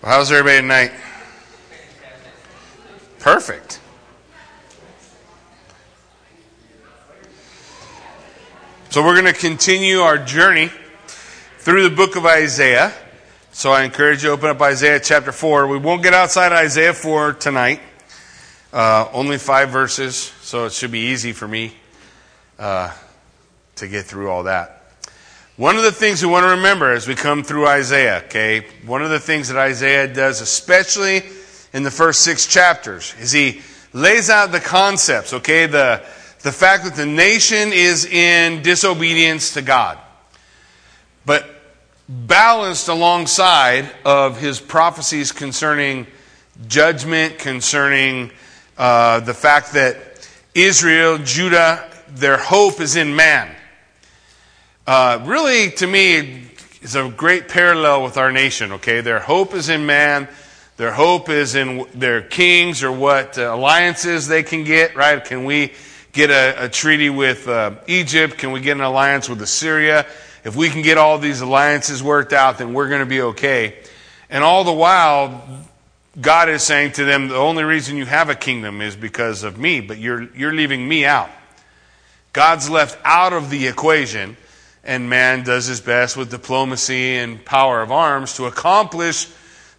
Well, 0.00 0.12
how's 0.12 0.30
everybody 0.30 0.60
tonight? 0.60 0.92
Perfect. 3.18 3.80
So 8.90 9.04
we're 9.04 9.20
going 9.20 9.34
to 9.34 9.38
continue 9.38 9.98
our 9.98 10.16
journey 10.16 10.70
through 11.58 11.88
the 11.88 11.96
book 11.96 12.14
of 12.14 12.24
Isaiah. 12.26 12.92
So 13.50 13.72
I 13.72 13.82
encourage 13.82 14.22
you 14.22 14.28
to 14.28 14.34
open 14.34 14.50
up 14.50 14.62
Isaiah 14.62 15.00
chapter 15.00 15.32
4. 15.32 15.66
We 15.66 15.78
won't 15.78 16.04
get 16.04 16.14
outside 16.14 16.52
Isaiah 16.52 16.94
4 16.94 17.32
tonight. 17.32 17.80
Uh, 18.72 19.08
only 19.12 19.36
five 19.36 19.70
verses, 19.70 20.16
so 20.42 20.66
it 20.66 20.72
should 20.72 20.92
be 20.92 21.06
easy 21.06 21.32
for 21.32 21.48
me 21.48 21.72
uh, 22.60 22.94
to 23.74 23.88
get 23.88 24.04
through 24.04 24.30
all 24.30 24.44
that. 24.44 24.77
One 25.58 25.74
of 25.74 25.82
the 25.82 25.90
things 25.90 26.24
we 26.24 26.30
want 26.30 26.44
to 26.44 26.50
remember 26.50 26.92
as 26.92 27.08
we 27.08 27.16
come 27.16 27.42
through 27.42 27.66
Isaiah, 27.66 28.22
okay, 28.26 28.64
one 28.86 29.02
of 29.02 29.10
the 29.10 29.18
things 29.18 29.48
that 29.48 29.56
Isaiah 29.56 30.06
does, 30.06 30.40
especially 30.40 31.24
in 31.72 31.82
the 31.82 31.90
first 31.90 32.22
six 32.22 32.46
chapters, 32.46 33.12
is 33.18 33.32
he 33.32 33.62
lays 33.92 34.30
out 34.30 34.52
the 34.52 34.60
concepts, 34.60 35.32
okay, 35.32 35.66
the, 35.66 36.00
the 36.42 36.52
fact 36.52 36.84
that 36.84 36.94
the 36.94 37.06
nation 37.06 37.72
is 37.72 38.04
in 38.04 38.62
disobedience 38.62 39.54
to 39.54 39.62
God. 39.62 39.98
But 41.26 41.44
balanced 42.08 42.86
alongside 42.86 43.90
of 44.04 44.40
his 44.40 44.60
prophecies 44.60 45.32
concerning 45.32 46.06
judgment, 46.68 47.40
concerning 47.40 48.30
uh, 48.76 49.18
the 49.18 49.34
fact 49.34 49.72
that 49.72 49.96
Israel, 50.54 51.18
Judah, 51.18 51.90
their 52.10 52.38
hope 52.38 52.80
is 52.80 52.94
in 52.94 53.16
man. 53.16 53.56
Uh, 54.88 55.22
really, 55.26 55.70
to 55.70 55.86
me, 55.86 56.44
is 56.80 56.96
a 56.96 57.10
great 57.10 57.46
parallel 57.46 58.02
with 58.04 58.16
our 58.16 58.32
nation, 58.32 58.72
okay? 58.72 59.02
Their 59.02 59.18
hope 59.18 59.52
is 59.52 59.68
in 59.68 59.84
man. 59.84 60.26
Their 60.78 60.92
hope 60.92 61.28
is 61.28 61.54
in 61.54 61.84
their 61.92 62.22
kings 62.22 62.82
or 62.82 62.90
what 62.90 63.36
uh, 63.36 63.54
alliances 63.54 64.28
they 64.28 64.42
can 64.42 64.64
get, 64.64 64.96
right? 64.96 65.22
Can 65.22 65.44
we 65.44 65.74
get 66.12 66.30
a, 66.30 66.64
a 66.64 66.68
treaty 66.70 67.10
with 67.10 67.46
uh, 67.46 67.72
Egypt? 67.86 68.38
Can 68.38 68.50
we 68.50 68.60
get 68.60 68.78
an 68.78 68.82
alliance 68.82 69.28
with 69.28 69.42
Assyria? 69.42 70.06
If 70.42 70.56
we 70.56 70.70
can 70.70 70.80
get 70.80 70.96
all 70.96 71.18
these 71.18 71.42
alliances 71.42 72.02
worked 72.02 72.32
out, 72.32 72.56
then 72.56 72.72
we're 72.72 72.88
going 72.88 73.00
to 73.00 73.06
be 73.06 73.20
okay. 73.20 73.76
And 74.30 74.42
all 74.42 74.64
the 74.64 74.72
while, 74.72 75.66
God 76.18 76.48
is 76.48 76.62
saying 76.62 76.92
to 76.92 77.04
them, 77.04 77.28
the 77.28 77.36
only 77.36 77.64
reason 77.64 77.98
you 77.98 78.06
have 78.06 78.30
a 78.30 78.34
kingdom 78.34 78.80
is 78.80 78.96
because 78.96 79.42
of 79.42 79.58
me, 79.58 79.82
but 79.82 79.98
you're, 79.98 80.34
you're 80.34 80.54
leaving 80.54 80.88
me 80.88 81.04
out. 81.04 81.28
God's 82.32 82.70
left 82.70 82.98
out 83.04 83.34
of 83.34 83.50
the 83.50 83.66
equation 83.66 84.38
and 84.88 85.10
man 85.10 85.44
does 85.44 85.66
his 85.66 85.82
best 85.82 86.16
with 86.16 86.30
diplomacy 86.30 87.16
and 87.16 87.44
power 87.44 87.82
of 87.82 87.92
arms 87.92 88.32
to 88.36 88.46
accomplish 88.46 89.28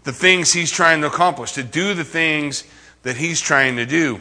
the 0.04 0.14
things 0.14 0.54
he's 0.54 0.72
trying 0.72 1.02
to 1.02 1.08
accomplish, 1.08 1.54
to 1.54 1.64
do 1.64 1.96
the 1.96 2.04
things 2.04 2.64
that 3.02 3.18
he's 3.18 3.42
trying 3.42 3.78
to 3.78 3.88
do. 3.88 4.20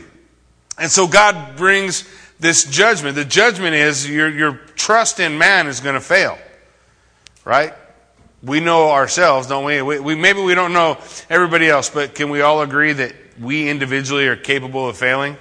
And 0.78 0.90
so 0.90 1.06
God 1.06 1.58
brings 1.58 2.08
this 2.40 2.64
judgment. 2.64 3.16
The 3.16 3.26
judgment 3.26 3.74
is 3.74 4.08
your, 4.08 4.30
your 4.30 4.52
trust 4.76 5.20
in 5.20 5.36
man 5.36 5.66
is 5.66 5.80
going 5.80 5.94
to 5.94 6.00
fail. 6.00 6.38
Right? 7.44 7.74
We 8.42 8.60
know 8.60 8.90
ourselves, 8.90 9.46
don't 9.46 9.64
we? 9.64 9.82
we? 9.82 10.00
we? 10.00 10.14
Maybe 10.14 10.40
we 10.40 10.54
don't 10.54 10.72
know 10.72 10.96
everybody 11.28 11.68
else, 11.68 11.90
but 11.90 12.14
can 12.14 12.30
we 12.30 12.40
all 12.40 12.62
agree 12.62 12.94
that 12.94 13.14
we 13.38 13.68
individually 13.68 14.26
are 14.26 14.36
capable 14.36 14.88
of 14.88 14.96
failing? 14.96 15.36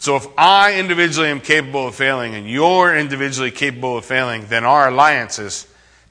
So 0.00 0.16
if 0.16 0.26
I 0.38 0.80
individually 0.80 1.28
am 1.28 1.42
capable 1.42 1.86
of 1.86 1.94
failing 1.94 2.34
and 2.34 2.48
you're 2.48 2.96
individually 2.96 3.50
capable 3.50 3.98
of 3.98 4.06
failing, 4.06 4.46
then 4.46 4.64
our 4.64 4.88
alliance 4.88 5.38
is 5.38 5.66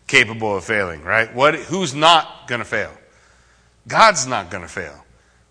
capable 0.05 0.55
of 0.55 0.63
failing, 0.63 1.03
right? 1.03 1.33
What, 1.33 1.55
who's 1.55 1.95
not 1.95 2.47
going 2.47 2.59
to 2.59 2.65
fail? 2.65 2.91
God's 3.87 4.27
not 4.27 4.51
going 4.51 4.61
to 4.61 4.69
fail. 4.69 5.03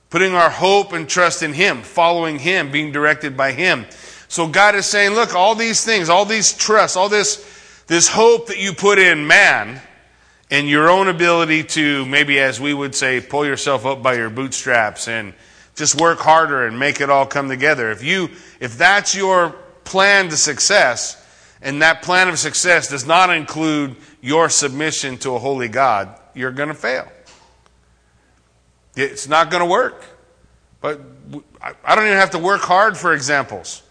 Putting 0.09 0.35
our 0.35 0.51
hope 0.51 0.93
and 0.93 1.09
trust 1.09 1.43
in 1.43 1.53
Him, 1.53 1.83
following 1.83 2.39
Him, 2.39 2.71
being 2.71 2.93
directed 2.93 3.37
by 3.37 3.51
Him. 3.51 3.87
So 4.29 4.47
God 4.47 4.77
is 4.77 4.87
saying, 4.87 5.15
look, 5.15 5.35
all 5.35 5.57
these 5.57 5.85
things, 5.85 6.09
all 6.09 6.25
these 6.25 6.53
trusts, 6.53 6.97
all 6.97 7.09
this, 7.09 7.45
this 7.89 8.07
hope 8.07 8.47
that 8.47 8.59
you 8.59 8.73
put 8.73 9.01
in 9.01 9.27
man 9.27 9.83
and 10.49 10.69
your 10.69 10.91
own 10.91 11.09
ability 11.09 11.65
to 11.65 12.07
maybe, 12.07 12.39
as 12.39 12.61
we 12.61 12.73
would 12.73 12.95
say, 12.95 13.21
pull 13.21 13.45
yourself 13.45 13.85
up 13.85 14.01
by 14.01 14.15
your 14.15 14.31
bootstraps 14.31 15.09
and 15.09 15.35
just 15.79 16.01
work 16.01 16.19
harder 16.19 16.67
and 16.67 16.79
make 16.79 17.01
it 17.01 17.09
all 17.09 17.25
come 17.25 17.49
together. 17.49 17.91
If 17.91 18.03
you, 18.03 18.31
if 18.61 18.77
that's 18.77 19.15
your 19.15 19.51
plan 19.85 20.29
to 20.29 20.37
success, 20.37 21.25
and 21.63 21.83
that 21.83 22.03
plan 22.03 22.29
of 22.29 22.39
success 22.39 22.89
does 22.89 23.07
not 23.07 23.31
include 23.31 23.97
your 24.21 24.51
submission 24.51 25.17
to 25.19 25.37
a 25.37 25.39
holy 25.39 25.69
God, 25.69 26.19
you're 26.35 26.51
going 26.51 26.69
to 26.69 26.75
fail. 26.75 27.11
It's 28.97 29.29
not 29.29 29.51
going 29.51 29.63
to 29.63 29.71
work. 29.71 30.05
But 30.81 31.01
I 31.61 31.95
don't 31.95 32.05
even 32.05 32.19
have 32.19 32.31
to 32.31 32.39
work 32.39 32.63
hard 32.63 32.97
for 32.97 33.15
examples, 33.15 33.83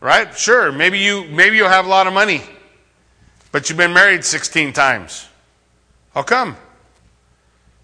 right? 0.00 0.36
Sure, 0.36 0.70
maybe 0.72 0.98
you 0.98 1.24
maybe 1.24 1.56
you'll 1.56 1.68
have 1.68 1.86
a 1.86 1.88
lot 1.88 2.06
of 2.06 2.12
money, 2.12 2.42
but 3.50 3.68
you've 3.68 3.78
been 3.78 3.92
married 3.92 4.24
16 4.24 4.72
times. 4.72 5.28
How 6.14 6.22
come? 6.22 6.56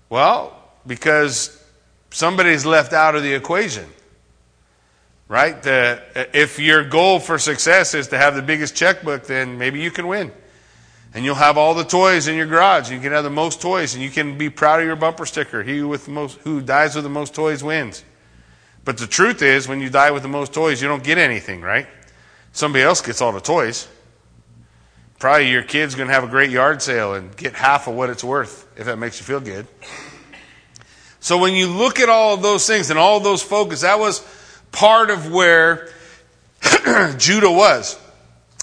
Well, 0.08 0.56
because 0.86 1.61
somebody's 2.12 2.64
left 2.64 2.92
out 2.92 3.14
of 3.14 3.22
the 3.22 3.34
equation. 3.34 3.86
Right? 5.28 5.62
The, 5.62 6.02
if 6.34 6.58
your 6.58 6.84
goal 6.84 7.18
for 7.18 7.38
success 7.38 7.94
is 7.94 8.08
to 8.08 8.18
have 8.18 8.34
the 8.34 8.42
biggest 8.42 8.76
checkbook, 8.76 9.24
then 9.26 9.56
maybe 9.56 9.80
you 9.80 9.90
can 9.90 10.06
win. 10.06 10.30
And 11.14 11.24
you'll 11.24 11.34
have 11.34 11.58
all 11.58 11.74
the 11.74 11.84
toys 11.84 12.28
in 12.28 12.36
your 12.36 12.46
garage. 12.46 12.90
You 12.90 13.00
can 13.00 13.12
have 13.12 13.24
the 13.24 13.30
most 13.30 13.60
toys, 13.60 13.94
and 13.94 14.02
you 14.02 14.10
can 14.10 14.38
be 14.38 14.50
proud 14.50 14.80
of 14.80 14.86
your 14.86 14.96
bumper 14.96 15.26
sticker. 15.26 15.62
He 15.62 15.82
with 15.82 16.08
most, 16.08 16.38
who 16.40 16.60
dies 16.60 16.94
with 16.94 17.04
the 17.04 17.10
most 17.10 17.34
toys 17.34 17.62
wins. 17.62 18.04
But 18.84 18.98
the 18.98 19.06
truth 19.06 19.42
is, 19.42 19.68
when 19.68 19.80
you 19.80 19.90
die 19.90 20.10
with 20.10 20.22
the 20.22 20.28
most 20.28 20.52
toys, 20.52 20.82
you 20.82 20.88
don't 20.88 21.04
get 21.04 21.18
anything, 21.18 21.60
right? 21.60 21.86
Somebody 22.52 22.84
else 22.84 23.00
gets 23.00 23.20
all 23.20 23.32
the 23.32 23.40
toys. 23.40 23.88
Probably 25.18 25.50
your 25.50 25.62
kid's 25.62 25.94
going 25.94 26.08
to 26.08 26.14
have 26.14 26.24
a 26.24 26.28
great 26.28 26.50
yard 26.50 26.82
sale 26.82 27.14
and 27.14 27.34
get 27.36 27.54
half 27.54 27.86
of 27.86 27.94
what 27.94 28.10
it's 28.10 28.24
worth, 28.24 28.66
if 28.76 28.86
that 28.86 28.98
makes 28.98 29.20
you 29.20 29.24
feel 29.24 29.40
good. 29.40 29.66
So 31.22 31.38
when 31.38 31.54
you 31.54 31.68
look 31.68 32.00
at 32.00 32.08
all 32.08 32.34
of 32.34 32.42
those 32.42 32.66
things 32.66 32.90
and 32.90 32.98
all 32.98 33.20
those 33.20 33.42
focus, 33.42 33.82
that 33.82 34.00
was 34.00 34.26
part 34.72 35.08
of 35.08 35.30
where 35.30 35.88
Judah 37.16 37.50
was. 37.50 37.96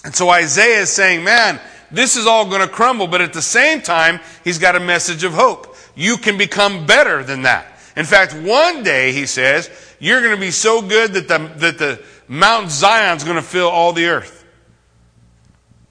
And 0.03 0.14
so 0.14 0.30
Isaiah 0.30 0.81
is 0.81 0.90
saying, 0.90 1.24
man, 1.24 1.62
this 1.90 2.18
is 2.18 2.28
all 2.28 2.50
going 2.50 2.59
to 2.59 2.68
crumble, 2.68 3.08
but 3.08 3.22
at 3.22 3.31
the 3.31 3.42
same 3.42 3.81
time, 3.81 4.20
he's 4.44 4.59
got 4.59 4.75
a 4.75 4.80
message 4.81 5.24
of 5.24 5.31
hope. 5.31 5.74
You 5.96 6.18
can 6.18 6.38
become 6.38 6.86
better 6.86 7.24
than 7.24 7.44
that. 7.44 7.66
In 7.96 8.03
fact, 8.03 8.34
one 8.34 8.84
day, 8.84 9.14
he 9.14 9.26
says, 9.26 9.70
you're 9.97 10.22
going 10.22 10.36
to 10.36 10.40
be 10.40 10.52
so 10.52 10.81
good 10.81 11.14
that 11.14 11.30
the, 11.30 11.38
that 11.59 11.78
the 11.78 12.03
Mount 12.28 12.72
Zion's 12.72 13.24
going 13.24 13.38
to 13.38 13.41
fill 13.41 13.70
all 13.70 13.94
the 13.94 14.08
earth. 14.08 14.46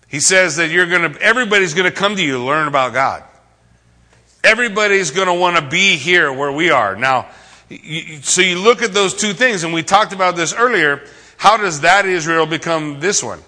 He 0.06 0.20
says 0.20 0.56
that 0.56 0.68
you're 0.68 0.86
going 0.86 1.14
to, 1.14 1.22
everybody's 1.22 1.72
going 1.72 1.90
to 1.90 1.96
come 1.96 2.14
to 2.16 2.22
you 2.22 2.32
to 2.32 2.44
learn 2.44 2.68
about 2.68 2.92
God. 2.92 3.24
Everybody's 4.44 5.10
going 5.10 5.26
to 5.26 5.34
want 5.34 5.56
to 5.56 5.62
be 5.62 5.96
here 5.96 6.32
where 6.32 6.52
we 6.52 6.70
are. 6.70 6.96
Now, 6.96 7.28
so 8.22 8.40
you 8.40 8.58
look 8.58 8.82
at 8.82 8.94
those 8.94 9.14
two 9.14 9.32
things, 9.32 9.64
and 9.64 9.74
we 9.74 9.82
talked 9.82 10.12
about 10.12 10.36
this 10.36 10.54
earlier. 10.54 11.02
How 11.36 11.56
does 11.56 11.80
that 11.82 12.06
Israel 12.06 12.46
become 12.46 13.00
this 13.00 13.22
one? 13.22 13.40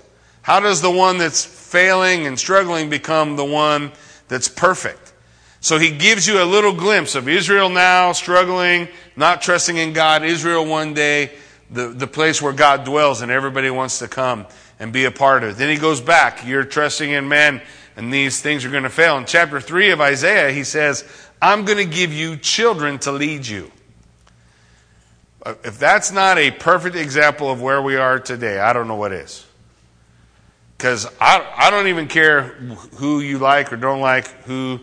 How 0.42 0.60
does 0.60 0.80
the 0.80 0.90
one 0.90 1.18
that's 1.18 1.44
failing 1.44 2.26
and 2.26 2.38
struggling 2.38 2.90
become 2.90 3.36
the 3.36 3.44
one 3.44 3.92
that's 4.28 4.48
perfect? 4.48 5.12
So 5.60 5.78
he 5.78 5.90
gives 5.90 6.26
you 6.26 6.42
a 6.42 6.44
little 6.44 6.72
glimpse 6.72 7.14
of 7.14 7.28
Israel 7.28 7.68
now 7.68 8.12
struggling, 8.12 8.88
not 9.16 9.42
trusting 9.42 9.76
in 9.76 9.92
God, 9.92 10.24
Israel 10.24 10.64
one 10.64 10.94
day, 10.94 11.32
the, 11.70 11.88
the 11.88 12.06
place 12.06 12.40
where 12.40 12.52
God 12.52 12.84
dwells 12.84 13.20
and 13.20 13.30
everybody 13.30 13.70
wants 13.70 13.98
to 13.98 14.08
come 14.08 14.46
and 14.78 14.92
be 14.92 15.04
a 15.04 15.10
part 15.10 15.44
of 15.44 15.50
it. 15.50 15.56
Then 15.56 15.68
he 15.68 15.76
goes 15.76 16.00
back. 16.00 16.46
You're 16.46 16.64
trusting 16.64 17.10
in 17.10 17.28
man 17.28 17.60
and 17.96 18.12
these 18.12 18.40
things 18.40 18.64
are 18.64 18.70
going 18.70 18.84
to 18.84 18.90
fail. 18.90 19.18
In 19.18 19.26
chapter 19.26 19.60
3 19.60 19.90
of 19.90 20.00
Isaiah, 20.00 20.52
he 20.52 20.64
says, 20.64 21.04
I'm 21.42 21.64
going 21.64 21.78
to 21.78 21.84
give 21.84 22.12
you 22.12 22.36
children 22.36 22.98
to 23.00 23.12
lead 23.12 23.46
you. 23.46 23.70
If 25.46 25.78
that's 25.78 26.12
not 26.12 26.38
a 26.38 26.50
perfect 26.50 26.96
example 26.96 27.50
of 27.50 27.62
where 27.62 27.80
we 27.80 27.96
are 27.96 28.18
today, 28.18 28.58
I 28.58 28.72
don't 28.72 28.88
know 28.88 28.96
what 28.96 29.12
is. 29.12 29.46
Because 30.76 31.06
I, 31.20 31.46
I 31.56 31.70
don't 31.70 31.88
even 31.88 32.08
care 32.08 32.42
who 32.96 33.20
you 33.20 33.38
like 33.38 33.72
or 33.72 33.76
don't 33.76 34.00
like, 34.00 34.26
who 34.44 34.80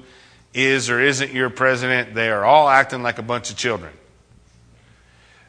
is 0.53 0.89
or 0.89 0.99
isn't 0.99 1.31
your 1.31 1.49
president. 1.49 2.15
They 2.15 2.29
are 2.29 2.43
all 2.43 2.67
acting 2.67 3.03
like 3.03 3.19
a 3.19 3.23
bunch 3.23 3.51
of 3.51 3.57
children. 3.57 3.93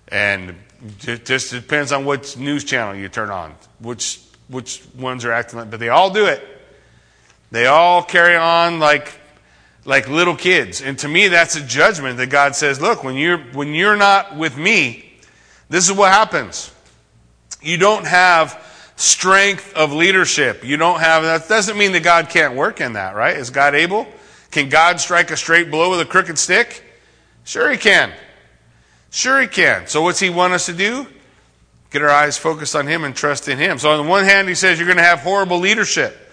And 0.09 0.55
it 1.03 1.25
just 1.25 1.51
depends 1.51 1.93
on 1.93 2.05
which 2.05 2.37
news 2.37 2.65
channel 2.65 2.95
you 2.95 3.09
turn 3.09 3.31
on, 3.31 3.55
which, 3.81 4.21
which 4.49 4.83
ones 4.97 5.25
are 5.25 5.33
acting 5.33 5.59
like, 5.59 5.71
but 5.71 5.81
they 5.81 5.89
all 5.89 6.11
do 6.11 6.27
it. 6.27 6.58
They 7.51 7.67
all 7.67 8.03
carry 8.03 8.37
on 8.37 8.79
like, 8.79 9.13
like 9.85 10.09
little 10.09 10.37
kids. 10.37 10.83
And 10.83 10.99
to 11.01 11.09
me, 11.09 11.29
that's 11.29 11.57
a 11.57 11.63
judgment 11.63 12.19
that 12.19 12.29
God 12.29 12.55
says, 12.55 12.81
look, 12.81 13.05
when 13.05 13.17
you're, 13.17 13.39
when 13.39 13.75
you're 13.75 13.97
not 13.97 14.37
with 14.37 14.57
me, 14.57 15.13
this 15.69 15.89
is 15.89 15.97
what 15.97 16.13
happens. 16.13 16.73
You 17.63 17.79
don't 17.79 18.07
have 18.07 18.65
strength 18.97 19.75
of 19.75 19.93
leadership. 19.93 20.65
You 20.65 20.77
don't 20.77 21.01
have, 21.01 21.23
that 21.23 21.49
doesn't 21.49 21.79
mean 21.79 21.93
that 21.93 22.03
God 22.03 22.29
can't 22.29 22.55
work 22.55 22.81
in 22.81 22.95
that, 22.95 23.15
right? 23.15 23.37
Is 23.37 23.51
God 23.51 23.75
able? 23.75 24.07
Can 24.51 24.69
God 24.69 25.01
strike 25.01 25.31
a 25.31 25.37
straight 25.37 25.71
blow 25.71 25.91
with 25.91 26.01
a 26.01 26.05
crooked 26.05 26.39
stick? 26.39 26.85
Sure, 27.45 27.71
he 27.71 27.79
can. 27.79 28.13
Sure, 29.11 29.41
he 29.41 29.47
can. 29.47 29.87
So, 29.87 30.03
what's 30.03 30.21
he 30.21 30.31
want 30.31 30.53
us 30.53 30.67
to 30.67 30.73
do? 30.73 31.07
Get 31.91 32.03
our 32.03 32.11
eyes 32.11 32.37
focused 32.37 32.77
on 32.77 32.87
him 32.87 33.05
and 33.05 33.17
trust 33.17 33.49
in 33.49 33.59
him. 33.59 33.79
So, 33.79 33.91
on 33.91 34.05
the 34.05 34.11
one 34.11 34.25
hand, 34.25 34.49
he 34.49 34.55
says 34.55 34.79
you're 34.79 34.87
going 34.87 34.99
to 34.99 35.03
have 35.03 35.21
horrible 35.21 35.59
leadership. 35.59 36.28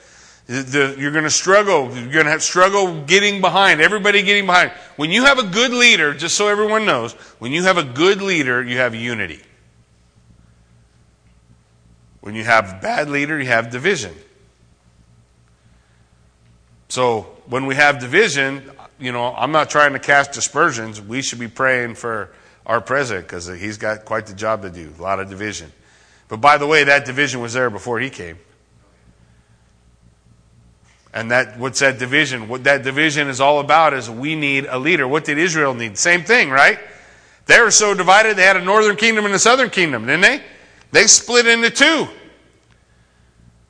You're 0.47 1.11
going 1.11 1.23
to 1.23 1.29
struggle. 1.31 1.85
You're 1.95 2.11
going 2.11 2.25
to 2.25 2.31
have 2.31 2.43
struggle 2.43 3.01
getting 3.05 3.41
behind. 3.41 3.81
Everybody 3.81 4.21
getting 4.21 4.45
behind. 4.45 4.71
When 4.95 5.09
you 5.09 5.25
have 5.25 5.39
a 5.39 5.43
good 5.43 5.71
leader, 5.71 6.13
just 6.13 6.35
so 6.35 6.47
everyone 6.47 6.85
knows, 6.85 7.13
when 7.39 7.51
you 7.51 7.63
have 7.63 7.77
a 7.77 7.83
good 7.83 8.21
leader, 8.21 8.63
you 8.63 8.77
have 8.77 8.93
unity. 8.93 9.41
When 12.21 12.35
you 12.35 12.43
have 12.43 12.81
bad 12.81 13.09
leader, 13.09 13.39
you 13.39 13.47
have 13.47 13.71
division. 13.71 14.13
So 16.89 17.23
when 17.47 17.65
we 17.65 17.75
have 17.75 17.99
division, 17.99 18.71
you 18.99 19.11
know, 19.11 19.33
I'm 19.35 19.51
not 19.51 19.69
trying 19.69 19.93
to 19.93 19.99
cast 19.99 20.31
dispersions. 20.31 21.01
We 21.01 21.21
should 21.21 21.39
be 21.39 21.47
praying 21.47 21.95
for 21.95 22.31
our 22.65 22.81
president 22.81 23.27
because 23.27 23.47
he's 23.47 23.77
got 23.77 24.05
quite 24.05 24.27
the 24.27 24.33
job 24.33 24.61
to 24.61 24.69
do, 24.69 24.93
a 24.97 25.01
lot 25.01 25.19
of 25.19 25.29
division. 25.29 25.71
But 26.27 26.37
by 26.37 26.57
the 26.57 26.67
way, 26.67 26.83
that 26.83 27.05
division 27.05 27.41
was 27.41 27.53
there 27.53 27.69
before 27.69 27.99
he 27.99 28.09
came. 28.09 28.39
And 31.15 31.31
that 31.31 31.57
what's 31.57 31.79
that 31.79 31.97
division? 31.97 32.49
What 32.49 32.65
that 32.65 32.83
division 32.83 33.29
is 33.29 33.39
all 33.39 33.61
about 33.61 33.93
is 33.93 34.09
we 34.09 34.35
need 34.35 34.65
a 34.69 34.77
leader. 34.77 35.07
What 35.07 35.23
did 35.23 35.37
Israel 35.37 35.73
need? 35.73 35.97
Same 35.97 36.23
thing, 36.23 36.49
right? 36.49 36.77
They 37.45 37.61
were 37.61 37.71
so 37.71 37.93
divided 37.93 38.35
they 38.35 38.43
had 38.43 38.57
a 38.57 38.63
northern 38.63 38.97
kingdom 38.97 39.23
and 39.23 39.33
a 39.33 39.39
southern 39.39 39.69
kingdom, 39.69 40.05
didn't 40.05 40.21
they? 40.21 40.43
They 40.91 41.07
split 41.07 41.47
into 41.47 41.69
two. 41.69 42.07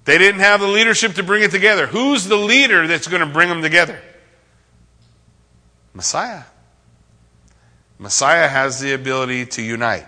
They 0.05 0.17
didn't 0.17 0.41
have 0.41 0.59
the 0.59 0.67
leadership 0.67 1.13
to 1.13 1.23
bring 1.23 1.43
it 1.43 1.51
together. 1.51 1.85
Who's 1.85 2.25
the 2.25 2.35
leader 2.35 2.87
that's 2.87 3.07
going 3.07 3.21
to 3.25 3.31
bring 3.31 3.49
them 3.49 3.61
together? 3.61 3.99
Messiah. 5.93 6.43
Messiah 7.99 8.47
has 8.47 8.79
the 8.79 8.93
ability 8.93 9.45
to 9.45 9.61
unite. 9.61 10.05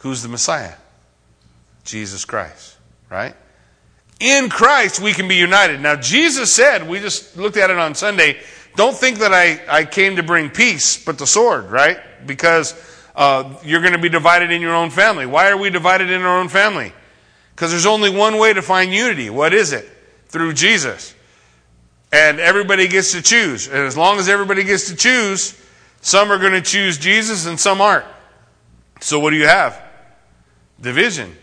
Who's 0.00 0.22
the 0.22 0.28
Messiah? 0.28 0.74
Jesus 1.84 2.24
Christ, 2.24 2.76
right? 3.10 3.34
In 4.20 4.48
Christ, 4.48 5.00
we 5.00 5.12
can 5.12 5.28
be 5.28 5.36
united. 5.36 5.80
Now, 5.80 5.94
Jesus 5.94 6.52
said, 6.52 6.88
we 6.88 6.98
just 6.98 7.36
looked 7.36 7.56
at 7.56 7.70
it 7.70 7.78
on 7.78 7.94
Sunday, 7.94 8.38
don't 8.74 8.96
think 8.96 9.18
that 9.18 9.32
I, 9.32 9.60
I 9.68 9.84
came 9.84 10.16
to 10.16 10.22
bring 10.22 10.50
peace, 10.50 11.02
but 11.02 11.18
the 11.18 11.26
sword, 11.26 11.70
right? 11.70 11.98
Because 12.26 12.74
uh, 13.14 13.54
you're 13.64 13.80
going 13.80 13.92
to 13.92 14.00
be 14.00 14.08
divided 14.08 14.50
in 14.50 14.60
your 14.60 14.74
own 14.74 14.90
family. 14.90 15.26
Why 15.26 15.50
are 15.50 15.56
we 15.56 15.70
divided 15.70 16.10
in 16.10 16.22
our 16.22 16.38
own 16.38 16.48
family? 16.48 16.92
Because 17.54 17.70
there's 17.70 17.86
only 17.86 18.10
one 18.10 18.38
way 18.38 18.52
to 18.52 18.62
find 18.62 18.92
unity. 18.92 19.30
What 19.30 19.52
is 19.52 19.72
it? 19.72 19.88
Through 20.28 20.54
Jesus. 20.54 21.14
And 22.12 22.40
everybody 22.40 22.88
gets 22.88 23.12
to 23.12 23.22
choose. 23.22 23.66
And 23.66 23.78
as 23.78 23.96
long 23.96 24.18
as 24.18 24.28
everybody 24.28 24.64
gets 24.64 24.88
to 24.88 24.96
choose, 24.96 25.60
some 26.00 26.30
are 26.30 26.38
going 26.38 26.52
to 26.52 26.62
choose 26.62 26.98
Jesus 26.98 27.46
and 27.46 27.58
some 27.58 27.80
aren't. 27.80 28.06
So 29.00 29.18
what 29.20 29.30
do 29.30 29.36
you 29.36 29.46
have? 29.46 29.82
Division. 30.80 31.36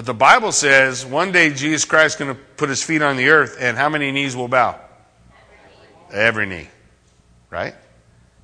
But 0.00 0.06
the 0.06 0.14
Bible 0.14 0.50
says 0.50 1.04
one 1.04 1.30
day 1.30 1.50
Jesus 1.50 1.84
Christ 1.84 2.14
is 2.14 2.18
going 2.18 2.34
to 2.34 2.40
put 2.56 2.70
his 2.70 2.82
feet 2.82 3.02
on 3.02 3.18
the 3.18 3.28
earth, 3.28 3.58
and 3.60 3.76
how 3.76 3.90
many 3.90 4.10
knees 4.10 4.34
will 4.34 4.48
bow? 4.48 4.80
Every 6.10 6.46
knee. 6.46 6.68
Right? 7.50 7.74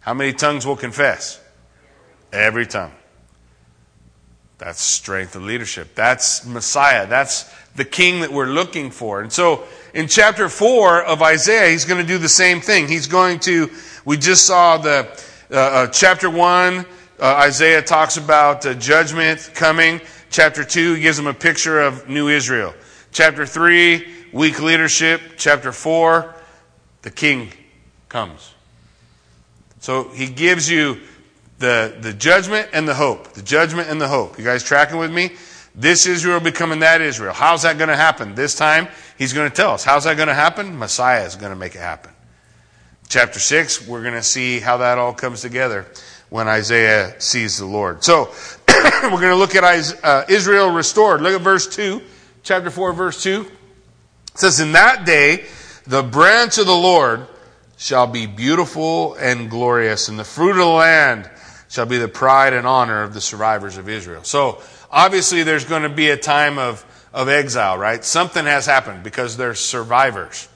How 0.00 0.12
many 0.12 0.34
tongues 0.34 0.66
will 0.66 0.76
confess? 0.76 1.40
Every 2.30 2.66
tongue. 2.66 2.92
That's 4.58 4.82
strength 4.82 5.34
of 5.34 5.44
leadership. 5.44 5.94
That's 5.94 6.44
Messiah. 6.44 7.06
That's 7.06 7.50
the 7.74 7.86
king 7.86 8.20
that 8.20 8.30
we're 8.30 8.52
looking 8.52 8.90
for. 8.90 9.22
And 9.22 9.32
so 9.32 9.64
in 9.94 10.08
chapter 10.08 10.50
4 10.50 11.04
of 11.04 11.22
Isaiah, 11.22 11.70
he's 11.70 11.86
going 11.86 12.02
to 12.02 12.06
do 12.06 12.18
the 12.18 12.28
same 12.28 12.60
thing. 12.60 12.86
He's 12.86 13.06
going 13.06 13.38
to, 13.40 13.70
we 14.04 14.18
just 14.18 14.44
saw 14.44 14.76
the 14.76 15.08
uh, 15.50 15.54
uh, 15.54 15.86
chapter 15.86 16.28
1, 16.28 16.84
uh, 17.18 17.24
Isaiah 17.38 17.80
talks 17.80 18.18
about 18.18 18.66
uh, 18.66 18.74
judgment 18.74 19.52
coming. 19.54 20.02
Chapter 20.30 20.64
2 20.64 21.00
gives 21.00 21.16
them 21.16 21.26
a 21.26 21.34
picture 21.34 21.80
of 21.80 22.08
new 22.08 22.28
Israel. 22.28 22.74
Chapter 23.12 23.46
3, 23.46 24.06
weak 24.32 24.60
leadership. 24.60 25.20
Chapter 25.36 25.72
4, 25.72 26.34
the 27.02 27.10
king 27.10 27.50
comes. 28.08 28.54
So 29.80 30.08
he 30.08 30.26
gives 30.26 30.70
you 30.70 31.00
the, 31.58 31.96
the 32.00 32.12
judgment 32.12 32.68
and 32.72 32.86
the 32.86 32.94
hope. 32.94 33.28
The 33.32 33.42
judgment 33.42 33.88
and 33.88 34.00
the 34.00 34.08
hope. 34.08 34.38
You 34.38 34.44
guys 34.44 34.62
tracking 34.62 34.98
with 34.98 35.12
me? 35.12 35.30
This 35.74 36.06
Israel 36.06 36.40
becoming 36.40 36.80
that 36.80 37.00
Israel. 37.00 37.34
How's 37.34 37.62
that 37.62 37.76
going 37.78 37.88
to 37.88 37.96
happen? 37.96 38.34
This 38.34 38.54
time, 38.54 38.88
he's 39.18 39.32
going 39.32 39.48
to 39.48 39.54
tell 39.54 39.72
us. 39.72 39.84
How's 39.84 40.04
that 40.04 40.16
going 40.16 40.28
to 40.28 40.34
happen? 40.34 40.78
Messiah 40.78 41.24
is 41.24 41.36
going 41.36 41.50
to 41.50 41.56
make 41.56 41.74
it 41.74 41.80
happen. 41.80 42.12
Chapter 43.08 43.38
6, 43.38 43.86
we're 43.86 44.02
going 44.02 44.14
to 44.14 44.22
see 44.22 44.58
how 44.58 44.78
that 44.78 44.98
all 44.98 45.12
comes 45.12 45.42
together 45.42 45.86
when 46.28 46.48
Isaiah 46.48 47.14
sees 47.20 47.58
the 47.58 47.66
Lord. 47.66 48.02
So, 48.02 48.34
we're 49.04 49.20
going 49.20 49.30
to 49.30 49.36
look 49.36 49.54
at 49.54 49.64
uh, 50.04 50.24
Israel 50.28 50.70
restored. 50.70 51.20
Look 51.20 51.34
at 51.34 51.40
verse 51.40 51.66
2, 51.74 52.02
chapter 52.42 52.70
4, 52.70 52.92
verse 52.92 53.22
2. 53.22 53.42
It 53.42 54.38
says, 54.38 54.60
In 54.60 54.72
that 54.72 55.06
day, 55.06 55.44
the 55.86 56.02
branch 56.02 56.58
of 56.58 56.66
the 56.66 56.76
Lord 56.76 57.26
shall 57.76 58.06
be 58.06 58.26
beautiful 58.26 59.14
and 59.14 59.48
glorious, 59.50 60.08
and 60.08 60.18
the 60.18 60.24
fruit 60.24 60.50
of 60.50 60.56
the 60.56 60.66
land 60.66 61.30
shall 61.68 61.86
be 61.86 61.98
the 61.98 62.08
pride 62.08 62.52
and 62.52 62.66
honor 62.66 63.02
of 63.02 63.14
the 63.14 63.20
survivors 63.20 63.76
of 63.76 63.88
Israel. 63.88 64.24
So, 64.24 64.60
obviously, 64.90 65.42
there's 65.42 65.64
going 65.64 65.82
to 65.82 65.88
be 65.88 66.10
a 66.10 66.16
time 66.16 66.58
of, 66.58 66.84
of 67.12 67.28
exile, 67.28 67.78
right? 67.78 68.04
Something 68.04 68.44
has 68.44 68.66
happened 68.66 69.02
because 69.02 69.36
there's 69.36 69.60
survivors. 69.60 70.48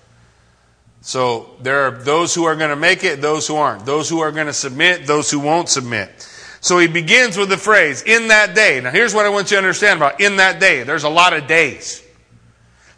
So, 1.02 1.50
there 1.62 1.86
are 1.86 1.90
those 1.92 2.34
who 2.34 2.44
are 2.44 2.56
going 2.56 2.70
to 2.70 2.76
make 2.76 3.04
it, 3.04 3.20
those 3.20 3.46
who 3.46 3.56
aren't. 3.56 3.86
Those 3.86 4.08
who 4.08 4.20
are 4.20 4.32
going 4.32 4.46
to 4.46 4.52
submit, 4.52 5.06
those 5.06 5.30
who 5.30 5.40
won't 5.40 5.68
submit. 5.68 6.26
So, 6.60 6.78
he 6.78 6.86
begins 6.88 7.36
with 7.36 7.48
the 7.48 7.56
phrase, 7.56 8.02
in 8.02 8.28
that 8.28 8.54
day. 8.54 8.80
Now, 8.80 8.90
here's 8.90 9.14
what 9.14 9.24
I 9.24 9.30
want 9.30 9.50
you 9.50 9.56
to 9.56 9.58
understand 9.58 9.98
about 9.98 10.20
in 10.20 10.36
that 10.36 10.60
day. 10.60 10.82
There's 10.82 11.04
a 11.04 11.08
lot 11.08 11.32
of 11.32 11.46
days. 11.46 12.02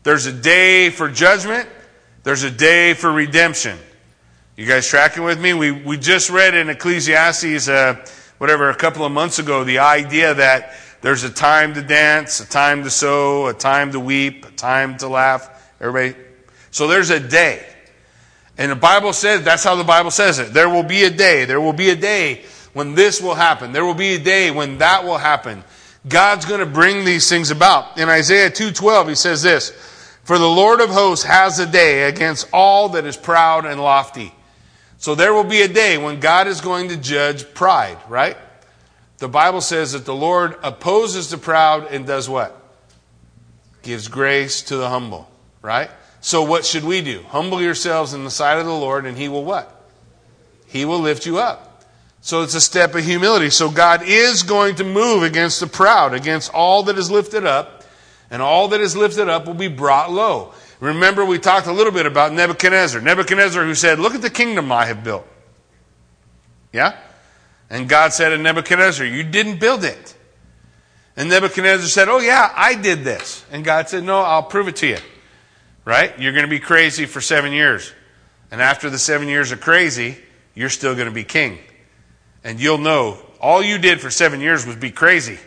There's 0.02 0.26
a 0.26 0.32
day 0.32 0.90
for 0.90 1.08
judgment, 1.08 1.68
there's 2.24 2.42
a 2.42 2.50
day 2.50 2.94
for 2.94 3.12
redemption. 3.12 3.78
You 4.56 4.66
guys 4.66 4.86
tracking 4.86 5.24
with 5.24 5.40
me? 5.40 5.54
We, 5.54 5.70
we 5.72 5.96
just 5.96 6.28
read 6.28 6.54
in 6.54 6.68
Ecclesiastes, 6.68 7.68
uh, 7.68 8.04
whatever, 8.38 8.68
a 8.68 8.74
couple 8.74 9.04
of 9.06 9.12
months 9.12 9.38
ago, 9.38 9.64
the 9.64 9.78
idea 9.78 10.34
that 10.34 10.74
there's 11.00 11.24
a 11.24 11.30
time 11.30 11.74
to 11.74 11.82
dance, 11.82 12.40
a 12.40 12.48
time 12.48 12.84
to 12.84 12.90
sow, 12.90 13.46
a 13.46 13.54
time 13.54 13.92
to 13.92 14.00
weep, 14.00 14.44
a 14.44 14.50
time 14.50 14.98
to 14.98 15.08
laugh. 15.08 15.72
Everybody? 15.80 16.16
So 16.70 16.86
there's 16.86 17.10
a 17.10 17.18
day. 17.18 17.66
And 18.58 18.70
the 18.70 18.76
Bible 18.76 19.12
says, 19.12 19.42
that's 19.42 19.64
how 19.64 19.74
the 19.74 19.84
Bible 19.84 20.10
says 20.10 20.38
it. 20.38 20.52
There 20.52 20.68
will 20.68 20.82
be 20.82 21.04
a 21.04 21.10
day. 21.10 21.44
There 21.44 21.60
will 21.60 21.72
be 21.72 21.90
a 21.90 21.96
day 21.96 22.42
when 22.72 22.94
this 22.94 23.20
will 23.20 23.34
happen. 23.34 23.72
There 23.72 23.84
will 23.84 23.94
be 23.94 24.14
a 24.14 24.18
day 24.18 24.50
when 24.50 24.78
that 24.78 25.04
will 25.04 25.18
happen. 25.18 25.64
God's 26.08 26.46
going 26.46 26.60
to 26.60 26.66
bring 26.66 27.04
these 27.04 27.28
things 27.28 27.50
about. 27.50 27.98
In 27.98 28.08
Isaiah 28.08 28.50
2:12 28.50 29.08
he 29.08 29.14
says 29.14 29.42
this, 29.42 29.72
"For 30.24 30.38
the 30.38 30.48
Lord 30.48 30.80
of 30.80 30.90
hosts 30.90 31.24
has 31.24 31.58
a 31.58 31.66
day 31.66 32.04
against 32.04 32.48
all 32.52 32.90
that 32.90 33.06
is 33.06 33.16
proud 33.16 33.64
and 33.66 33.80
lofty." 33.80 34.34
So 34.98 35.14
there 35.14 35.34
will 35.34 35.44
be 35.44 35.62
a 35.62 35.68
day 35.68 35.98
when 35.98 36.20
God 36.20 36.46
is 36.46 36.60
going 36.60 36.88
to 36.88 36.96
judge 36.96 37.54
pride, 37.54 37.98
right? 38.08 38.36
The 39.18 39.28
Bible 39.28 39.60
says 39.60 39.92
that 39.92 40.04
the 40.04 40.14
Lord 40.14 40.56
opposes 40.62 41.30
the 41.30 41.38
proud 41.38 41.86
and 41.92 42.06
does 42.06 42.28
what? 42.28 42.56
Gives 43.82 44.08
grace 44.08 44.62
to 44.62 44.76
the 44.76 44.88
humble, 44.88 45.28
right? 45.60 45.90
So 46.20 46.42
what 46.42 46.64
should 46.64 46.84
we 46.84 47.02
do? 47.02 47.24
Humble 47.28 47.60
yourselves 47.60 48.14
in 48.14 48.24
the 48.24 48.30
sight 48.30 48.58
of 48.58 48.66
the 48.66 48.72
Lord 48.72 49.06
and 49.06 49.18
he 49.18 49.28
will 49.28 49.44
what? 49.44 49.84
He 50.66 50.84
will 50.84 51.00
lift 51.00 51.26
you 51.26 51.38
up. 51.38 51.71
So 52.22 52.42
it's 52.42 52.54
a 52.54 52.60
step 52.60 52.94
of 52.94 53.04
humility. 53.04 53.50
So 53.50 53.68
God 53.68 54.02
is 54.04 54.44
going 54.44 54.76
to 54.76 54.84
move 54.84 55.24
against 55.24 55.58
the 55.58 55.66
proud, 55.66 56.14
against 56.14 56.54
all 56.54 56.84
that 56.84 56.96
is 56.96 57.10
lifted 57.10 57.44
up, 57.44 57.84
and 58.30 58.40
all 58.40 58.68
that 58.68 58.80
is 58.80 58.96
lifted 58.96 59.28
up 59.28 59.46
will 59.46 59.54
be 59.54 59.68
brought 59.68 60.10
low. 60.10 60.54
Remember, 60.78 61.24
we 61.24 61.38
talked 61.38 61.66
a 61.66 61.72
little 61.72 61.92
bit 61.92 62.06
about 62.06 62.32
Nebuchadnezzar. 62.32 63.00
Nebuchadnezzar, 63.00 63.64
who 63.64 63.74
said, 63.74 63.98
Look 63.98 64.14
at 64.14 64.22
the 64.22 64.30
kingdom 64.30 64.70
I 64.70 64.86
have 64.86 65.02
built. 65.02 65.26
Yeah? 66.72 66.96
And 67.68 67.88
God 67.88 68.12
said 68.12 68.30
to 68.30 68.38
Nebuchadnezzar, 68.38 69.04
You 69.04 69.24
didn't 69.24 69.58
build 69.58 69.84
it. 69.84 70.14
And 71.16 71.28
Nebuchadnezzar 71.28 71.88
said, 71.88 72.08
Oh, 72.08 72.18
yeah, 72.18 72.52
I 72.54 72.74
did 72.74 73.02
this. 73.02 73.44
And 73.50 73.64
God 73.64 73.88
said, 73.88 74.04
No, 74.04 74.20
I'll 74.20 74.44
prove 74.44 74.68
it 74.68 74.76
to 74.76 74.86
you. 74.86 74.98
Right? 75.84 76.16
You're 76.20 76.32
going 76.32 76.44
to 76.44 76.50
be 76.50 76.60
crazy 76.60 77.06
for 77.06 77.20
seven 77.20 77.52
years. 77.52 77.92
And 78.52 78.62
after 78.62 78.90
the 78.90 78.98
seven 78.98 79.26
years 79.26 79.50
of 79.50 79.60
crazy, 79.60 80.18
you're 80.54 80.70
still 80.70 80.94
going 80.94 81.08
to 81.08 81.14
be 81.14 81.24
king. 81.24 81.58
And 82.44 82.60
you'll 82.60 82.78
know 82.78 83.18
all 83.40 83.62
you 83.62 83.78
did 83.78 84.00
for 84.00 84.10
seven 84.10 84.40
years 84.40 84.66
was 84.66 84.76
be 84.76 84.90
crazy. 84.90 85.38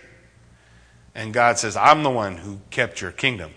And 1.13 1.33
God 1.33 1.57
says, 1.57 1.77
I'm 1.77 2.03
the 2.03 2.09
one 2.09 2.37
who 2.37 2.59
kept 2.69 3.01
your 3.01 3.11
kingdom. 3.11 3.51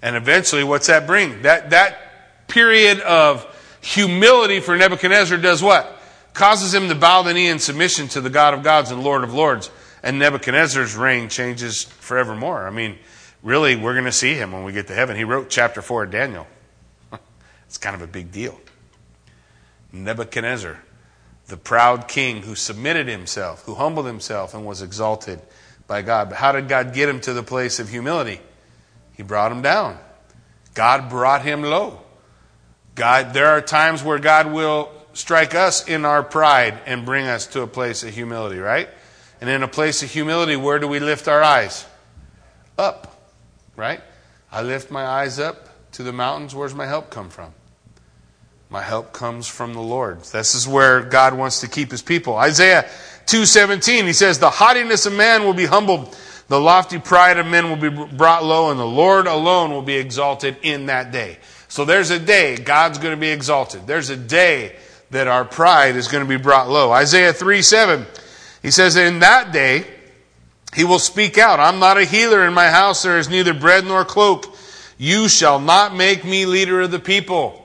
And 0.00 0.14
eventually, 0.14 0.62
what's 0.62 0.86
that 0.86 1.06
bring? 1.06 1.42
That, 1.42 1.70
that 1.70 2.46
period 2.46 3.00
of 3.00 3.46
humility 3.80 4.60
for 4.60 4.76
Nebuchadnezzar 4.76 5.38
does 5.38 5.62
what? 5.62 6.00
Causes 6.34 6.72
him 6.72 6.88
to 6.88 6.94
bow 6.94 7.22
the 7.22 7.34
knee 7.34 7.48
in 7.48 7.58
submission 7.58 8.06
to 8.08 8.20
the 8.20 8.30
God 8.30 8.54
of 8.54 8.62
gods 8.62 8.92
and 8.92 9.02
Lord 9.02 9.24
of 9.24 9.34
lords. 9.34 9.70
And 10.02 10.20
Nebuchadnezzar's 10.20 10.94
reign 10.94 11.28
changes 11.28 11.82
forevermore. 11.82 12.66
I 12.66 12.70
mean, 12.70 12.96
really, 13.42 13.74
we're 13.74 13.94
going 13.94 14.04
to 14.04 14.12
see 14.12 14.34
him 14.34 14.52
when 14.52 14.62
we 14.62 14.72
get 14.72 14.86
to 14.86 14.94
heaven. 14.94 15.16
He 15.16 15.24
wrote 15.24 15.50
chapter 15.50 15.82
4 15.82 16.04
of 16.04 16.10
Daniel. 16.12 16.46
it's 17.66 17.78
kind 17.78 17.96
of 17.96 18.02
a 18.02 18.06
big 18.06 18.30
deal. 18.30 18.60
Nebuchadnezzar, 19.92 20.78
the 21.48 21.56
proud 21.56 22.08
king 22.08 22.42
who 22.42 22.54
submitted 22.54 23.08
himself, 23.08 23.64
who 23.64 23.74
humbled 23.74 24.06
himself 24.06 24.54
and 24.54 24.64
was 24.64 24.82
exalted 24.82 25.40
by 25.86 26.02
God. 26.02 26.28
But 26.28 26.38
how 26.38 26.52
did 26.52 26.68
God 26.68 26.94
get 26.94 27.08
him 27.08 27.20
to 27.22 27.32
the 27.32 27.42
place 27.42 27.80
of 27.80 27.88
humility? 27.88 28.40
He 29.16 29.22
brought 29.22 29.50
him 29.50 29.62
down. 29.62 29.98
God 30.74 31.08
brought 31.08 31.42
him 31.42 31.62
low. 31.62 32.00
God, 32.94 33.32
there 33.32 33.46
are 33.46 33.60
times 33.60 34.02
where 34.02 34.18
God 34.18 34.52
will 34.52 34.92
strike 35.14 35.54
us 35.54 35.88
in 35.88 36.04
our 36.04 36.22
pride 36.22 36.78
and 36.86 37.04
bring 37.04 37.26
us 37.26 37.46
to 37.48 37.62
a 37.62 37.66
place 37.66 38.04
of 38.04 38.14
humility, 38.14 38.58
right? 38.58 38.88
And 39.40 39.48
in 39.48 39.62
a 39.62 39.68
place 39.68 40.02
of 40.02 40.10
humility, 40.10 40.56
where 40.56 40.78
do 40.78 40.86
we 40.86 41.00
lift 41.00 41.28
our 41.28 41.42
eyes? 41.42 41.86
Up, 42.76 43.20
right? 43.74 44.00
I 44.52 44.62
lift 44.62 44.90
my 44.90 45.04
eyes 45.04 45.38
up 45.38 45.68
to 45.92 46.02
the 46.02 46.12
mountains. 46.12 46.54
Where's 46.54 46.74
my 46.74 46.86
help 46.86 47.10
come 47.10 47.30
from? 47.30 47.52
My 48.70 48.82
help 48.82 49.12
comes 49.12 49.48
from 49.48 49.72
the 49.72 49.80
Lord. 49.80 50.22
This 50.22 50.54
is 50.54 50.68
where 50.68 51.00
God 51.00 51.34
wants 51.34 51.60
to 51.60 51.68
keep 51.68 51.90
his 51.90 52.02
people. 52.02 52.36
Isaiah 52.36 52.88
2:17 53.26 54.06
he 54.06 54.12
says 54.12 54.38
the 54.38 54.50
haughtiness 54.50 55.06
of 55.06 55.12
man 55.12 55.44
will 55.44 55.54
be 55.54 55.66
humbled 55.66 56.16
the 56.48 56.58
lofty 56.58 56.98
pride 56.98 57.38
of 57.38 57.46
men 57.46 57.68
will 57.68 57.76
be 57.76 57.90
brought 57.90 58.42
low 58.42 58.70
and 58.70 58.80
the 58.80 58.86
Lord 58.86 59.26
alone 59.26 59.70
will 59.70 59.82
be 59.82 59.96
exalted 59.96 60.56
in 60.62 60.86
that 60.86 61.12
day. 61.12 61.38
So 61.68 61.84
there's 61.84 62.10
a 62.10 62.18
day 62.18 62.56
God's 62.56 62.98
going 62.98 63.14
to 63.14 63.20
be 63.20 63.28
exalted. 63.28 63.86
There's 63.86 64.08
a 64.08 64.16
day 64.16 64.74
that 65.10 65.28
our 65.28 65.44
pride 65.44 65.96
is 65.96 66.08
going 66.08 66.24
to 66.24 66.28
be 66.28 66.42
brought 66.42 66.70
low. 66.70 66.90
Isaiah 66.90 67.34
3 67.34 67.60
7, 67.60 68.06
he 68.62 68.70
says, 68.70 68.96
In 68.96 69.20
that 69.20 69.52
day, 69.52 69.86
he 70.74 70.84
will 70.84 70.98
speak 70.98 71.36
out, 71.36 71.60
I'm 71.60 71.78
not 71.78 71.98
a 71.98 72.04
healer 72.04 72.46
in 72.46 72.54
my 72.54 72.70
house, 72.70 73.02
there 73.02 73.18
is 73.18 73.28
neither 73.28 73.52
bread 73.52 73.84
nor 73.84 74.04
cloak. 74.04 74.56
You 74.96 75.28
shall 75.28 75.60
not 75.60 75.94
make 75.94 76.24
me 76.24 76.46
leader 76.46 76.80
of 76.80 76.90
the 76.90 76.98
people. 76.98 77.64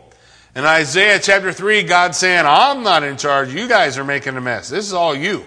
In 0.56 0.66
Isaiah 0.66 1.20
chapter 1.20 1.52
3, 1.52 1.84
God's 1.84 2.18
saying, 2.18 2.46
I'm 2.46 2.84
not 2.84 3.04
in 3.04 3.18
charge. 3.18 3.54
You 3.54 3.68
guys 3.68 3.98
are 3.98 4.04
making 4.04 4.38
a 4.38 4.42
mess. 4.42 4.70
This 4.70 4.86
is 4.86 4.94
all 4.94 5.16
you. 5.16 5.44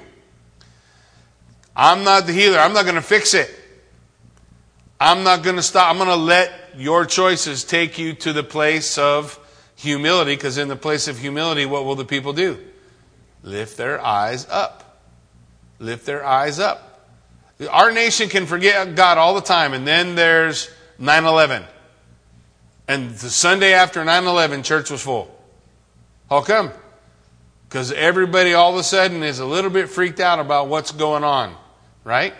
I'm 1.76 2.02
not 2.02 2.26
the 2.26 2.32
healer. 2.32 2.58
I'm 2.58 2.72
not 2.72 2.84
going 2.84 2.96
to 2.96 3.02
fix 3.02 3.32
it. 3.32 3.54
I'm 4.98 5.22
not 5.22 5.44
going 5.44 5.56
to 5.56 5.62
stop. 5.62 5.90
I'm 5.90 5.98
going 5.98 6.08
to 6.08 6.16
let 6.16 6.52
your 6.76 7.06
choices 7.06 7.62
take 7.62 7.98
you 7.98 8.14
to 8.14 8.32
the 8.32 8.42
place 8.42 8.98
of 8.98 9.38
humility, 9.76 10.34
because 10.34 10.58
in 10.58 10.68
the 10.68 10.76
place 10.76 11.06
of 11.06 11.18
humility, 11.18 11.66
what 11.66 11.84
will 11.84 11.94
the 11.94 12.04
people 12.04 12.32
do? 12.32 12.58
Lift 13.42 13.76
their 13.76 14.00
eyes 14.00 14.46
up. 14.48 15.02
Lift 15.78 16.06
their 16.06 16.24
eyes 16.24 16.58
up. 16.58 17.10
Our 17.70 17.92
nation 17.92 18.28
can 18.28 18.46
forget 18.46 18.94
God 18.96 19.18
all 19.18 19.34
the 19.34 19.40
time, 19.40 19.72
and 19.72 19.86
then 19.86 20.14
there's 20.14 20.70
9 20.98 21.24
11. 21.24 21.64
And 22.88 23.10
the 23.10 23.30
Sunday 23.30 23.72
after 23.72 24.04
9 24.04 24.24
11, 24.24 24.62
church 24.62 24.90
was 24.90 25.02
full. 25.02 25.34
How 26.28 26.42
come? 26.42 26.70
Because 27.68 27.92
everybody 27.92 28.54
all 28.54 28.72
of 28.72 28.78
a 28.78 28.82
sudden 28.82 29.22
is 29.22 29.38
a 29.38 29.46
little 29.46 29.70
bit 29.70 29.88
freaked 29.88 30.20
out 30.20 30.38
about 30.38 30.68
what's 30.68 30.92
going 30.92 31.24
on, 31.24 31.54
right? 32.04 32.32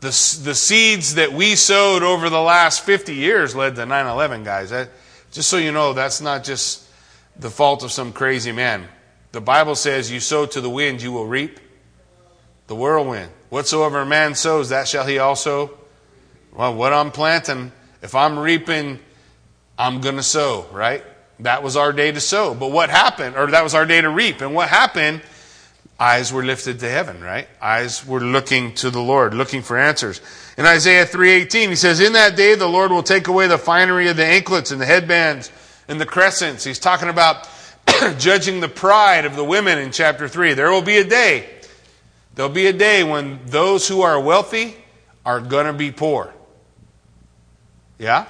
The, 0.00 0.08
the 0.08 0.54
seeds 0.54 1.14
that 1.14 1.32
we 1.32 1.56
sowed 1.56 2.02
over 2.02 2.28
the 2.28 2.40
last 2.40 2.84
50 2.84 3.14
years 3.14 3.56
led 3.56 3.76
to 3.76 3.86
9 3.86 4.06
11, 4.06 4.44
guys. 4.44 4.70
That, 4.70 4.90
just 5.32 5.48
so 5.48 5.56
you 5.56 5.72
know, 5.72 5.94
that's 5.94 6.20
not 6.20 6.44
just 6.44 6.86
the 7.38 7.50
fault 7.50 7.82
of 7.82 7.90
some 7.90 8.12
crazy 8.12 8.52
man. 8.52 8.86
The 9.32 9.40
Bible 9.40 9.74
says, 9.74 10.12
You 10.12 10.20
sow 10.20 10.46
to 10.46 10.60
the 10.60 10.70
wind, 10.70 11.02
you 11.02 11.12
will 11.12 11.26
reap 11.26 11.58
the 12.66 12.76
whirlwind. 12.76 13.30
Whatsoever 13.50 14.00
a 14.00 14.06
man 14.06 14.34
sows, 14.34 14.68
that 14.68 14.86
shall 14.86 15.06
he 15.06 15.18
also. 15.18 15.70
Well, 16.52 16.74
what 16.74 16.92
I'm 16.92 17.10
planting, 17.10 17.72
if 18.02 18.14
I'm 18.14 18.38
reaping, 18.38 19.00
I'm 19.78 20.00
going 20.00 20.16
to 20.16 20.22
sow, 20.22 20.66
right? 20.72 21.04
That 21.40 21.62
was 21.62 21.76
our 21.76 21.92
day 21.92 22.12
to 22.12 22.20
sow. 22.20 22.54
But 22.54 22.70
what 22.70 22.90
happened, 22.90 23.36
or 23.36 23.46
that 23.48 23.64
was 23.64 23.74
our 23.74 23.86
day 23.86 24.00
to 24.00 24.08
reap. 24.08 24.40
And 24.40 24.54
what 24.54 24.68
happened 24.68 25.22
eyes 25.98 26.32
were 26.32 26.44
lifted 26.44 26.80
to 26.80 26.88
heaven, 26.88 27.22
right? 27.22 27.48
Eyes 27.60 28.06
were 28.06 28.20
looking 28.20 28.74
to 28.74 28.90
the 28.90 29.00
Lord, 29.00 29.34
looking 29.34 29.62
for 29.62 29.78
answers. 29.78 30.20
In 30.56 30.66
Isaiah 30.66 31.06
3:18, 31.06 31.70
he 31.70 31.76
says, 31.76 32.00
"In 32.00 32.12
that 32.14 32.36
day 32.36 32.54
the 32.54 32.68
Lord 32.68 32.90
will 32.90 33.02
take 33.02 33.28
away 33.28 33.46
the 33.46 33.58
finery 33.58 34.08
of 34.08 34.16
the 34.16 34.24
anklets 34.24 34.70
and 34.70 34.80
the 34.80 34.86
headbands 34.86 35.50
and 35.88 36.00
the 36.00 36.06
crescents." 36.06 36.64
He's 36.64 36.78
talking 36.78 37.08
about 37.08 37.48
judging 38.18 38.60
the 38.60 38.68
pride 38.68 39.24
of 39.24 39.36
the 39.36 39.44
women 39.44 39.78
in 39.78 39.92
chapter 39.92 40.28
3. 40.28 40.54
There 40.54 40.70
will 40.70 40.82
be 40.82 40.98
a 40.98 41.04
day. 41.04 41.48
There'll 42.34 42.50
be 42.50 42.66
a 42.66 42.72
day 42.72 43.04
when 43.04 43.40
those 43.46 43.86
who 43.86 44.02
are 44.02 44.18
wealthy 44.18 44.76
are 45.24 45.40
going 45.40 45.66
to 45.66 45.72
be 45.72 45.92
poor. 45.92 46.34
Yeah? 47.98 48.26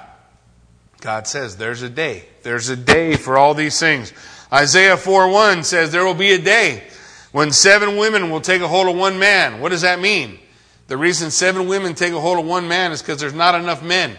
God 1.05 1.27
says 1.27 1.59
there's 1.59 1.83
a 1.83 1.91
day. 1.91 2.25
There's 2.45 2.71
a 2.71 2.77
day 2.77 3.17
for 3.17 3.37
all 3.37 3.53
these 3.53 3.79
things. 3.79 4.11
Isaiah 4.51 4.97
4:1 4.97 5.63
says 5.63 5.93
there 5.93 6.05
will 6.05 6.15
be 6.15 6.33
a 6.33 6.39
day 6.39 6.83
when 7.31 7.53
seven 7.53 7.99
women 7.99 8.31
will 8.31 8.41
take 8.41 8.63
a 8.63 8.69
hold 8.69 8.89
of 8.89 8.97
one 8.97 9.19
man, 9.19 9.61
what 9.61 9.69
does 9.69 9.83
that 9.83 10.01
mean? 10.01 10.39
The 10.87 10.97
reason 10.97 11.31
seven 11.31 11.69
women 11.69 11.95
take 11.95 12.15
a 12.15 12.21
hold 12.21 12.39
of 12.39 12.47
one 12.47 12.69
man 12.69 12.91
is 12.91 13.03
because 13.03 13.21
there's 13.21 13.35
not 13.35 13.55
enough 13.55 13.83
men. 13.83 14.17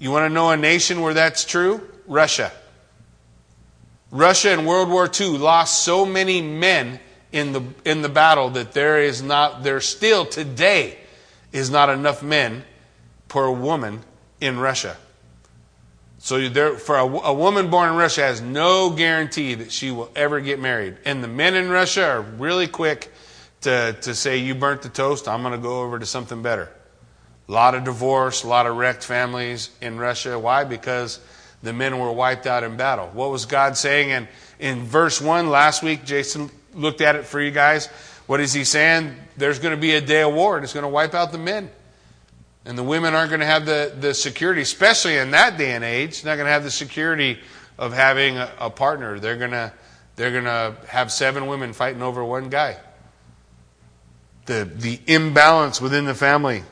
You 0.00 0.10
want 0.10 0.28
to 0.28 0.34
know 0.34 0.50
a 0.50 0.56
nation 0.56 1.00
where 1.00 1.14
that's 1.14 1.44
true? 1.44 1.80
Russia. 2.08 2.50
Russia 4.10 4.52
in 4.52 4.64
World 4.64 4.88
War 4.88 5.08
II 5.08 5.38
lost 5.38 5.84
so 5.84 6.04
many 6.04 6.42
men 6.42 6.98
in 7.30 7.52
the, 7.52 7.62
in 7.84 8.02
the 8.02 8.08
battle 8.08 8.50
that 8.50 8.72
there 8.72 9.00
is 9.00 9.22
not, 9.22 9.62
there 9.62 9.80
still 9.80 10.26
today 10.26 10.98
is 11.52 11.70
not 11.70 11.88
enough 11.88 12.20
men 12.20 12.64
per 13.28 13.48
woman 13.48 14.02
in 14.40 14.58
Russia. 14.58 14.96
So 16.26 16.48
there, 16.48 16.74
for 16.74 16.96
a, 16.96 17.04
a, 17.04 17.32
woman 17.32 17.70
born 17.70 17.88
in 17.88 17.94
Russia 17.94 18.22
has 18.22 18.40
no 18.40 18.90
guarantee 18.90 19.54
that 19.54 19.70
she 19.70 19.92
will 19.92 20.10
ever 20.16 20.40
get 20.40 20.58
married. 20.58 20.96
And 21.04 21.22
the 21.22 21.28
men 21.28 21.54
in 21.54 21.70
Russia 21.70 22.04
are 22.04 22.20
really 22.20 22.66
quick 22.66 23.12
to, 23.60 23.96
to 24.00 24.12
say, 24.12 24.38
you 24.38 24.56
burnt 24.56 24.82
the 24.82 24.88
toast, 24.88 25.28
I'm 25.28 25.42
going 25.42 25.52
to 25.52 25.58
go 25.60 25.82
over 25.82 26.00
to 26.00 26.04
something 26.04 26.42
better. 26.42 26.68
A 27.48 27.52
lot 27.52 27.76
of 27.76 27.84
divorce, 27.84 28.42
a 28.42 28.48
lot 28.48 28.66
of 28.66 28.76
wrecked 28.76 29.04
families 29.04 29.70
in 29.80 29.98
Russia. 29.98 30.36
Why? 30.36 30.64
Because 30.64 31.20
the 31.62 31.72
men 31.72 31.96
were 31.96 32.10
wiped 32.10 32.48
out 32.48 32.64
in 32.64 32.76
battle. 32.76 33.08
What 33.12 33.30
was 33.30 33.46
God 33.46 33.76
saying? 33.76 34.10
And 34.10 34.26
in 34.58 34.82
verse 34.82 35.20
1 35.20 35.48
last 35.48 35.84
week, 35.84 36.04
Jason 36.04 36.50
looked 36.74 37.02
at 37.02 37.14
it 37.14 37.24
for 37.24 37.40
you 37.40 37.52
guys. 37.52 37.86
What 38.26 38.40
is 38.40 38.52
he 38.52 38.64
saying? 38.64 39.14
There's 39.36 39.60
going 39.60 39.76
to 39.76 39.80
be 39.80 39.94
a 39.94 40.00
day 40.00 40.22
of 40.22 40.34
war, 40.34 40.56
and 40.56 40.64
it's 40.64 40.72
going 40.74 40.82
to 40.82 40.88
wipe 40.88 41.14
out 41.14 41.30
the 41.30 41.38
men. 41.38 41.70
And 42.66 42.76
the 42.76 42.82
women 42.82 43.14
aren't 43.14 43.30
going 43.30 43.40
to 43.40 43.46
have 43.46 43.64
the, 43.64 43.94
the 43.98 44.12
security, 44.12 44.60
especially 44.60 45.16
in 45.16 45.30
that 45.30 45.56
day 45.56 45.70
and 45.70 45.84
age, 45.84 46.24
not 46.24 46.34
going 46.34 46.46
to 46.46 46.52
have 46.52 46.64
the 46.64 46.70
security 46.70 47.38
of 47.78 47.92
having 47.92 48.38
a, 48.38 48.50
a 48.58 48.70
partner. 48.70 49.20
They're 49.20 49.36
going 49.36 49.52
to 49.52 49.72
they're 50.16 50.32
going 50.32 50.44
to 50.44 50.74
have 50.88 51.12
seven 51.12 51.46
women 51.46 51.72
fighting 51.74 52.02
over 52.02 52.24
one 52.24 52.48
guy. 52.48 52.78
The 54.46 54.68
the 54.74 54.98
imbalance 55.06 55.80
within 55.80 56.06
the 56.06 56.14
family. 56.14 56.64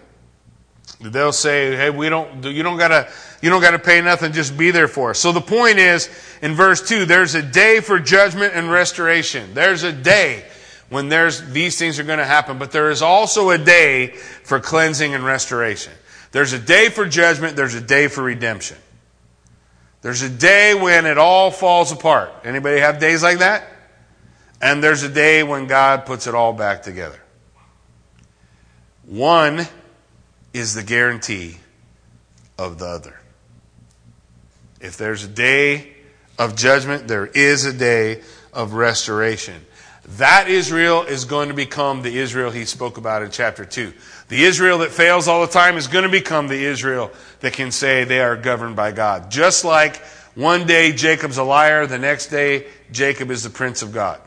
They'll 1.01 1.33
say, 1.33 1.77
"Hey, 1.77 1.91
we 1.91 2.09
don't 2.09 2.45
you 2.45 2.65
don't 2.65 2.79
got 2.79 2.89
to 2.89 3.09
you 3.41 3.49
don't 3.51 3.63
got 3.63 3.73
to 3.73 3.79
pay 3.79 4.01
nothing, 4.01 4.33
just 4.33 4.57
be 4.57 4.73
there 4.73 4.89
for 4.89 5.11
us." 5.11 5.21
So 5.21 5.31
the 5.31 5.41
point 5.41 5.79
is 5.79 6.09
in 6.43 6.55
verse 6.55 6.87
2, 6.89 7.05
there's 7.05 7.37
a 7.37 7.43
day 7.43 7.79
for 7.81 8.01
judgment 8.01 8.55
and 8.55 8.69
restoration. 8.69 9.55
There's 9.55 9.85
a 9.85 9.93
day 9.93 10.45
when 10.88 11.09
there's 11.09 11.50
these 11.53 11.79
things 11.79 11.99
are 11.99 12.05
going 12.05 12.19
to 12.19 12.25
happen, 12.25 12.59
but 12.59 12.73
there 12.73 12.91
is 12.91 13.03
also 13.03 13.50
a 13.50 13.59
day 13.59 14.09
for 14.09 14.61
cleansing 14.61 15.14
and 15.14 15.25
restoration. 15.25 15.93
There's 16.33 16.53
a 16.53 16.59
day 16.59 16.88
for 16.88 17.07
judgment, 17.07 17.57
there's 17.57 17.75
a 17.75 17.81
day 17.81 18.09
for 18.09 18.23
redemption. 18.23 18.76
There's 20.03 20.23
a 20.23 20.29
day 20.29 20.75
when 20.75 21.07
it 21.07 21.17
all 21.17 21.50
falls 21.50 21.91
apart. 21.91 22.31
Anybody 22.45 22.81
have 22.81 22.99
days 22.99 23.23
like 23.23 23.38
that? 23.38 23.67
And 24.61 24.83
there's 24.83 25.03
a 25.03 25.09
day 25.09 25.43
when 25.43 25.67
God 25.67 26.05
puts 26.05 26.26
it 26.26 26.35
all 26.35 26.53
back 26.53 26.83
together. 26.83 27.21
One 29.07 29.67
is 30.53 30.75
the 30.75 30.83
guarantee 30.83 31.57
of 32.59 32.79
the 32.79 32.87
other. 32.87 33.19
If 34.81 34.97
there's 34.97 35.25
a 35.25 35.29
day 35.29 35.95
of 36.38 36.57
judgment, 36.57 37.09
there 37.09 37.26
is 37.26 37.64
a 37.64 37.73
day 37.73 38.23
of 38.53 38.75
restoration. 38.75 39.64
That 40.06 40.49
Israel 40.49 41.02
is 41.02 41.25
going 41.25 41.49
to 41.49 41.54
become 41.54 42.02
the 42.02 42.18
Israel 42.18 42.50
he 42.50 42.66
spoke 42.66 42.99
about 42.99 43.23
in 43.23 43.30
chapter 43.30 43.64
2. 43.64 43.92
The 44.28 44.44
Israel 44.44 44.78
that 44.78 44.90
fails 44.90 45.28
all 45.28 45.40
the 45.40 45.52
time 45.52 45.76
is 45.76 45.87
going 45.87 46.04
to 46.04 46.11
become 46.11 46.46
the 46.46 46.62
Israel 46.62 47.11
that 47.40 47.54
can 47.54 47.70
say 47.70 48.04
they 48.04 48.20
are 48.20 48.37
governed 48.37 48.76
by 48.76 48.92
God. 48.92 49.30
Just 49.30 49.64
like 49.64 49.96
one 50.34 50.66
day 50.66 50.92
Jacob's 50.92 51.38
a 51.38 51.42
liar, 51.42 51.87
the 51.87 51.99
next 51.99 52.26
day 52.26 52.66
Jacob 52.92 53.30
is 53.30 53.42
the 53.42 53.50
prince 53.50 53.80
of 53.80 53.92
God. 53.92 54.20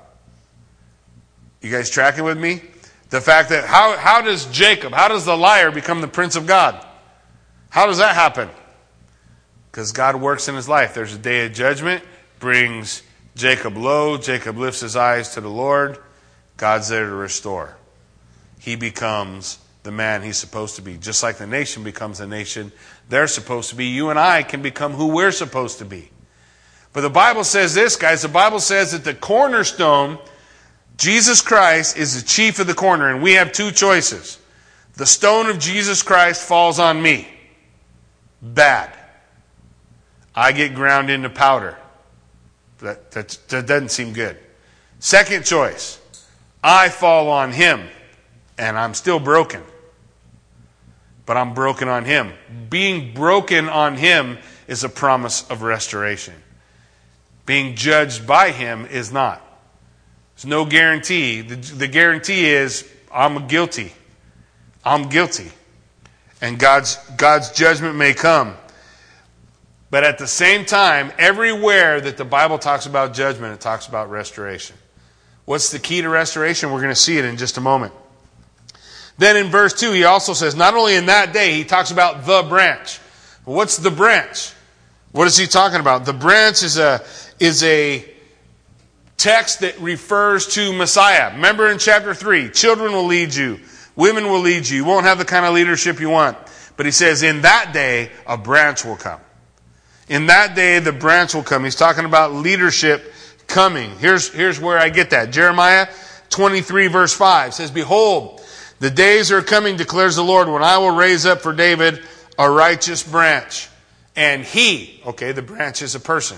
You 1.62 1.72
guys 1.72 1.89
tracking 1.89 2.24
with 2.24 2.39
me? 2.39 2.62
The 3.10 3.22
fact 3.22 3.50
that 3.50 3.65
how, 3.65 3.98
how 3.98 4.22
does 4.22 4.46
Jacob, 4.48 4.93
how 4.93 5.07
does 5.07 5.25
the 5.25 5.38
liar 5.38 5.72
become 5.72 6.01
the 6.01 6.07
prince 6.07 6.36
of 6.36 6.48
God? 6.48 6.86
How 7.69 7.86
does 7.86 8.00
that 8.00 8.15
happen? 8.15 8.50
Because 9.72 9.91
God 9.91 10.15
works 10.15 10.48
in 10.48 10.55
his 10.55 10.67
life. 10.67 10.93
There's 10.93 11.13
a 11.13 11.19
day 11.19 11.46
of 11.46 11.53
judgment, 11.53 12.03
brings 12.39 13.03
Jacob 13.38 13.77
low. 13.77 14.17
Jacob 14.17 14.58
lifts 14.58 14.82
his 14.82 14.96
eyes 14.96 15.34
to 15.36 15.41
the 15.41 15.50
Lord. 15.50 15.98
God's 16.58 16.89
there 16.89 17.06
to 17.06 17.15
restore. 17.15 17.77
He 18.60 18.75
becomes 18.75 19.60
the 19.84 19.91
man 19.91 20.24
he's 20.24 20.38
supposed 20.38 20.75
to 20.75 20.82
be. 20.82 20.98
Just 20.98 21.24
like 21.24 21.38
the 21.38 21.48
nation 21.48 21.84
becomes 21.84 22.17
the 22.17 22.27
nation 22.27 22.72
they're 23.08 23.27
supposed 23.27 23.70
to 23.70 23.75
be, 23.75 23.86
you 23.86 24.10
and 24.10 24.20
I 24.20 24.44
can 24.44 24.62
become 24.62 24.94
who 24.94 25.08
we're 25.08 25.32
supposed 25.32 25.77
to 25.79 25.86
be. 25.86 26.10
But 26.91 27.01
the 27.01 27.10
Bible 27.10 27.44
says 27.44 27.74
this, 27.74 27.96
guys. 27.96 28.24
The 28.24 28.27
Bible 28.27 28.60
says 28.60 28.91
that 28.91 29.03
the 29.03 29.13
cornerstone 29.13 30.17
Jesus 30.98 31.41
Christ 31.41 31.96
is 31.96 32.20
the 32.20 32.27
chief 32.27 32.60
of 32.60 32.65
the 32.65 32.74
corner, 32.74 33.10
and 33.10 33.22
we 33.22 33.34
have 33.34 33.51
two 33.51 33.72
choices. 33.72 34.39
The 34.96 35.06
stone 35.06 35.46
of 35.46 35.60
Jesus 35.60 36.01
Christ 36.01 36.41
falls 36.41 36.79
on 36.79 37.01
me. 37.01 37.27
Bad. 38.41 38.91
I 40.34 40.51
get 40.51 40.74
ground 40.74 41.12
into 41.12 41.29
powder. 41.29 41.77
That, 42.79 43.12
that, 43.12 43.38
that 43.50 43.67
doesn't 43.67 43.89
seem 43.89 44.13
good. 44.13 44.38
Second 45.00 45.46
choice. 45.46 46.00
I 46.63 46.89
fall 46.89 47.29
on 47.29 47.51
him, 47.51 47.88
and 48.57 48.77
I'm 48.77 48.93
still 48.93 49.19
broken. 49.19 49.62
But 51.25 51.38
I'm 51.38 51.53
broken 51.53 51.88
on 51.88 52.05
him. 52.05 52.34
Being 52.69 53.13
broken 53.13 53.69
on 53.69 53.96
him 53.96 54.38
is 54.67 54.84
a 54.84 54.89
promise 54.89 55.50
of 55.50 55.62
restoration. 55.62 56.34
Being 57.46 57.75
judged 57.75 58.27
by 58.27 58.51
him 58.51 58.86
is 58.86 59.12
not. 59.12 59.41
There's 60.36 60.46
no 60.46 60.65
guarantee. 60.65 61.41
The, 61.41 61.55
the 61.55 61.88
guarantee 61.88 62.46
is 62.46 62.89
I'm 63.12 63.48
guilty. 63.48 63.93
I'm 64.86 65.10
guilty. 65.10 65.51
And 66.41 66.60
God's, 66.60 66.98
God's 67.17 67.51
judgment 67.51 67.96
may 67.96 68.13
come. 68.13 68.55
But 69.89 70.03
at 70.03 70.17
the 70.17 70.27
same 70.27 70.65
time, 70.65 71.12
everywhere 71.17 72.01
that 72.01 72.17
the 72.17 72.25
Bible 72.25 72.60
talks 72.60 72.86
about 72.86 73.13
judgment, 73.13 73.53
it 73.53 73.62
talks 73.62 73.88
about 73.88 74.10
restoration. 74.10 74.75
What's 75.46 75.72
the 75.72 75.79
key 75.79 76.01
to 76.01 76.10
restoration? 76.10 76.72
We're 76.72 76.82
going 76.82 76.94
to 76.94 76.96
see 76.96 77.17
it 77.17 77.24
in 77.24 77.38
just 77.38 77.58
a 77.58 77.62
moment. 77.62 77.94
Then 79.17 79.38
in 79.38 79.48
verse 79.48 79.74
2, 79.74 79.94
he 79.94 80.03
also 80.03 80.34
says, 80.34 80.56
not 80.56 80.74
only 80.74 80.96
in 80.96 81.06
that 81.06 81.34
day, 81.34 81.53
he 81.53 81.63
talks 81.63 81.91
about 81.91 82.25
the 82.25 82.44
branch. 82.44 83.00
What's 83.46 83.77
the 83.77 83.89
branch? 83.89 84.51
What 85.13 85.25
is 85.25 85.38
he 85.38 85.48
talking 85.48 85.79
about? 85.79 86.06
The 86.06 86.13
branch 86.13 86.63
is 86.63 86.77
a, 86.77 87.03
is 87.39 87.63
a 87.63 88.06
text 89.15 89.62
that 89.62 89.79
refers 89.79 90.48
to 90.56 90.74
Messiah. 90.74 91.34
Remember 91.34 91.72
in 91.72 91.79
chapter 91.79 92.13
3, 92.13 92.50
children 92.50 92.91
will 92.91 93.06
lead 93.06 93.34
you, 93.34 93.60
women 93.96 94.25
will 94.25 94.41
lead 94.41 94.67
you. 94.67 94.77
You 94.77 94.86
won't 94.86 95.06
have 95.06 95.17
the 95.17 95.25
kind 95.25 95.46
of 95.46 95.53
leadership 95.53 96.00
you 96.00 96.10
want. 96.10 96.38
But 96.75 96.86
he 96.86 96.91
says, 96.91 97.24
in 97.24 97.41
that 97.41 97.72
day, 97.74 98.12
a 98.27 98.38
branch 98.38 98.86
will 98.86 98.98
come. 98.98 99.20
In 100.10 100.28
that 100.28 100.56
day, 100.56 100.80
the 100.80 100.94
branch 100.94 101.34
will 101.34 101.44
come. 101.44 101.64
He's 101.64 101.76
talking 101.76 102.06
about 102.06 102.34
leadership 102.34 103.14
coming. 103.48 103.92
Here's, 103.98 104.30
here's 104.30 104.60
where 104.60 104.78
I 104.78 104.90
get 104.90 105.10
that. 105.10 105.32
Jeremiah 105.32 105.88
23 106.30 106.88
verse 106.88 107.14
5 107.14 107.54
says, 107.54 107.72
Behold, 107.72 108.42
the 108.80 108.90
days 108.90 109.32
are 109.32 109.42
coming, 109.42 109.76
declares 109.76 110.16
the 110.16 110.24
Lord, 110.24 110.48
when 110.48 110.64
I 110.64 110.78
will 110.78 110.92
raise 110.92 111.26
up 111.26 111.42
for 111.42 111.54
David 111.54 112.02
a 112.38 112.50
righteous 112.50 113.04
branch. 113.04 113.70
And 114.16 114.44
he, 114.44 115.02
okay, 115.06 115.32
the 115.32 115.42
branch 115.42 115.82
is 115.82 115.96
a 115.96 116.00
person, 116.00 116.38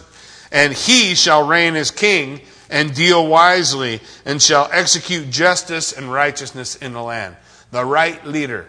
and 0.52 0.74
he 0.74 1.16
shall 1.16 1.48
reign 1.48 1.76
as 1.76 1.92
king 1.92 2.42
and 2.70 2.94
deal 2.94 3.26
wisely 3.26 4.02
and 4.26 4.42
shall 4.42 4.70
execute 4.72 5.30
justice 5.30 5.94
and 5.94 6.12
righteousness 6.12 6.76
in 6.76 6.94
the 6.94 7.02
land. 7.02 7.36
The 7.72 7.86
right 7.86 8.24
leader, 8.26 8.68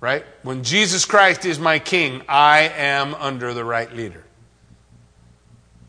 right? 0.00 0.24
When 0.42 0.62
Jesus 0.62 1.04
Christ 1.04 1.44
is 1.44 1.58
my 1.58 1.78
king, 1.78 2.22
I 2.28 2.70
am 2.76 3.14
under 3.14 3.54
the 3.54 3.64
right 3.64 3.92
leader. 3.92 4.24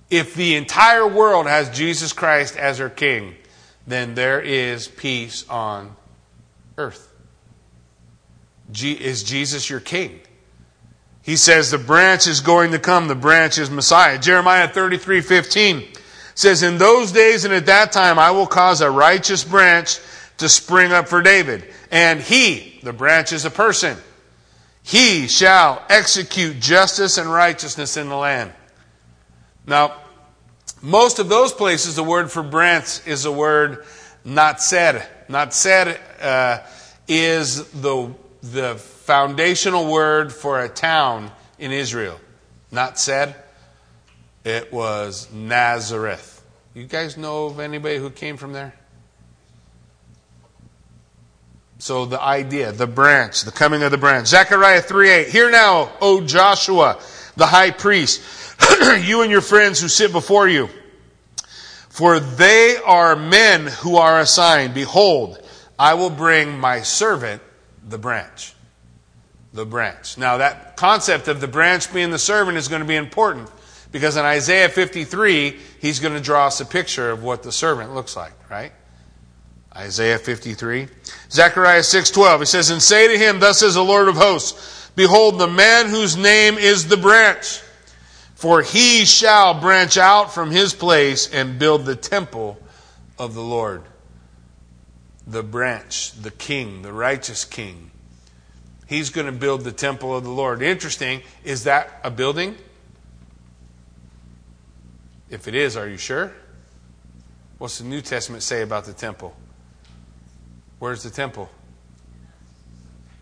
If 0.09 0.35
the 0.35 0.55
entire 0.55 1.07
world 1.07 1.47
has 1.47 1.69
Jesus 1.69 2.13
Christ 2.13 2.55
as 2.55 2.77
their 2.77 2.89
king, 2.89 3.35
then 3.85 4.15
there 4.15 4.39
is 4.39 4.87
peace 4.87 5.47
on 5.49 5.95
earth. 6.77 7.13
is 8.73 9.23
Jesus 9.23 9.69
your 9.69 9.79
king? 9.79 10.21
He 11.21 11.35
says 11.35 11.71
the 11.71 11.77
branch 11.77 12.25
is 12.25 12.39
going 12.39 12.71
to 12.71 12.79
come. 12.79 13.09
The 13.09 13.15
branch 13.15 13.57
is 13.57 13.69
Messiah. 13.69 14.17
Jeremiah 14.17 14.69
33 14.69 15.19
15 15.19 15.83
says, 16.35 16.63
In 16.63 16.77
those 16.77 17.11
days 17.11 17.43
and 17.43 17.53
at 17.53 17.65
that 17.65 17.91
time, 17.91 18.17
I 18.17 18.31
will 18.31 18.47
cause 18.47 18.79
a 18.79 18.89
righteous 18.89 19.43
branch 19.43 19.99
to 20.37 20.49
spring 20.49 20.91
up 20.91 21.07
for 21.07 21.21
David. 21.21 21.63
And 21.91 22.21
he, 22.21 22.79
the 22.83 22.93
branch 22.93 23.33
is 23.33 23.45
a 23.45 23.51
person, 23.51 23.97
he 24.83 25.27
shall 25.27 25.83
execute 25.89 26.59
justice 26.59 27.17
and 27.17 27.29
righteousness 27.29 27.97
in 27.97 28.09
the 28.09 28.15
land. 28.15 28.53
Now, 29.65 29.95
most 30.81 31.19
of 31.19 31.27
those 31.27 31.51
places, 31.51 31.95
the 31.95 32.03
word 32.03 32.31
for 32.31 32.43
branch 32.43 33.05
is 33.05 33.23
the 33.23 33.31
word 33.31 33.83
netzer. 34.25 35.05
Not 35.27 35.53
said 35.53 35.99
uh, 36.21 36.59
is 37.07 37.69
the, 37.71 38.13
the 38.41 38.75
foundational 38.75 39.91
word 39.91 40.31
for 40.31 40.61
a 40.61 40.69
town 40.69 41.31
in 41.59 41.71
Israel. 41.71 42.19
Netzer. 42.71 43.33
It 44.45 44.71
was 44.71 45.29
Nazareth. 45.33 46.41
You 46.73 46.85
guys 46.85 47.17
know 47.17 47.47
of 47.47 47.59
anybody 47.59 47.97
who 47.97 48.09
came 48.09 48.37
from 48.37 48.53
there? 48.53 48.73
So 51.79 52.05
the 52.05 52.21
idea, 52.21 52.71
the 52.71 52.87
branch, 52.87 53.43
the 53.43 53.51
coming 53.51 53.83
of 53.83 53.91
the 53.91 53.97
branch. 53.97 54.27
Zechariah 54.27 54.81
3 54.81 55.09
8. 55.09 55.27
Hear 55.27 55.51
now, 55.51 55.91
O 56.01 56.21
Joshua, 56.21 56.99
the 57.35 57.45
high 57.45 57.71
priest, 57.71 58.21
you 59.01 59.21
and 59.21 59.31
your 59.31 59.41
friends 59.41 59.79
who 59.79 59.87
sit 59.87 60.11
before 60.11 60.47
you. 60.47 60.69
For 61.89 62.19
they 62.19 62.77
are 62.85 63.15
men 63.15 63.67
who 63.67 63.97
are 63.97 64.19
assigned. 64.19 64.73
Behold, 64.73 65.39
I 65.79 65.93
will 65.95 66.09
bring 66.09 66.59
my 66.59 66.81
servant, 66.81 67.41
the 67.87 67.97
branch. 67.97 68.53
The 69.53 69.65
branch. 69.65 70.17
Now, 70.17 70.37
that 70.37 70.77
concept 70.77 71.27
of 71.27 71.41
the 71.41 71.47
branch 71.47 71.91
being 71.93 72.11
the 72.11 72.19
servant 72.19 72.57
is 72.57 72.67
going 72.67 72.81
to 72.81 72.87
be 72.87 72.95
important 72.95 73.49
because 73.91 74.17
in 74.17 74.25
Isaiah 74.25 74.69
53, 74.69 75.57
he's 75.79 75.99
going 75.99 76.13
to 76.13 76.21
draw 76.21 76.47
us 76.47 76.59
a 76.59 76.65
picture 76.65 77.09
of 77.09 77.23
what 77.23 77.43
the 77.43 77.51
servant 77.51 77.95
looks 77.95 78.15
like, 78.15 78.33
right? 78.49 78.73
Isaiah 79.77 80.17
53. 80.17 80.87
Zechariah 81.31 81.83
6:12. 81.83 82.39
He 82.39 82.45
says, 82.47 82.71
"And 82.71 82.81
say 82.81 83.07
to 83.07 83.17
him, 83.17 83.39
thus 83.39 83.59
says 83.59 83.75
the 83.75 83.83
Lord 83.83 84.07
of 84.07 84.15
hosts, 84.15 84.89
behold 84.95 85.37
the 85.37 85.47
man 85.47 85.89
whose 85.89 86.17
name 86.17 86.57
is 86.57 86.87
the 86.87 86.97
branch, 86.97 87.61
for 88.33 88.63
he 88.63 89.05
shall 89.05 89.53
branch 89.53 89.95
out 89.97 90.33
from 90.33 90.49
his 90.49 90.73
place 90.73 91.29
and 91.31 91.59
build 91.59 91.85
the 91.85 91.95
temple 91.95 92.57
of 93.19 93.35
the 93.35 93.41
Lord." 93.41 93.83
The 95.27 95.43
branch, 95.43 96.13
the 96.19 96.31
king, 96.31 96.81
the 96.81 96.93
righteous 96.93 97.45
king. 97.45 97.91
He's 98.87 99.09
going 99.09 99.27
to 99.27 99.33
build 99.33 99.63
the 99.63 99.73
temple 99.73 100.15
of 100.15 100.23
the 100.23 100.31
Lord. 100.31 100.61
Interesting, 100.61 101.21
is 101.43 101.65
that 101.65 101.99
a 102.03 102.09
building? 102.09 102.57
If 105.29 105.47
it 105.47 105.53
is, 105.53 105.75
are 105.75 105.87
you 105.87 105.97
sure? 105.97 106.31
What's 107.57 107.79
the 107.79 107.83
New 107.83 108.01
Testament 108.01 108.41
say 108.41 108.61
about 108.61 108.85
the 108.85 108.93
temple? 108.93 109.35
Where's 110.79 111.03
the 111.03 111.09
temple? 111.09 111.49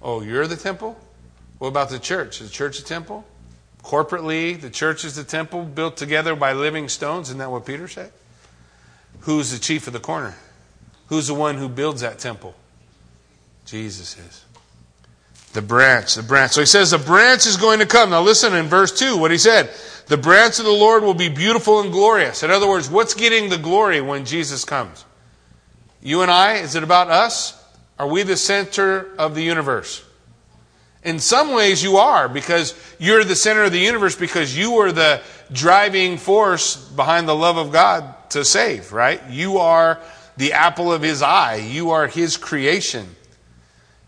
Oh, 0.01 0.21
you're 0.21 0.47
the 0.47 0.57
temple? 0.57 0.97
What 1.57 1.69
about 1.69 1.89
the 1.89 1.99
church? 1.99 2.41
Is 2.41 2.49
the 2.49 2.53
church 2.53 2.79
a 2.79 2.83
temple? 2.83 3.25
Corporately, 3.83 4.59
the 4.59 4.69
church 4.69 5.05
is 5.05 5.15
the 5.15 5.23
temple 5.23 5.63
built 5.63 5.95
together 5.95 6.35
by 6.35 6.53
living 6.53 6.89
stones. 6.89 7.29
Isn't 7.29 7.39
that 7.39 7.51
what 7.51 7.65
Peter 7.65 7.87
said? 7.87 8.11
Who's 9.21 9.51
the 9.51 9.59
chief 9.59 9.87
of 9.87 9.93
the 9.93 9.99
corner? 9.99 10.35
Who's 11.07 11.27
the 11.27 11.33
one 11.33 11.55
who 11.55 11.69
builds 11.69 12.01
that 12.01 12.19
temple? 12.19 12.55
Jesus 13.65 14.17
is. 14.17 14.45
The 15.53 15.61
branch, 15.61 16.15
the 16.15 16.23
branch. 16.23 16.51
So 16.51 16.61
he 16.61 16.65
says 16.65 16.91
the 16.91 16.97
branch 16.97 17.45
is 17.45 17.57
going 17.57 17.79
to 17.79 17.85
come. 17.85 18.09
Now 18.09 18.21
listen 18.21 18.53
in 18.53 18.65
verse 18.65 18.91
2 18.91 19.17
what 19.17 19.31
he 19.31 19.37
said. 19.37 19.69
The 20.07 20.17
branch 20.17 20.59
of 20.59 20.65
the 20.65 20.71
Lord 20.71 21.03
will 21.03 21.13
be 21.13 21.29
beautiful 21.29 21.79
and 21.79 21.91
glorious. 21.91 22.43
In 22.43 22.51
other 22.51 22.67
words, 22.67 22.89
what's 22.89 23.13
getting 23.13 23.49
the 23.49 23.57
glory 23.57 24.01
when 24.01 24.25
Jesus 24.25 24.65
comes? 24.65 25.05
You 26.05 26.21
and 26.21 26.29
I? 26.29 26.57
Is 26.57 26.75
it 26.75 26.83
about 26.83 27.09
us? 27.09 27.59
Are 27.97 28.07
we 28.07 28.21
the 28.21 28.37
center 28.37 29.09
of 29.17 29.33
the 29.33 29.41
universe? 29.41 30.03
In 31.03 31.17
some 31.17 31.51
ways, 31.51 31.81
you 31.81 31.97
are 31.97 32.29
because 32.29 32.75
you're 32.99 33.23
the 33.23 33.35
center 33.35 33.63
of 33.63 33.71
the 33.71 33.79
universe 33.79 34.15
because 34.15 34.55
you 34.55 34.75
are 34.81 34.91
the 34.91 35.19
driving 35.51 36.17
force 36.17 36.75
behind 36.75 37.27
the 37.27 37.35
love 37.35 37.57
of 37.57 37.71
God 37.71 38.13
to 38.29 38.45
save, 38.45 38.93
right? 38.93 39.19
You 39.31 39.57
are 39.57 39.99
the 40.37 40.53
apple 40.53 40.93
of 40.93 41.01
His 41.01 41.23
eye. 41.23 41.55
You 41.55 41.89
are 41.89 42.05
His 42.05 42.37
creation. 42.37 43.15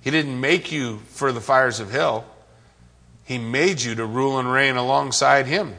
He 0.01 0.11
didn't 0.11 0.39
make 0.39 0.71
you 0.71 0.99
for 1.07 1.31
the 1.31 1.41
fires 1.41 1.79
of 1.79 1.89
hell, 1.89 2.25
He 3.25 3.39
made 3.39 3.81
you 3.81 3.95
to 3.95 4.05
rule 4.05 4.37
and 4.37 4.51
reign 4.51 4.75
alongside 4.75 5.47
Him. 5.47 5.73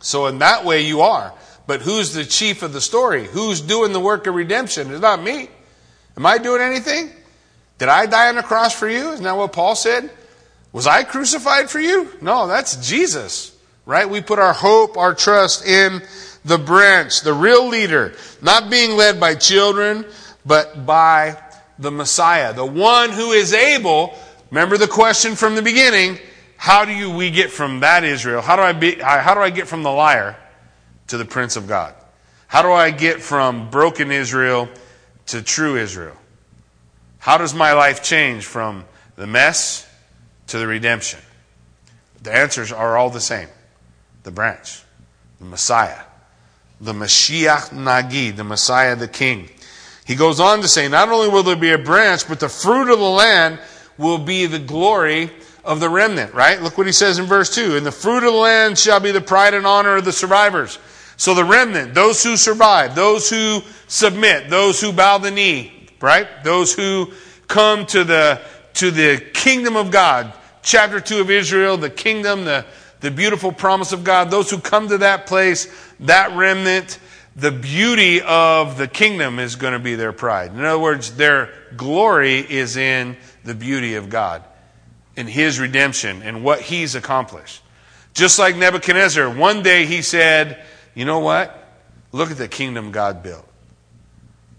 So, 0.00 0.26
in 0.26 0.38
that 0.38 0.64
way, 0.64 0.80
you 0.80 1.02
are. 1.02 1.34
But 1.66 1.82
who's 1.82 2.12
the 2.12 2.24
chief 2.24 2.62
of 2.62 2.72
the 2.72 2.80
story? 2.80 3.26
Who's 3.26 3.60
doing 3.60 3.92
the 3.92 4.00
work 4.00 4.26
of 4.26 4.34
redemption? 4.34 4.90
It's 4.90 5.00
not 5.00 5.22
me. 5.22 5.48
Am 6.16 6.26
I 6.26 6.38
doing 6.38 6.60
anything? 6.60 7.10
Did 7.78 7.88
I 7.88 8.06
die 8.06 8.28
on 8.28 8.36
the 8.36 8.42
cross 8.42 8.74
for 8.74 8.88
you? 8.88 9.12
Isn't 9.12 9.24
that 9.24 9.36
what 9.36 9.52
Paul 9.52 9.74
said? 9.74 10.10
Was 10.72 10.86
I 10.86 11.04
crucified 11.04 11.70
for 11.70 11.80
you? 11.80 12.10
No, 12.20 12.46
that's 12.46 12.88
Jesus, 12.88 13.56
right? 13.86 14.08
We 14.08 14.20
put 14.20 14.38
our 14.38 14.52
hope, 14.52 14.96
our 14.96 15.14
trust 15.14 15.66
in 15.66 16.02
the 16.44 16.58
branch, 16.58 17.20
the 17.20 17.34
real 17.34 17.68
leader, 17.68 18.14
not 18.40 18.70
being 18.70 18.96
led 18.96 19.20
by 19.20 19.34
children, 19.34 20.04
but 20.44 20.86
by 20.86 21.40
the 21.78 21.90
Messiah, 21.90 22.52
the 22.52 22.66
one 22.66 23.10
who 23.10 23.32
is 23.32 23.52
able. 23.52 24.14
Remember 24.50 24.76
the 24.76 24.88
question 24.88 25.34
from 25.36 25.54
the 25.54 25.62
beginning 25.62 26.18
how 26.56 26.84
do 26.84 26.92
you, 26.92 27.10
we 27.10 27.30
get 27.32 27.50
from 27.50 27.80
that 27.80 28.04
Israel? 28.04 28.40
How 28.40 28.54
do 28.54 28.62
I 28.62 28.72
be, 28.72 28.94
how 28.94 29.34
do 29.34 29.40
I 29.40 29.50
get 29.50 29.66
from 29.66 29.82
the 29.82 29.90
liar 29.90 30.36
to 31.12 31.18
the 31.18 31.24
Prince 31.26 31.56
of 31.56 31.68
God? 31.68 31.94
How 32.48 32.62
do 32.62 32.72
I 32.72 32.90
get 32.90 33.20
from 33.20 33.68
broken 33.68 34.10
Israel 34.10 34.66
to 35.26 35.42
true 35.42 35.76
Israel? 35.76 36.16
How 37.18 37.36
does 37.36 37.52
my 37.52 37.74
life 37.74 38.02
change 38.02 38.46
from 38.46 38.86
the 39.16 39.26
mess 39.26 39.86
to 40.46 40.58
the 40.58 40.66
redemption? 40.66 41.20
The 42.22 42.34
answers 42.34 42.72
are 42.72 42.96
all 42.96 43.10
the 43.10 43.20
same 43.20 43.48
the 44.22 44.30
branch, 44.30 44.82
the 45.38 45.44
Messiah, 45.44 46.00
the 46.80 46.94
Mashiach 46.94 47.74
Nagid, 47.74 48.36
the 48.36 48.44
Messiah, 48.44 48.96
the 48.96 49.06
King. 49.06 49.50
He 50.06 50.14
goes 50.14 50.40
on 50.40 50.62
to 50.62 50.68
say, 50.68 50.88
not 50.88 51.10
only 51.10 51.28
will 51.28 51.42
there 51.42 51.56
be 51.56 51.72
a 51.72 51.78
branch, 51.78 52.26
but 52.26 52.40
the 52.40 52.48
fruit 52.48 52.90
of 52.90 52.98
the 52.98 53.04
land 53.04 53.58
will 53.98 54.16
be 54.16 54.46
the 54.46 54.58
glory 54.58 55.30
of 55.62 55.78
the 55.78 55.90
remnant, 55.90 56.32
right? 56.32 56.62
Look 56.62 56.78
what 56.78 56.86
he 56.86 56.92
says 56.92 57.18
in 57.18 57.26
verse 57.26 57.54
2. 57.54 57.76
And 57.76 57.84
the 57.84 57.92
fruit 57.92 58.24
of 58.24 58.32
the 58.32 58.38
land 58.38 58.78
shall 58.78 58.98
be 58.98 59.12
the 59.12 59.20
pride 59.20 59.52
and 59.52 59.66
honor 59.66 59.96
of 59.96 60.06
the 60.06 60.12
survivors. 60.12 60.78
So 61.22 61.34
the 61.34 61.44
remnant, 61.44 61.94
those 61.94 62.24
who 62.24 62.36
survive, 62.36 62.96
those 62.96 63.30
who 63.30 63.62
submit, 63.86 64.50
those 64.50 64.80
who 64.80 64.92
bow 64.92 65.18
the 65.18 65.30
knee, 65.30 65.86
right? 66.00 66.26
Those 66.42 66.74
who 66.74 67.12
come 67.46 67.86
to 67.86 68.02
the, 68.02 68.42
to 68.74 68.90
the 68.90 69.24
kingdom 69.32 69.76
of 69.76 69.92
God. 69.92 70.32
Chapter 70.64 70.98
2 70.98 71.20
of 71.20 71.30
Israel, 71.30 71.76
the 71.76 71.90
kingdom, 71.90 72.44
the, 72.44 72.66
the 72.98 73.12
beautiful 73.12 73.52
promise 73.52 73.92
of 73.92 74.02
God. 74.02 74.32
Those 74.32 74.50
who 74.50 74.58
come 74.58 74.88
to 74.88 74.98
that 74.98 75.28
place, 75.28 75.72
that 76.00 76.36
remnant, 76.36 76.98
the 77.36 77.52
beauty 77.52 78.20
of 78.22 78.76
the 78.76 78.88
kingdom 78.88 79.38
is 79.38 79.54
going 79.54 79.74
to 79.74 79.78
be 79.78 79.94
their 79.94 80.12
pride. 80.12 80.52
In 80.52 80.64
other 80.64 80.80
words, 80.80 81.14
their 81.14 81.50
glory 81.76 82.40
is 82.40 82.76
in 82.76 83.16
the 83.44 83.54
beauty 83.54 83.94
of 83.94 84.10
God, 84.10 84.42
in 85.14 85.28
His 85.28 85.60
redemption, 85.60 86.20
and 86.22 86.42
what 86.42 86.62
He's 86.62 86.96
accomplished. 86.96 87.62
Just 88.12 88.40
like 88.40 88.56
Nebuchadnezzar, 88.56 89.30
one 89.30 89.62
day 89.62 89.86
he 89.86 90.02
said, 90.02 90.62
You 90.94 91.04
know 91.04 91.20
what? 91.20 91.58
Look 92.12 92.30
at 92.30 92.36
the 92.36 92.48
kingdom 92.48 92.92
God 92.92 93.22
built. 93.22 93.46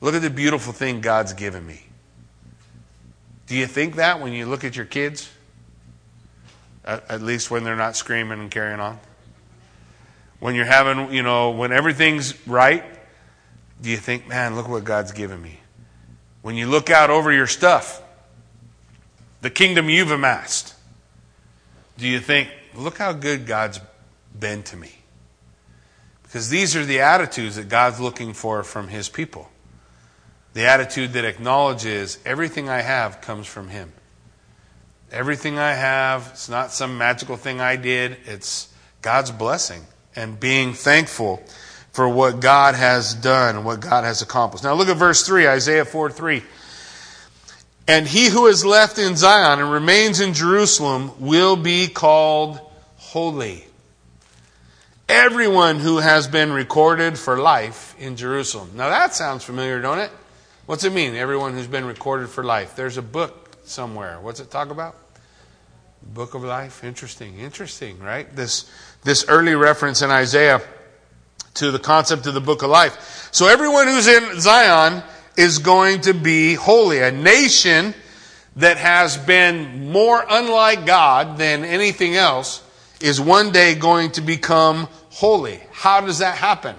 Look 0.02 0.16
at 0.16 0.22
the 0.22 0.30
beautiful 0.30 0.74
thing 0.74 1.02
God's 1.02 1.34
given 1.34 1.66
me. 1.66 1.84
Do 3.48 3.56
you 3.56 3.68
think 3.68 3.96
that 3.96 4.20
when 4.22 4.34
you 4.34 4.46
look 4.46 4.64
at 4.64 4.76
your 4.76 4.86
kids? 4.86 5.30
At, 6.84 7.10
at 7.10 7.22
least 7.22 7.52
when 7.52 7.64
they're 7.64 7.76
not 7.76 7.96
screaming 7.96 8.40
and 8.40 8.52
carrying 8.52 8.80
on? 8.80 9.00
when 10.44 10.56
you're 10.56 10.66
having, 10.66 11.14
you 11.14 11.24
know, 11.24 11.52
when 11.52 11.72
everything's 11.72 12.36
right, 12.46 12.84
do 13.82 13.90
you 13.90 13.96
think, 13.96 14.28
man, 14.28 14.58
look 14.58 14.68
what 14.68 14.84
God's 14.84 15.14
given 15.14 15.42
me? 15.42 15.58
When 16.42 16.58
you 16.58 16.68
look 16.68 16.90
out 16.90 17.10
over 17.10 17.32
your 17.32 17.48
stuff, 17.48 18.04
the 19.40 19.50
kingdom 19.50 19.88
you've 19.90 20.12
amassed, 20.12 20.74
do 21.98 22.10
you 22.10 22.20
think, 22.20 22.50
look 22.76 22.98
how 22.98 23.14
good 23.14 23.48
God's 23.48 23.80
been 24.38 24.64
to 24.64 24.76
me? 24.76 24.92
Because 26.34 26.50
these 26.50 26.76
are 26.76 26.84
the 26.84 27.02
attitudes 27.02 27.58
that 27.58 27.70
God's 27.70 28.00
looking 28.00 28.34
for 28.34 28.64
from 28.64 28.88
His 28.88 29.08
people. 29.08 29.52
The 30.56 30.66
attitude 30.66 31.14
that 31.14 31.26
acknowledges 31.26 32.18
everything 32.26 32.70
I 32.70 32.82
have 32.82 33.22
comes 33.22 33.46
from 33.46 33.68
Him. 33.70 33.92
Everything 35.12 35.60
I 35.60 35.74
have, 35.74 36.30
it's 36.32 36.50
not 36.50 36.72
some 36.72 36.98
magical 36.98 37.38
thing 37.38 37.62
I 37.62 37.76
did, 37.76 38.18
it's 38.26 38.74
God's 39.04 39.30
blessing 39.30 39.84
and 40.16 40.40
being 40.40 40.74
thankful 40.74 41.44
for 41.92 42.10
what 42.10 42.40
God 42.40 42.74
has 42.74 43.14
done 43.14 43.58
and 43.58 43.64
what 43.64 43.80
God 43.80 44.04
has 44.04 44.24
accomplished. 44.24 44.64
Now 44.64 44.74
look 44.74 44.90
at 44.90 44.98
verse 44.98 45.24
3, 45.24 45.48
Isaiah 45.48 45.86
4 45.86 46.10
3. 46.10 46.42
And 47.88 48.08
he 48.08 48.30
who 48.30 48.48
is 48.48 48.66
left 48.66 48.98
in 48.98 49.16
Zion 49.18 49.60
and 49.60 49.72
remains 49.72 50.20
in 50.20 50.34
Jerusalem 50.34 51.12
will 51.20 51.58
be 51.58 51.88
called 51.90 52.60
holy. 52.96 53.68
Everyone 55.10 55.80
who 55.80 55.98
has 55.98 56.28
been 56.28 56.54
recorded 56.54 57.20
for 57.20 57.38
life 57.38 57.96
in 58.00 58.16
Jerusalem. 58.16 58.72
Now 58.76 58.90
that 58.90 59.14
sounds 59.14 59.44
familiar, 59.44 59.82
don't 59.82 60.00
it? 60.00 60.12
What's 60.66 60.86
it 60.86 60.94
mean, 60.94 61.16
everyone 61.16 61.54
who's 61.54 61.68
been 61.68 61.86
recorded 61.86 62.30
for 62.30 62.44
life? 62.44 62.76
There's 62.76 62.98
a 62.98 63.02
book 63.02 63.58
somewhere. 63.66 64.18
What's 64.22 64.40
it 64.40 64.50
talk 64.50 64.70
about? 64.70 64.96
Book 66.02 66.36
of 66.36 66.44
life. 66.44 66.84
Interesting. 66.84 67.40
Interesting, 67.40 68.00
right? 68.00 68.34
This 68.34 68.70
this 69.04 69.26
early 69.28 69.56
reference 69.56 70.02
in 70.02 70.10
Isaiah 70.10 70.62
to 71.56 71.72
the 71.72 71.80
concept 71.80 72.26
of 72.26 72.34
the 72.34 72.42
book 72.42 72.64
of 72.64 72.70
life. 72.70 73.30
So 73.32 73.48
everyone 73.48 73.88
who's 73.88 74.08
in 74.08 74.40
Zion 74.40 75.04
is 75.36 75.60
going 75.60 76.02
to 76.02 76.14
be 76.14 76.54
holy. 76.54 77.00
A 77.00 77.12
nation 77.12 77.94
that 78.56 78.78
has 78.78 79.18
been 79.18 79.92
more 79.92 80.24
unlike 80.30 80.86
God 80.86 81.38
than 81.38 81.66
anything 81.66 82.16
else 82.16 82.64
is 83.04 83.20
one 83.20 83.52
day 83.52 83.76
going 83.76 84.10
to 84.12 84.22
become 84.22 84.88
holy. 85.10 85.60
How 85.74 86.00
does 86.00 86.20
that 86.20 86.38
happen? 86.38 86.74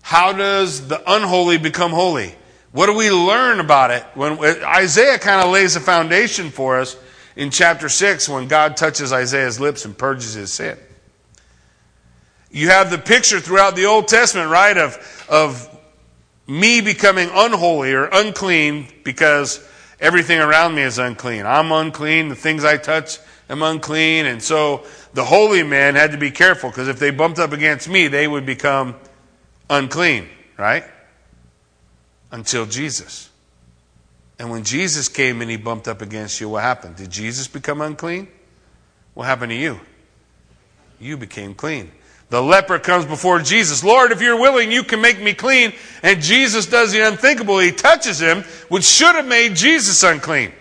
How 0.00 0.32
does 0.32 0.88
the 0.88 1.02
unholy 1.06 1.58
become 1.58 1.90
holy? 1.90 2.34
What 2.72 2.86
do 2.86 2.94
we 2.94 3.10
learn 3.10 3.60
about 3.60 3.90
it? 3.90 4.02
When 4.14 4.38
Isaiah 4.64 5.18
kind 5.18 5.42
of 5.42 5.52
lays 5.52 5.76
a 5.76 5.80
foundation 5.80 6.48
for 6.48 6.80
us 6.80 6.96
in 7.36 7.50
chapter 7.50 7.90
6 7.90 8.26
when 8.30 8.48
God 8.48 8.78
touches 8.78 9.12
Isaiah's 9.12 9.60
lips 9.60 9.84
and 9.84 9.96
purges 9.96 10.32
his 10.32 10.50
sin. 10.50 10.78
You 12.50 12.70
have 12.70 12.90
the 12.90 12.96
picture 12.96 13.40
throughout 13.40 13.76
the 13.76 13.84
Old 13.84 14.08
Testament, 14.08 14.50
right, 14.50 14.78
of, 14.78 15.26
of 15.28 15.68
me 16.46 16.80
becoming 16.80 17.28
unholy 17.30 17.92
or 17.92 18.06
unclean 18.06 18.88
because 19.04 19.62
everything 20.00 20.40
around 20.40 20.74
me 20.74 20.82
is 20.82 20.96
unclean. 20.96 21.44
I'm 21.44 21.70
unclean. 21.70 22.30
The 22.30 22.34
things 22.34 22.64
I 22.64 22.78
touch 22.78 23.18
am 23.48 23.62
unclean. 23.62 24.26
And 24.26 24.42
so 24.42 24.84
the 25.14 25.24
holy 25.24 25.62
man 25.62 25.94
had 25.94 26.12
to 26.12 26.18
be 26.18 26.30
careful 26.30 26.70
because 26.70 26.88
if 26.88 26.98
they 26.98 27.10
bumped 27.10 27.38
up 27.38 27.52
against 27.52 27.88
me, 27.88 28.08
they 28.08 28.28
would 28.28 28.46
become 28.46 28.96
unclean, 29.70 30.28
right? 30.56 30.84
Until 32.30 32.66
Jesus. 32.66 33.30
And 34.38 34.50
when 34.50 34.64
Jesus 34.64 35.08
came 35.08 35.40
and 35.40 35.50
he 35.50 35.56
bumped 35.56 35.88
up 35.88 36.00
against 36.00 36.40
you, 36.40 36.48
what 36.48 36.62
happened? 36.62 36.96
Did 36.96 37.10
Jesus 37.10 37.48
become 37.48 37.80
unclean? 37.80 38.28
What 39.14 39.24
happened 39.24 39.50
to 39.50 39.56
you? 39.56 39.80
You 41.00 41.16
became 41.16 41.54
clean. 41.54 41.90
The 42.30 42.42
leper 42.42 42.78
comes 42.78 43.06
before 43.06 43.40
Jesus. 43.40 43.82
Lord, 43.82 44.12
if 44.12 44.20
you're 44.20 44.38
willing, 44.38 44.70
you 44.70 44.82
can 44.82 45.00
make 45.00 45.20
me 45.20 45.32
clean. 45.32 45.72
And 46.02 46.20
Jesus 46.20 46.66
does 46.66 46.92
the 46.92 47.00
unthinkable. 47.00 47.58
He 47.58 47.72
touches 47.72 48.20
him, 48.20 48.42
which 48.68 48.84
should 48.84 49.14
have 49.14 49.26
made 49.26 49.56
Jesus 49.56 50.02
unclean. 50.02 50.52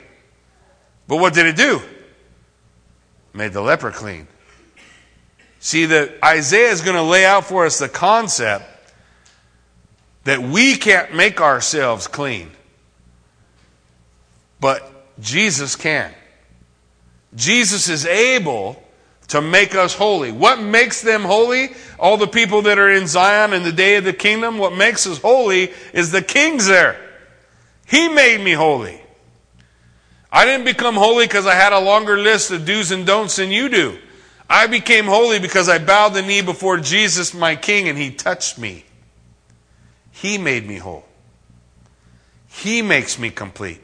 But 1.08 1.18
what 1.18 1.34
did 1.34 1.46
it 1.46 1.58
do? 1.58 1.82
Made 3.38 3.54
the 3.54 3.62
leper 3.62 3.92
clean. 3.92 4.28
See, 5.60 5.86
that 5.86 6.12
Isaiah 6.26 6.72
is 6.72 6.82
going 6.82 6.96
to 6.96 7.04
lay 7.04 7.24
out 7.24 7.46
for 7.46 7.68
us 7.68 7.78
the 7.78 7.88
concept 7.88 8.66
that 10.24 10.42
we 10.42 10.76
can't 10.76 11.14
make 11.14 11.40
ourselves 11.40 12.08
clean. 12.08 12.50
But 14.60 14.92
Jesus 15.20 15.76
can. 15.76 16.12
Jesus 17.36 17.90
is 17.90 18.08
able 18.08 18.82
to 19.28 19.40
make 19.40 19.76
us 19.76 19.94
holy. 19.94 20.32
What 20.32 20.60
makes 20.60 21.04
them 21.04 21.22
holy? 21.22 21.70
All 22.00 22.18
the 22.18 22.26
people 22.26 22.64
that 22.64 22.80
are 22.80 22.90
in 22.92 23.06
Zion 23.06 23.54
in 23.54 23.62
the 23.62 23.72
day 23.72 23.98
of 23.98 24.04
the 24.04 24.14
kingdom, 24.14 24.58
what 24.58 24.76
makes 24.76 25.06
us 25.06 25.22
holy 25.22 25.72
is 25.94 26.12
the 26.12 26.24
king's 26.24 26.66
there. 26.66 27.00
He 27.86 28.10
made 28.10 28.42
me 28.42 28.54
holy. 28.54 29.00
I 30.32 30.46
didn't 30.46 30.66
become 30.66 30.96
holy 30.96 31.26
because 31.26 31.46
I 31.46 31.56
had 31.56 31.74
a 31.74 31.80
longer 31.80 32.18
list 32.18 32.52
of 32.52 32.66
do's 32.66 32.92
and 32.92 33.06
don'ts 33.06 33.38
than 33.38 33.52
you 33.52 33.70
do. 33.70 33.98
I 34.50 34.68
became 34.68 35.06
holy 35.06 35.40
because 35.40 35.70
I 35.70 35.78
bowed 35.78 36.10
the 36.10 36.22
knee 36.22 36.42
before 36.42 36.78
Jesus, 36.78 37.34
my 37.34 37.56
king, 37.56 37.88
and 37.90 37.98
he 37.98 38.12
touched 38.12 38.58
me. 38.58 38.86
He 40.12 40.38
made 40.38 40.66
me 40.66 40.78
whole. 40.78 41.06
He 42.48 42.82
makes 42.82 43.20
me 43.20 43.30
complete. 43.30 43.82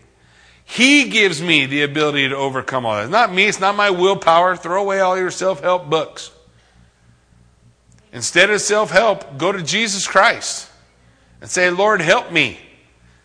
He 0.66 1.10
gives 1.10 1.42
me 1.42 1.66
the 1.66 1.84
ability 1.84 2.30
to 2.30 2.36
overcome 2.36 2.86
all 2.86 2.96
that. 2.96 3.04
It's 3.04 3.12
not 3.12 3.34
me, 3.34 3.46
it's 3.46 3.60
not 3.60 3.76
my 3.76 3.90
willpower. 3.90 4.56
Throw 4.56 4.82
away 4.82 5.00
all 5.00 5.18
your 5.18 5.32
self 5.32 5.62
help 5.62 5.90
books. 5.90 6.32
Instead 8.12 8.50
of 8.50 8.62
self 8.62 8.90
help, 8.90 9.38
go 9.38 9.52
to 9.52 9.62
Jesus 9.62 10.08
Christ 10.08 10.70
and 11.42 11.50
say, 11.50 11.70
Lord, 11.70 12.02
help 12.02 12.32
me. 12.32 12.58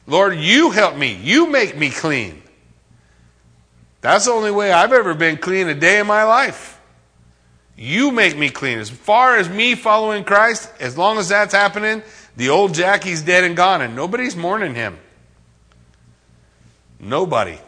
Lord, 0.07 0.37
you 0.37 0.71
help 0.71 0.97
me. 0.97 1.15
You 1.15 1.49
make 1.49 1.77
me 1.77 1.91
clean. 1.91 2.43
That's 4.01 4.27
the 4.27 4.33
only 4.33 4.51
way 4.51 4.73
I've 4.73 4.93
ever 4.93 5.15
been 5.15 5.37
clean 5.37 5.69
a 5.69 5.75
day 5.75 6.01
in 6.01 6.07
my 6.07 6.25
life. 6.25 6.81
You 7.77 8.11
make 8.11 8.37
me 8.37 8.51
clean. 8.51 8.79
As 8.79 8.91
far 8.91 9.37
as 9.37 9.49
me 9.49 9.75
following 9.75 10.25
Christ, 10.25 10.73
as 10.81 10.99
long 10.99 11.19
as 11.19 11.29
that's 11.29 11.55
happening, 11.55 12.03
the 12.37 12.49
old 12.49 12.75
Jackie's 12.75 13.23
dead 13.23 13.45
and 13.45 13.57
gone, 13.57 13.83
and 13.83 13.95
nobody's 13.95 14.37
mourning 14.37 14.75
him. 14.75 14.99
Nobody. 17.01 17.59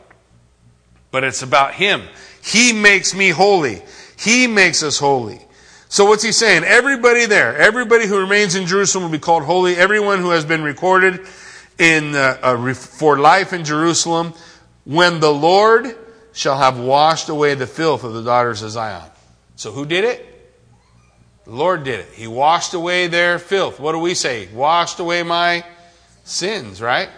But 1.10 1.24
it's 1.24 1.42
about 1.42 1.74
Him. 1.74 2.02
He 2.42 2.72
makes 2.72 3.14
me 3.14 3.30
holy. 3.30 3.82
He 4.18 4.46
makes 4.46 4.82
us 4.82 4.98
holy. 4.98 5.40
So 5.88 6.04
what's 6.04 6.22
he 6.22 6.30
saying? 6.30 6.62
Everybody 6.62 7.26
there, 7.26 7.56
everybody 7.56 8.06
who 8.06 8.20
remains 8.20 8.54
in 8.54 8.66
Jerusalem 8.66 9.04
will 9.04 9.10
be 9.10 9.18
called 9.18 9.42
holy. 9.42 9.74
Everyone 9.74 10.20
who 10.20 10.30
has 10.30 10.44
been 10.44 10.62
recorded 10.62 11.26
in 11.78 12.14
uh, 12.14 12.38
uh, 12.42 12.74
for 12.74 13.18
life 13.18 13.52
in 13.52 13.64
Jerusalem, 13.64 14.32
when 14.84 15.18
the 15.18 15.32
Lord 15.32 15.96
shall 16.32 16.56
have 16.56 16.78
washed 16.78 17.28
away 17.28 17.54
the 17.54 17.66
filth 17.66 18.04
of 18.04 18.12
the 18.12 18.22
daughters 18.22 18.62
of 18.62 18.70
Zion. 18.70 19.10
So 19.56 19.72
who 19.72 19.84
did 19.84 20.04
it? 20.04 20.26
The 21.44 21.50
Lord 21.50 21.84
did 21.84 22.00
it. 22.00 22.08
He 22.12 22.26
washed 22.26 22.74
away 22.74 23.08
their 23.08 23.38
filth. 23.38 23.80
What 23.80 23.92
do 23.92 23.98
we 23.98 24.14
say? 24.14 24.48
Washed 24.54 25.00
away 25.00 25.22
my 25.22 25.64
sins, 26.24 26.80
right? 26.80 27.08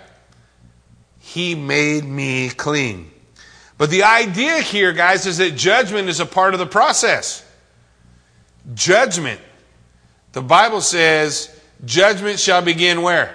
He 1.18 1.54
made 1.54 2.04
me 2.04 2.48
clean. 2.48 3.10
But 3.78 3.90
the 3.90 4.04
idea 4.04 4.60
here, 4.60 4.92
guys, 4.92 5.26
is 5.26 5.38
that 5.38 5.56
judgment 5.56 6.08
is 6.08 6.20
a 6.20 6.26
part 6.26 6.54
of 6.54 6.60
the 6.60 6.66
process. 6.66 7.44
Judgment. 8.74 9.40
The 10.32 10.42
Bible 10.42 10.80
says, 10.80 11.54
judgment 11.84 12.38
shall 12.38 12.62
begin 12.62 13.02
where? 13.02 13.34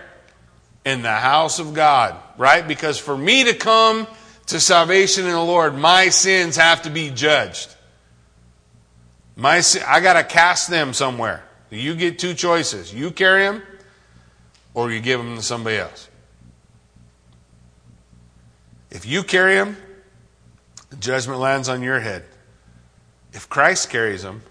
In 0.86 1.02
the 1.02 1.12
house 1.12 1.60
of 1.60 1.74
God, 1.74 2.16
right? 2.38 2.68
Because 2.68 2.98
for 2.98 3.18
me 3.18 3.44
to 3.44 3.54
come 3.54 4.08
to 4.48 4.60
salvation 4.60 5.26
in 5.26 5.32
the 5.32 5.44
Lord, 5.44 5.76
my 5.76 6.10
sins 6.10 6.56
have 6.56 6.82
to 6.84 6.90
be 6.90 7.10
judged. 7.10 7.74
My, 9.36 9.62
I 9.86 10.00
got 10.00 10.14
to 10.14 10.24
cast 10.24 10.70
them 10.70 10.94
somewhere. 10.94 11.44
You 11.70 11.96
get 11.96 12.18
two 12.18 12.34
choices. 12.34 12.94
You 12.94 13.12
carry 13.12 13.44
them, 13.44 13.62
or 14.74 14.92
you 14.92 15.00
give 15.00 15.20
them 15.20 15.36
to 15.36 15.42
somebody 15.42 15.78
else. 15.78 16.10
If 18.90 19.06
you 19.06 19.22
carry 19.22 19.56
them, 19.56 19.78
the 20.90 20.96
judgment 20.96 21.40
lands 21.40 21.68
on 21.68 21.82
your 21.82 22.00
head. 22.00 22.24
If 23.34 23.50
Christ 23.50 23.90
carries 23.90 24.24
them, 24.24 24.42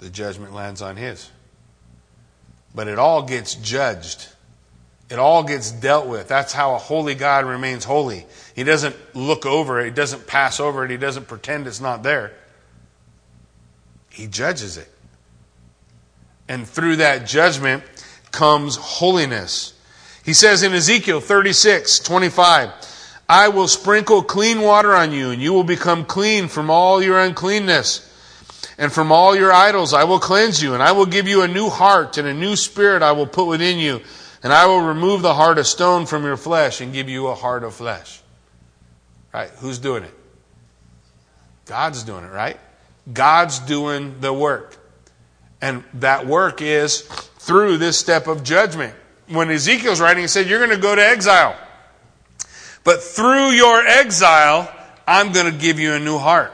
the 0.00 0.10
judgment 0.10 0.52
lands 0.52 0.82
on 0.82 0.96
his. 0.96 1.30
But 2.74 2.88
it 2.88 2.98
all 2.98 3.22
gets 3.22 3.54
judged. 3.54 4.26
It 5.08 5.18
all 5.18 5.44
gets 5.44 5.70
dealt 5.70 6.06
with. 6.06 6.26
That's 6.26 6.52
how 6.52 6.74
a 6.74 6.78
holy 6.78 7.14
God 7.14 7.44
remains 7.44 7.84
holy. 7.84 8.26
He 8.54 8.64
doesn't 8.64 8.96
look 9.14 9.46
over 9.46 9.80
it, 9.80 9.84
he 9.86 9.90
doesn't 9.90 10.26
pass 10.26 10.58
over 10.58 10.84
it, 10.84 10.90
he 10.90 10.96
doesn't 10.96 11.28
pretend 11.28 11.66
it's 11.66 11.80
not 11.80 12.02
there. 12.02 12.32
He 14.10 14.26
judges 14.26 14.78
it. 14.78 14.90
And 16.48 16.66
through 16.66 16.96
that 16.96 17.26
judgment 17.26 17.84
comes 18.32 18.76
holiness. 18.76 19.74
He 20.24 20.32
says 20.32 20.62
in 20.62 20.72
Ezekiel 20.72 21.20
36, 21.20 22.00
25, 22.00 22.70
I 23.28 23.48
will 23.48 23.68
sprinkle 23.68 24.22
clean 24.22 24.60
water 24.60 24.94
on 24.94 25.12
you, 25.12 25.30
and 25.30 25.42
you 25.42 25.52
will 25.52 25.64
become 25.64 26.04
clean 26.04 26.48
from 26.48 26.70
all 26.70 27.02
your 27.02 27.18
uncleanness. 27.18 28.02
And 28.78 28.92
from 28.92 29.10
all 29.10 29.34
your 29.34 29.52
idols 29.52 29.94
I 29.94 30.04
will 30.04 30.18
cleanse 30.18 30.62
you, 30.62 30.74
and 30.74 30.82
I 30.82 30.92
will 30.92 31.06
give 31.06 31.28
you 31.28 31.42
a 31.42 31.48
new 31.48 31.68
heart, 31.68 32.18
and 32.18 32.28
a 32.28 32.34
new 32.34 32.56
spirit 32.56 33.02
I 33.02 33.12
will 33.12 33.26
put 33.26 33.46
within 33.46 33.78
you. 33.78 34.00
And 34.42 34.52
I 34.52 34.66
will 34.66 34.80
remove 34.80 35.22
the 35.22 35.34
heart 35.34 35.58
of 35.58 35.66
stone 35.66 36.06
from 36.06 36.24
your 36.24 36.36
flesh 36.36 36.80
and 36.80 36.92
give 36.92 37.08
you 37.08 37.28
a 37.28 37.34
heart 37.34 37.64
of 37.64 37.74
flesh. 37.74 38.20
Right? 39.32 39.50
Who's 39.58 39.78
doing 39.78 40.04
it? 40.04 40.14
God's 41.66 42.04
doing 42.04 42.24
it, 42.24 42.30
right? 42.30 42.58
God's 43.12 43.58
doing 43.58 44.20
the 44.20 44.32
work. 44.32 44.76
And 45.60 45.84
that 45.94 46.26
work 46.26 46.62
is 46.62 47.02
through 47.38 47.78
this 47.78 47.98
step 47.98 48.26
of 48.26 48.44
judgment. 48.44 48.94
When 49.28 49.50
Ezekiel's 49.50 50.00
writing, 50.00 50.22
he 50.22 50.28
said, 50.28 50.48
You're 50.48 50.64
going 50.64 50.70
to 50.70 50.82
go 50.82 50.94
to 50.94 51.04
exile. 51.04 51.56
But 52.84 53.02
through 53.02 53.50
your 53.50 53.84
exile, 53.84 54.72
I'm 55.06 55.32
going 55.32 55.52
to 55.52 55.58
give 55.58 55.80
you 55.80 55.94
a 55.94 55.98
new 55.98 56.18
heart. 56.18 56.52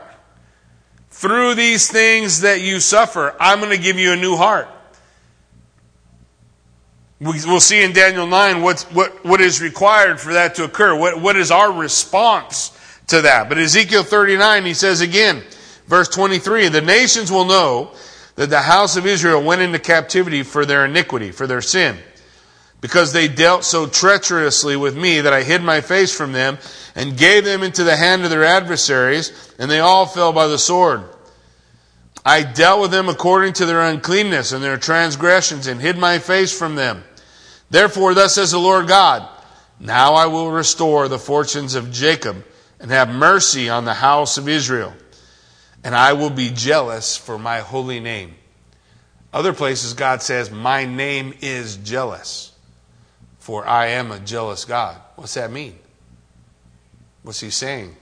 Through 1.10 1.54
these 1.54 1.90
things 1.90 2.40
that 2.40 2.62
you 2.62 2.80
suffer, 2.80 3.34
I'm 3.38 3.60
going 3.60 3.70
to 3.70 3.82
give 3.82 3.98
you 3.98 4.12
a 4.12 4.16
new 4.16 4.36
heart. 4.36 4.68
We'll 7.22 7.60
see 7.60 7.82
in 7.82 7.92
Daniel 7.92 8.26
9 8.26 8.62
what, 8.62 8.82
what, 8.92 9.24
what 9.24 9.40
is 9.40 9.60
required 9.62 10.20
for 10.20 10.32
that 10.32 10.56
to 10.56 10.64
occur. 10.64 10.94
What, 10.94 11.20
what 11.20 11.36
is 11.36 11.50
our 11.50 11.72
response 11.72 12.76
to 13.06 13.22
that? 13.22 13.48
But 13.48 13.58
Ezekiel 13.58 14.02
39, 14.02 14.64
he 14.64 14.74
says 14.74 15.00
again, 15.00 15.42
Verse 15.86 16.08
23 16.08 16.68
The 16.68 16.80
nations 16.80 17.30
will 17.30 17.44
know 17.44 17.92
that 18.36 18.50
the 18.50 18.62
house 18.62 18.96
of 18.96 19.06
Israel 19.06 19.42
went 19.42 19.60
into 19.60 19.78
captivity 19.78 20.42
for 20.42 20.64
their 20.64 20.86
iniquity, 20.86 21.30
for 21.30 21.46
their 21.46 21.60
sin, 21.60 21.98
because 22.80 23.12
they 23.12 23.28
dealt 23.28 23.64
so 23.64 23.86
treacherously 23.86 24.74
with 24.74 24.96
me 24.96 25.20
that 25.20 25.34
I 25.34 25.42
hid 25.42 25.62
my 25.62 25.82
face 25.82 26.14
from 26.16 26.32
them 26.32 26.56
and 26.94 27.18
gave 27.18 27.44
them 27.44 27.62
into 27.62 27.84
the 27.84 27.96
hand 27.96 28.24
of 28.24 28.30
their 28.30 28.44
adversaries, 28.44 29.52
and 29.58 29.70
they 29.70 29.80
all 29.80 30.06
fell 30.06 30.32
by 30.32 30.46
the 30.46 30.58
sword. 30.58 31.04
I 32.24 32.42
dealt 32.42 32.80
with 32.80 32.90
them 32.90 33.08
according 33.08 33.54
to 33.54 33.66
their 33.66 33.82
uncleanness 33.82 34.52
and 34.52 34.62
their 34.62 34.76
transgressions 34.76 35.66
and 35.66 35.80
hid 35.80 35.98
my 35.98 36.20
face 36.20 36.56
from 36.56 36.76
them. 36.76 37.02
Therefore, 37.72 38.14
thus 38.14 38.36
says 38.36 38.52
the 38.52 38.58
Lord 38.58 38.86
God, 38.86 39.28
now 39.80 40.14
I 40.14 40.26
will 40.26 40.52
restore 40.52 41.08
the 41.08 41.18
fortunes 41.18 41.74
of 41.74 41.90
Jacob 41.90 42.44
and 42.78 42.90
have 42.90 43.08
mercy 43.08 43.68
on 43.68 43.84
the 43.84 43.94
house 43.94 44.38
of 44.38 44.48
Israel 44.48 44.94
and 45.84 45.94
I 45.94 46.12
will 46.12 46.30
be 46.30 46.50
jealous 46.50 47.16
for 47.16 47.38
my 47.38 47.60
holy 47.60 48.00
name. 48.00 48.34
Other 49.32 49.52
places, 49.52 49.94
God 49.94 50.22
says, 50.22 50.50
My 50.50 50.84
name 50.84 51.34
is 51.40 51.76
jealous, 51.78 52.52
for 53.38 53.66
I 53.66 53.86
am 53.88 54.12
a 54.12 54.20
jealous 54.20 54.64
God. 54.64 55.00
What's 55.16 55.34
that 55.34 55.50
mean? 55.50 55.78
What's 57.22 57.40
he 57.40 57.50
saying? 57.50 57.96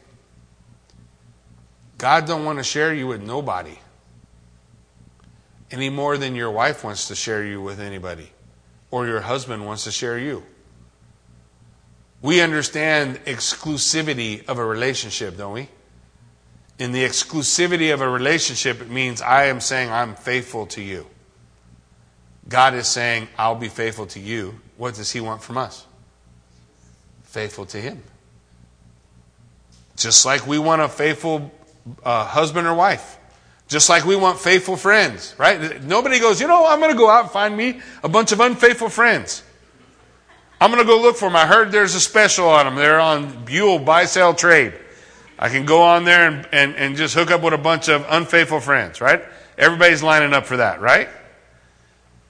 God 1.97 2.27
don't 2.27 2.45
want 2.45 2.59
to 2.59 2.65
share 2.65 2.93
you 2.93 3.07
with 3.07 3.23
nobody 3.23 3.79
any 5.71 5.89
more 5.89 6.19
than 6.19 6.35
your 6.35 6.51
wife 6.51 6.83
wants 6.83 7.09
to 7.09 7.15
share 7.15 7.45
you 7.45 7.63
with 7.63 7.79
anybody 7.79 8.31
or 8.91 9.07
your 9.07 9.21
husband 9.21 9.67
wants 9.67 9.85
to 9.85 9.91
share 9.91 10.19
you. 10.19 10.43
We 12.23 12.41
understand 12.41 13.17
exclusivity 13.25 14.47
of 14.47 14.59
a 14.59 14.65
relationship, 14.65 15.37
don't 15.37 15.55
we? 15.55 15.69
in 16.81 16.93
the 16.93 17.05
exclusivity 17.05 17.93
of 17.93 18.01
a 18.01 18.09
relationship, 18.09 18.81
it 18.81 18.89
means 18.89 19.21
I 19.21 19.45
am 19.45 19.61
saying 19.61 19.91
I'm 19.91 20.15
faithful 20.15 20.67
to 20.69 20.83
you. 20.83 21.07
God 22.49 22.75
is 22.75 22.89
saying, 22.89 23.29
I'll 23.37 23.55
be 23.55 23.69
faithful 23.69 24.07
to 24.07 24.19
you. 24.19 24.59
What 24.79 24.95
does 24.95 25.13
He 25.13 25.21
want 25.21 25.43
from 25.43 25.59
us? 25.59 25.87
Faithful 27.25 27.67
to 27.67 27.77
Him. 27.77 28.03
Just 29.95 30.25
like 30.25 30.47
we 30.47 30.59
want 30.59 30.81
a 30.81 30.89
faithful 30.89 31.53
uh, 32.03 32.25
husband 32.25 32.67
or 32.67 32.73
wife. 32.73 33.19
Just 33.71 33.89
like 33.89 34.05
we 34.05 34.17
want 34.17 34.41
faithful 34.41 34.77
friends, 34.77 35.33
right? 35.39 35.81
Nobody 35.85 36.19
goes, 36.19 36.41
you 36.41 36.49
know, 36.49 36.67
I'm 36.67 36.81
going 36.81 36.91
to 36.91 36.99
go 36.99 37.09
out 37.09 37.23
and 37.23 37.31
find 37.31 37.57
me 37.57 37.81
a 38.03 38.09
bunch 38.09 38.33
of 38.33 38.41
unfaithful 38.41 38.89
friends. 38.89 39.45
I'm 40.61 40.73
going 40.73 40.85
to 40.85 40.93
go 40.93 41.01
look 41.01 41.17
for 41.17 41.27
them. 41.27 41.37
I 41.37 41.47
heard 41.47 41.71
there's 41.71 41.95
a 41.95 42.01
special 42.01 42.49
on 42.49 42.67
them. 42.67 42.75
They're 42.75 42.99
on 42.99 43.45
Buell 43.45 43.79
Buy 43.79 44.07
Sell 44.07 44.35
Trade. 44.35 44.75
I 45.39 45.51
can 45.51 45.67
go 45.67 45.83
on 45.83 46.05
there 46.05 46.29
and, 46.29 46.49
and, 46.51 46.75
and 46.75 46.97
just 46.97 47.15
hook 47.15 47.31
up 47.31 47.43
with 47.43 47.55
a 47.55 47.59
bunch 47.59 47.89
of 47.89 48.05
unfaithful 48.11 48.59
friends, 48.59 49.01
right? 49.01 49.23
Everybody's 49.57 50.03
lining 50.03 50.33
up 50.33 50.47
for 50.47 50.57
that, 50.57 50.81
right? 50.81 51.09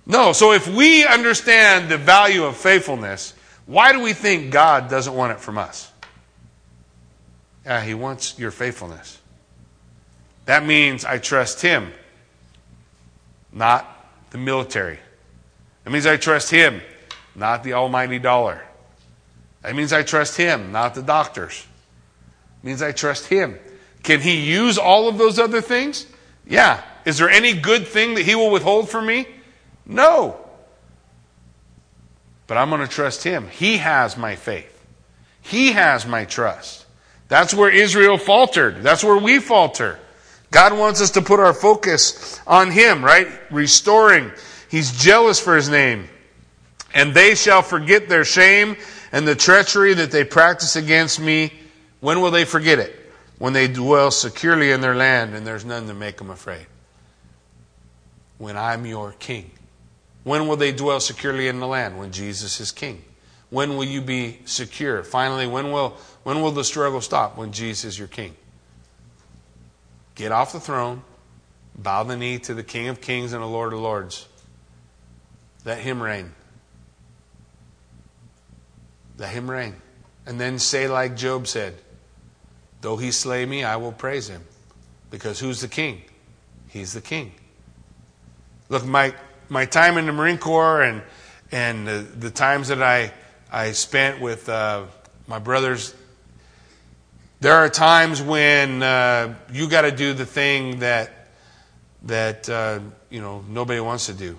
No, 0.04 0.34
so 0.34 0.52
if 0.52 0.68
we 0.68 1.06
understand 1.06 1.88
the 1.88 1.96
value 1.96 2.44
of 2.44 2.58
faithfulness, 2.58 3.32
why 3.64 3.92
do 3.92 4.00
we 4.00 4.12
think 4.12 4.52
God 4.52 4.90
doesn't 4.90 5.14
want 5.14 5.32
it 5.32 5.40
from 5.40 5.56
us? 5.56 5.90
Yeah, 7.64 7.82
He 7.82 7.94
wants 7.94 8.38
your 8.38 8.50
faithfulness. 8.50 9.19
That 10.50 10.66
means 10.66 11.04
I 11.04 11.18
trust 11.18 11.62
Him, 11.62 11.92
not 13.52 13.86
the 14.30 14.38
military. 14.38 14.98
That 15.84 15.90
means 15.90 16.06
I 16.06 16.16
trust 16.16 16.50
Him, 16.50 16.80
not 17.36 17.62
the 17.62 17.74
almighty 17.74 18.18
dollar. 18.18 18.60
That 19.62 19.76
means 19.76 19.92
I 19.92 20.02
trust 20.02 20.36
Him, 20.36 20.72
not 20.72 20.96
the 20.96 21.02
doctors 21.02 21.64
means 22.64 22.82
I 22.82 22.90
trust 22.90 23.26
Him. 23.28 23.60
Can 24.02 24.20
He 24.20 24.40
use 24.40 24.76
all 24.76 25.06
of 25.06 25.18
those 25.18 25.38
other 25.38 25.60
things? 25.60 26.04
Yeah. 26.44 26.82
Is 27.04 27.18
there 27.18 27.30
any 27.30 27.52
good 27.52 27.86
thing 27.86 28.14
that 28.14 28.22
He 28.22 28.34
will 28.34 28.50
withhold 28.50 28.90
from 28.90 29.06
me? 29.06 29.28
No. 29.86 30.36
But 32.48 32.56
I'm 32.58 32.70
going 32.70 32.82
to 32.82 32.88
trust 32.88 33.22
Him. 33.22 33.46
He 33.46 33.76
has 33.76 34.16
my 34.16 34.34
faith, 34.34 34.84
He 35.42 35.74
has 35.74 36.04
my 36.04 36.24
trust. 36.24 36.86
That's 37.28 37.54
where 37.54 37.70
Israel 37.70 38.18
faltered. 38.18 38.82
That's 38.82 39.04
where 39.04 39.16
we 39.16 39.38
falter. 39.38 40.00
God 40.50 40.76
wants 40.76 41.00
us 41.00 41.10
to 41.12 41.22
put 41.22 41.40
our 41.40 41.54
focus 41.54 42.40
on 42.46 42.70
Him, 42.70 43.04
right? 43.04 43.28
Restoring. 43.50 44.32
He's 44.68 44.92
jealous 44.92 45.38
for 45.38 45.56
His 45.56 45.68
name. 45.68 46.08
And 46.92 47.14
they 47.14 47.34
shall 47.34 47.62
forget 47.62 48.08
their 48.08 48.24
shame 48.24 48.76
and 49.12 49.26
the 49.26 49.36
treachery 49.36 49.94
that 49.94 50.10
they 50.10 50.24
practice 50.24 50.76
against 50.76 51.20
me 51.20 51.52
when 52.00 52.20
will 52.20 52.30
they 52.30 52.44
forget 52.44 52.78
it? 52.78 52.96
When 53.38 53.52
they 53.52 53.68
dwell 53.68 54.10
securely 54.10 54.72
in 54.72 54.80
their 54.80 54.94
land 54.94 55.34
and 55.34 55.46
there's 55.46 55.64
none 55.64 55.86
to 55.86 55.94
make 55.94 56.16
them 56.16 56.30
afraid. 56.30 56.66
When 58.38 58.56
I'm 58.56 58.86
your 58.86 59.12
king. 59.12 59.50
When 60.24 60.48
will 60.48 60.56
they 60.56 60.72
dwell 60.72 61.00
securely 61.00 61.48
in 61.48 61.60
the 61.60 61.66
land? 61.66 61.98
When 61.98 62.12
Jesus 62.12 62.60
is 62.60 62.72
king. 62.72 63.04
When 63.50 63.76
will 63.76 63.84
you 63.84 64.00
be 64.00 64.38
secure? 64.44 65.02
Finally, 65.02 65.46
when 65.46 65.72
will, 65.72 65.96
when 66.22 66.40
will 66.40 66.52
the 66.52 66.64
struggle 66.64 67.00
stop? 67.00 67.36
When 67.36 67.52
Jesus 67.52 67.84
is 67.84 67.98
your 67.98 68.08
king. 68.08 68.34
Get 70.20 70.32
off 70.32 70.52
the 70.52 70.60
throne, 70.60 71.02
bow 71.74 72.02
the 72.02 72.14
knee 72.14 72.38
to 72.40 72.52
the 72.52 72.62
King 72.62 72.88
of 72.88 73.00
Kings 73.00 73.32
and 73.32 73.42
the 73.42 73.46
Lord 73.46 73.72
of 73.72 73.78
Lords. 73.78 74.28
Let 75.64 75.78
him 75.78 76.02
reign. 76.02 76.34
Let 79.16 79.30
him 79.30 79.50
reign. 79.50 79.76
And 80.26 80.38
then 80.38 80.58
say, 80.58 80.88
like 80.88 81.16
Job 81.16 81.46
said, 81.46 81.74
Though 82.82 82.98
he 82.98 83.12
slay 83.12 83.46
me, 83.46 83.64
I 83.64 83.76
will 83.76 83.92
praise 83.92 84.28
him. 84.28 84.44
Because 85.10 85.40
who's 85.40 85.62
the 85.62 85.68
king? 85.68 86.02
He's 86.68 86.92
the 86.92 87.00
king. 87.00 87.32
Look, 88.68 88.84
my, 88.84 89.14
my 89.48 89.64
time 89.64 89.96
in 89.96 90.04
the 90.04 90.12
Marine 90.12 90.36
Corps 90.36 90.82
and, 90.82 91.00
and 91.50 91.88
the, 91.88 92.06
the 92.18 92.30
times 92.30 92.68
that 92.68 92.82
I 92.82 93.14
I 93.50 93.72
spent 93.72 94.20
with 94.20 94.50
uh, 94.50 94.84
my 95.26 95.38
brothers. 95.38 95.94
There 97.40 97.54
are 97.54 97.68
times 97.70 98.20
when 98.20 98.82
uh, 98.82 99.34
you 99.50 99.68
got 99.68 99.82
to 99.82 99.90
do 99.90 100.12
the 100.12 100.26
thing 100.26 100.80
that 100.80 101.10
that 102.02 102.48
uh, 102.48 102.80
you 103.08 103.20
know 103.20 103.42
nobody 103.48 103.80
wants 103.80 104.06
to 104.06 104.12
do. 104.12 104.36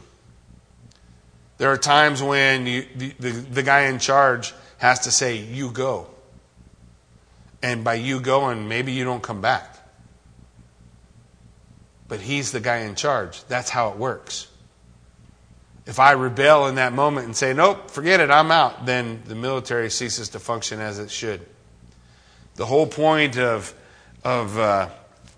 There 1.57 1.71
are 1.71 1.77
times 1.77 2.23
when 2.23 2.65
you, 2.65 2.85
the, 2.95 3.13
the, 3.19 3.29
the 3.29 3.63
guy 3.63 3.81
in 3.81 3.99
charge 3.99 4.53
has 4.77 5.01
to 5.01 5.11
say, 5.11 5.37
"You 5.37 5.71
go," 5.71 6.07
and 7.63 7.83
by 7.83 7.95
you 7.95 8.19
going, 8.19 8.67
maybe 8.67 8.91
you 8.91 9.03
don't 9.03 9.23
come 9.23 9.41
back. 9.41 9.77
But 12.07 12.19
he's 12.19 12.51
the 12.51 12.59
guy 12.59 12.79
in 12.79 12.95
charge. 12.95 13.43
That's 13.45 13.69
how 13.69 13.89
it 13.89 13.97
works. 13.97 14.47
If 15.85 15.99
I 15.99 16.11
rebel 16.11 16.67
in 16.67 16.75
that 16.75 16.93
moment 16.93 17.25
and 17.25 17.35
say, 17.35 17.53
nope, 17.53 17.89
forget 17.89 18.19
it, 18.19 18.29
I'm 18.29 18.51
out, 18.51 18.85
then 18.85 19.23
the 19.25 19.35
military 19.35 19.89
ceases 19.89 20.29
to 20.29 20.39
function 20.39 20.79
as 20.79 20.99
it 20.99 21.09
should. 21.09 21.45
The 22.55 22.65
whole 22.65 22.87
point 22.87 23.37
of, 23.37 23.73
of 24.23 24.57
uh, 24.57 24.89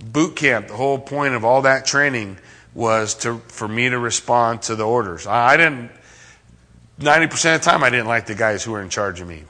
boot 0.03 0.35
camp, 0.35 0.67
the 0.67 0.75
whole 0.75 0.99
point 0.99 1.33
of 1.35 1.45
all 1.45 1.61
that 1.63 1.85
training 1.85 2.37
was 2.73 3.13
to, 3.15 3.37
for 3.47 3.67
me 3.67 3.89
to 3.89 3.99
respond 3.99 4.63
to 4.63 4.75
the 4.75 4.85
orders. 4.85 5.27
I, 5.27 5.53
I 5.53 5.57
didn't, 5.57 5.91
90% 6.99 7.55
of 7.55 7.61
the 7.61 7.65
time, 7.69 7.83
I 7.83 7.89
didn't 7.89 8.07
like 8.07 8.25
the 8.25 8.35
guys 8.35 8.63
who 8.63 8.71
were 8.71 8.81
in 8.81 8.89
charge 8.89 9.21
of 9.21 9.27
me. 9.27 9.43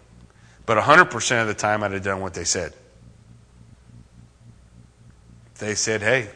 But 0.65 0.77
100% 0.77 1.41
of 1.41 1.47
the 1.47 1.53
time, 1.53 1.83
I'd 1.83 1.91
have 1.91 2.03
done 2.03 2.21
what 2.21 2.33
they 2.33 2.43
said. 2.43 2.73
They 5.59 5.75
said, 5.75 6.01
hey, 6.01 6.29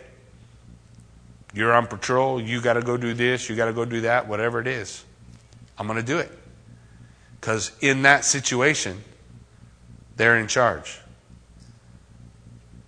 you're 1.54 1.74
on 1.74 1.88
patrol. 1.88 2.42
You 2.42 2.62
got 2.62 2.74
to 2.74 2.82
go 2.82 2.98
do 2.98 3.14
this. 3.14 3.50
You 3.50 3.56
got 3.56 3.66
to 3.66 3.74
go 3.74 3.86
do 3.86 4.02
that. 4.02 4.28
Whatever 4.28 4.60
it 4.60 4.68
is, 4.68 5.04
I'm 5.78 5.88
going 5.88 6.00
to 6.00 6.06
do 6.06 6.20
it. 6.20 6.32
Because 7.40 7.72
in 7.82 8.04
that 8.04 8.26
situation, 8.26 9.04
they're 10.18 10.38
in 10.38 10.48
charge. 10.48 11.00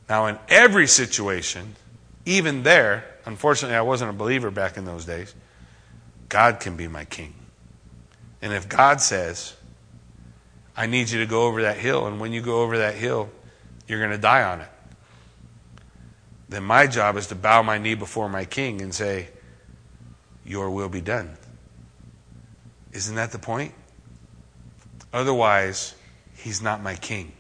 Now, 0.09 0.25
in 0.25 0.39
every 0.49 0.87
situation, 0.87 1.75
even 2.25 2.63
there, 2.63 3.05
unfortunately, 3.25 3.77
I 3.77 3.81
wasn't 3.81 4.09
a 4.09 4.13
believer 4.13 4.49
back 4.49 4.75
in 4.75 4.85
those 4.85 5.05
days, 5.05 5.33
God 6.27 6.59
can 6.59 6.75
be 6.75 6.87
my 6.87 7.05
king. 7.05 7.33
And 8.41 8.51
if 8.51 8.67
God 8.67 9.01
says, 9.01 9.55
I 10.75 10.87
need 10.87 11.09
you 11.09 11.19
to 11.19 11.25
go 11.25 11.43
over 11.43 11.61
that 11.61 11.77
hill, 11.77 12.07
and 12.07 12.19
when 12.19 12.33
you 12.33 12.41
go 12.41 12.61
over 12.63 12.79
that 12.79 12.95
hill, 12.95 13.29
you're 13.87 13.99
going 13.99 14.11
to 14.11 14.17
die 14.17 14.43
on 14.43 14.61
it 14.61 14.69
then 16.49 16.63
my 16.63 16.87
job 16.87 17.15
is 17.15 17.27
to 17.27 17.35
bow 17.35 17.61
my 17.61 17.77
knee 17.77 17.93
before 17.93 18.27
my 18.27 18.43
king 18.43 18.81
and 18.81 18.93
say, 18.93 19.29
Your 20.43 20.71
will 20.71 20.89
be 20.89 20.99
done. 20.99 21.37
Isn't 22.91 23.15
that 23.15 23.31
the 23.31 23.39
point? 23.39 23.73
Otherwise, 25.13 25.93
he's 26.35 26.61
not 26.61 26.81
my 26.81 26.95
king. 26.95 27.31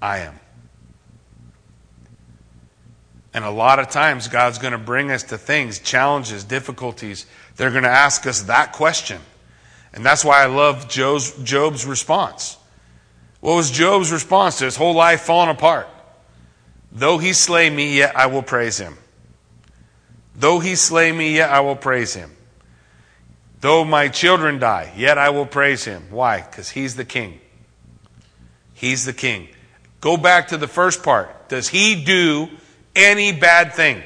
I 0.00 0.18
am. 0.18 0.38
And 3.32 3.44
a 3.44 3.50
lot 3.50 3.78
of 3.78 3.88
times, 3.88 4.28
God's 4.28 4.58
going 4.58 4.72
to 4.72 4.78
bring 4.78 5.10
us 5.10 5.22
to 5.24 5.38
things, 5.38 5.78
challenges, 5.78 6.42
difficulties. 6.42 7.26
They're 7.56 7.70
going 7.70 7.84
to 7.84 7.88
ask 7.88 8.26
us 8.26 8.42
that 8.42 8.72
question. 8.72 9.20
And 9.92 10.04
that's 10.04 10.24
why 10.24 10.42
I 10.42 10.46
love 10.46 10.88
Job's, 10.88 11.32
Job's 11.42 11.86
response. 11.86 12.56
What 13.40 13.54
was 13.54 13.70
Job's 13.70 14.12
response 14.12 14.58
to 14.58 14.64
his 14.64 14.76
whole 14.76 14.94
life 14.94 15.22
falling 15.22 15.50
apart? 15.50 15.88
Though 16.92 17.18
he 17.18 17.32
slay 17.32 17.70
me, 17.70 17.96
yet 17.96 18.16
I 18.16 18.26
will 18.26 18.42
praise 18.42 18.78
him. 18.78 18.96
Though 20.34 20.58
he 20.58 20.74
slay 20.74 21.12
me, 21.12 21.36
yet 21.36 21.50
I 21.50 21.60
will 21.60 21.76
praise 21.76 22.14
him. 22.14 22.32
Though 23.60 23.84
my 23.84 24.08
children 24.08 24.58
die, 24.58 24.92
yet 24.96 25.18
I 25.18 25.30
will 25.30 25.46
praise 25.46 25.84
him. 25.84 26.04
Why? 26.10 26.40
Because 26.40 26.70
he's 26.70 26.96
the 26.96 27.04
king. 27.04 27.40
He's 28.74 29.04
the 29.04 29.12
king. 29.12 29.48
Go 30.00 30.16
back 30.16 30.48
to 30.48 30.56
the 30.56 30.66
first 30.66 31.02
part. 31.02 31.48
Does 31.48 31.68
he 31.68 32.02
do 32.02 32.48
any 32.94 33.32
bad 33.32 33.74
thing? 33.74 34.02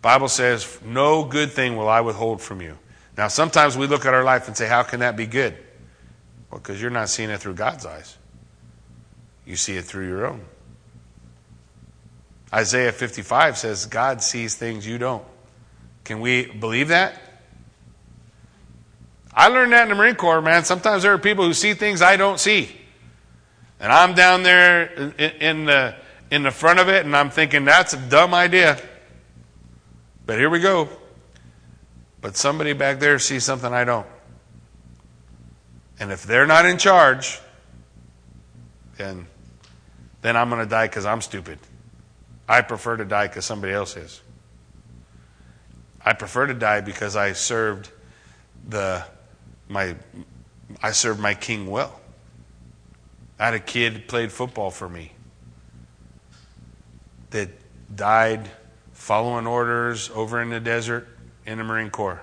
Bible 0.00 0.28
says, 0.28 0.78
no 0.84 1.24
good 1.24 1.50
thing 1.50 1.76
will 1.76 1.88
I 1.88 2.00
withhold 2.00 2.40
from 2.40 2.60
you. 2.60 2.78
Now, 3.16 3.28
sometimes 3.28 3.76
we 3.76 3.86
look 3.86 4.06
at 4.06 4.14
our 4.14 4.22
life 4.22 4.46
and 4.46 4.56
say, 4.56 4.68
how 4.68 4.84
can 4.84 5.00
that 5.00 5.16
be 5.16 5.26
good? 5.26 5.56
Well, 6.50 6.60
because 6.60 6.80
you're 6.80 6.90
not 6.90 7.08
seeing 7.08 7.30
it 7.30 7.38
through 7.38 7.54
God's 7.54 7.84
eyes. 7.84 8.16
You 9.44 9.56
see 9.56 9.76
it 9.76 9.84
through 9.84 10.06
your 10.06 10.26
own. 10.26 10.44
Isaiah 12.52 12.92
55 12.92 13.58
says, 13.58 13.86
God 13.86 14.22
sees 14.22 14.54
things 14.54 14.86
you 14.86 14.98
don't. 14.98 15.24
Can 16.04 16.20
we 16.20 16.46
believe 16.46 16.88
that? 16.88 17.20
I 19.34 19.48
learned 19.48 19.72
that 19.72 19.82
in 19.82 19.88
the 19.90 19.94
Marine 19.94 20.14
Corps, 20.14 20.40
man. 20.40 20.64
Sometimes 20.64 21.02
there 21.02 21.12
are 21.12 21.18
people 21.18 21.44
who 21.44 21.54
see 21.54 21.74
things 21.74 22.00
I 22.00 22.16
don't 22.16 22.40
see. 22.40 22.74
And 23.78 23.92
I'm 23.92 24.14
down 24.14 24.42
there 24.42 25.12
in 25.18 25.66
the, 25.66 25.94
in 26.30 26.42
the 26.42 26.50
front 26.50 26.78
of 26.78 26.88
it, 26.88 27.04
and 27.04 27.16
I'm 27.16 27.30
thinking, 27.30 27.64
that's 27.64 27.94
a 27.94 27.96
dumb 27.96 28.34
idea. 28.34 28.78
But 30.26 30.38
here 30.38 30.50
we 30.50 30.60
go. 30.60 30.88
But 32.20 32.36
somebody 32.36 32.72
back 32.72 32.98
there 32.98 33.18
sees 33.18 33.44
something 33.44 33.72
I 33.72 33.84
don't. 33.84 34.06
And 36.00 36.12
if 36.12 36.24
they're 36.24 36.46
not 36.46 36.66
in 36.66 36.78
charge, 36.78 37.40
then, 38.96 39.26
then 40.20 40.36
I'm 40.36 40.50
going 40.50 40.60
to 40.60 40.68
die 40.68 40.86
because 40.86 41.06
I'm 41.06 41.20
stupid. 41.20 41.58
I 42.48 42.60
prefer 42.62 42.96
to 42.96 43.04
die 43.04 43.28
because 43.28 43.44
somebody 43.44 43.72
else 43.72 43.96
is. 43.96 44.20
I 46.04 46.12
prefer 46.12 46.46
to 46.46 46.54
die 46.54 46.80
because 46.80 47.16
I 47.16 47.32
served 47.32 47.90
the 48.68 49.04
my 49.68 49.96
I 50.82 50.92
served 50.92 51.20
my 51.20 51.34
king 51.34 51.66
well. 51.66 52.00
I 53.38 53.46
had 53.46 53.54
a 53.54 53.60
kid 53.60 54.08
played 54.08 54.32
football 54.32 54.70
for 54.70 54.88
me 54.88 55.12
that 57.30 57.50
died 57.94 58.50
following 58.92 59.46
orders 59.46 60.10
over 60.14 60.40
in 60.42 60.50
the 60.50 60.60
desert 60.60 61.08
in 61.46 61.58
the 61.58 61.64
Marine 61.64 61.90
Corps. 61.90 62.20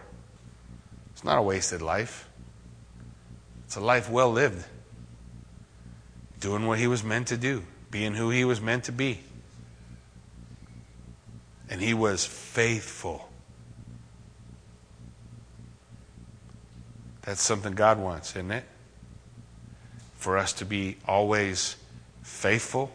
It's 1.12 1.24
not 1.24 1.38
a 1.38 1.42
wasted 1.42 1.82
life. 1.82 2.30
It's 3.66 3.76
a 3.76 3.82
life 3.82 4.10
well 4.10 4.32
lived. 4.32 4.66
Doing 6.40 6.68
what 6.68 6.78
he 6.78 6.88
was 6.88 7.04
meant 7.04 7.28
to 7.28 7.38
do, 7.38 7.64
being 7.90 8.14
who 8.14 8.30
he 8.30 8.46
was 8.46 8.62
meant 8.62 8.84
to 8.86 8.92
be. 8.92 9.22
And 11.70 11.82
he 11.82 11.94
was 11.94 12.26
faithful. 12.26 13.30
That's 17.24 17.42
something 17.42 17.74
God 17.74 17.98
wants, 18.00 18.32
isn't 18.32 18.52
it? 18.52 18.66
For 20.18 20.38
us 20.38 20.54
to 20.54 20.66
be 20.66 20.98
always 21.08 21.76
faithful, 22.22 22.92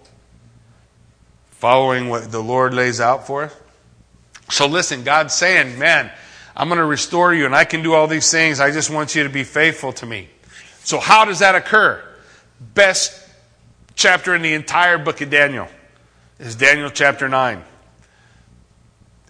following 1.60 2.08
what 2.08 2.32
the 2.32 2.42
Lord 2.42 2.72
lays 2.72 3.02
out 3.02 3.26
for 3.26 3.44
us. 3.44 3.54
So 4.48 4.66
listen, 4.66 5.04
God's 5.04 5.34
saying, 5.34 5.78
man, 5.78 6.10
I'm 6.56 6.68
going 6.68 6.78
to 6.78 6.86
restore 6.86 7.34
you 7.34 7.44
and 7.44 7.54
I 7.54 7.64
can 7.64 7.82
do 7.82 7.92
all 7.92 8.06
these 8.06 8.30
things. 8.30 8.60
I 8.60 8.70
just 8.70 8.88
want 8.88 9.14
you 9.14 9.24
to 9.24 9.28
be 9.28 9.44
faithful 9.44 9.92
to 9.94 10.06
me. 10.06 10.28
So, 10.84 10.98
how 10.98 11.26
does 11.26 11.40
that 11.40 11.54
occur? 11.54 12.02
Best 12.58 13.28
chapter 13.94 14.34
in 14.34 14.40
the 14.40 14.54
entire 14.54 14.96
book 14.96 15.20
of 15.20 15.28
Daniel 15.28 15.68
is 16.38 16.56
Daniel 16.56 16.88
chapter 16.88 17.28
9. 17.28 17.62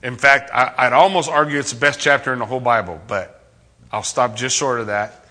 In 0.05 0.17
fact, 0.17 0.51
I, 0.53 0.87
would 0.87 0.93
almost 0.93 1.29
argue 1.29 1.59
it's 1.59 1.73
the 1.73 1.81
best 1.81 1.99
chapter 1.99 2.33
in 2.33 2.39
the 2.39 2.47
whole 2.47 2.61
Bible, 2.61 3.01
but 3.09 3.45
I'll 3.93 4.05
stop 4.05 4.37
just 4.37 4.57
short 4.57 4.81
of 4.81 4.87
that. 4.87 5.27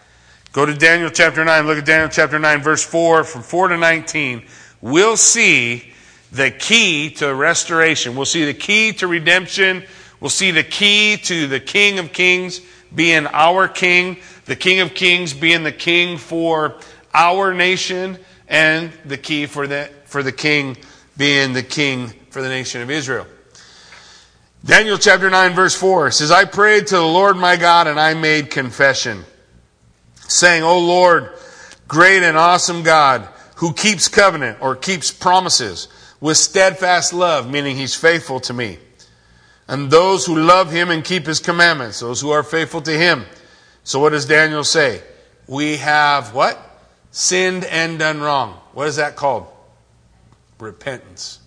Go 0.51 0.65
to 0.65 0.73
Daniel 0.73 1.09
chapter 1.09 1.45
9. 1.45 1.65
Look 1.65 1.77
at 1.77 1.85
Daniel 1.85 2.09
chapter 2.09 2.37
9, 2.37 2.61
verse 2.61 2.83
4. 2.83 3.23
From 3.23 3.41
4 3.41 3.69
to 3.69 3.77
19, 3.77 4.43
we'll 4.81 5.17
see 5.17 5.88
the 6.31 6.51
key 6.51 7.09
to 7.11 7.33
restoration. 7.33 8.15
We'll 8.15 8.25
see 8.25 8.45
the 8.45 8.53
key 8.53 8.93
to 8.93 9.07
redemption. 9.07 9.83
We'll 10.19 10.29
see 10.29 10.51
the 10.51 10.63
key 10.63 11.17
to 11.23 11.47
the 11.47 11.59
King 11.59 11.99
of 11.99 12.13
Kings 12.13 12.61
being 12.93 13.27
our 13.27 13.67
King, 13.67 14.17
the 14.45 14.55
King 14.55 14.81
of 14.81 14.93
Kings 14.93 15.33
being 15.33 15.63
the 15.63 15.71
King 15.71 16.17
for 16.17 16.75
our 17.13 17.53
nation, 17.53 18.17
and 18.47 18.91
the 19.05 19.17
key 19.17 19.45
for 19.45 19.67
the, 19.67 19.89
for 20.05 20.23
the 20.23 20.31
King 20.31 20.77
being 21.17 21.53
the 21.53 21.63
King 21.63 22.09
for 22.29 22.41
the 22.41 22.49
nation 22.49 22.81
of 22.81 22.89
Israel. 22.89 23.25
Daniel 24.65 24.97
chapter 24.97 25.29
9 25.29 25.53
verse 25.53 25.75
4 25.75 26.11
says, 26.11 26.31
I 26.31 26.45
prayed 26.45 26.87
to 26.87 26.95
the 26.95 27.01
Lord 27.01 27.37
my 27.37 27.55
God 27.55 27.87
and 27.87 27.99
I 27.99 28.13
made 28.13 28.51
confession, 28.51 29.23
saying, 30.27 30.63
O 30.63 30.79
Lord, 30.79 31.29
great 31.87 32.23
and 32.23 32.37
awesome 32.37 32.83
God, 32.83 33.27
who 33.55 33.73
keeps 33.73 34.07
covenant 34.09 34.57
or 34.61 34.75
keeps 34.75 35.11
promises 35.11 35.87
with 36.19 36.37
steadfast 36.37 37.13
love, 37.13 37.49
meaning 37.49 37.75
he's 37.75 37.95
faithful 37.95 38.39
to 38.41 38.53
me. 38.53 38.77
And 39.67 39.91
those 39.91 40.25
who 40.25 40.35
love 40.35 40.71
him 40.71 40.89
and 40.89 41.03
keep 41.03 41.25
his 41.25 41.39
commandments, 41.39 41.99
those 41.99 42.21
who 42.21 42.31
are 42.31 42.43
faithful 42.43 42.81
to 42.81 42.91
him. 42.91 43.25
So 43.83 43.99
what 43.99 44.09
does 44.09 44.25
Daniel 44.25 44.63
say? 44.63 45.01
We 45.47 45.77
have 45.77 46.33
what? 46.33 46.59
Sinned 47.11 47.65
and 47.65 47.99
done 47.99 48.21
wrong. 48.21 48.59
What 48.73 48.87
is 48.87 48.97
that 48.97 49.15
called? 49.15 49.47
Repentance. 50.59 51.39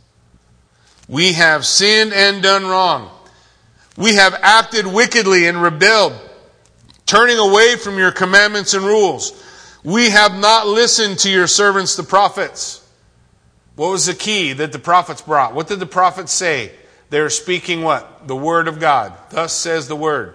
We 1.08 1.32
have 1.34 1.66
sinned 1.66 2.12
and 2.12 2.42
done 2.42 2.66
wrong. 2.66 3.10
We 3.96 4.14
have 4.14 4.34
acted 4.42 4.86
wickedly 4.86 5.46
and 5.46 5.60
rebelled 5.60 6.18
turning 7.12 7.36
away 7.36 7.76
from 7.76 7.98
your 7.98 8.10
commandments 8.10 8.72
and 8.72 8.84
rules. 8.84 9.44
We 9.84 10.08
have 10.08 10.34
not 10.34 10.66
listened 10.66 11.18
to 11.20 11.30
your 11.30 11.46
servants, 11.46 11.94
the 11.94 12.02
prophets. 12.02 12.81
What 13.76 13.90
was 13.90 14.06
the 14.06 14.14
key 14.14 14.52
that 14.52 14.72
the 14.72 14.78
prophets 14.78 15.22
brought? 15.22 15.54
What 15.54 15.68
did 15.68 15.80
the 15.80 15.86
prophets 15.86 16.32
say? 16.32 16.72
They 17.10 17.20
were 17.20 17.30
speaking 17.30 17.82
what? 17.82 18.26
The 18.26 18.36
word 18.36 18.68
of 18.68 18.80
God. 18.80 19.12
Thus 19.30 19.52
says 19.52 19.88
the 19.88 19.96
word. 19.96 20.34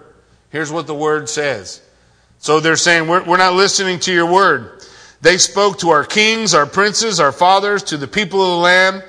Here's 0.50 0.72
what 0.72 0.86
the 0.86 0.94
word 0.94 1.28
says. 1.28 1.82
So 2.38 2.60
they're 2.60 2.76
saying, 2.76 3.08
we're, 3.08 3.24
we're 3.24 3.36
not 3.36 3.54
listening 3.54 4.00
to 4.00 4.12
your 4.12 4.30
word. 4.30 4.82
They 5.20 5.38
spoke 5.38 5.80
to 5.80 5.90
our 5.90 6.04
kings, 6.04 6.54
our 6.54 6.66
princes, 6.66 7.18
our 7.20 7.32
fathers, 7.32 7.82
to 7.84 7.96
the 7.96 8.06
people 8.06 8.40
of 8.40 8.48
the 8.48 8.56
land. 8.56 9.04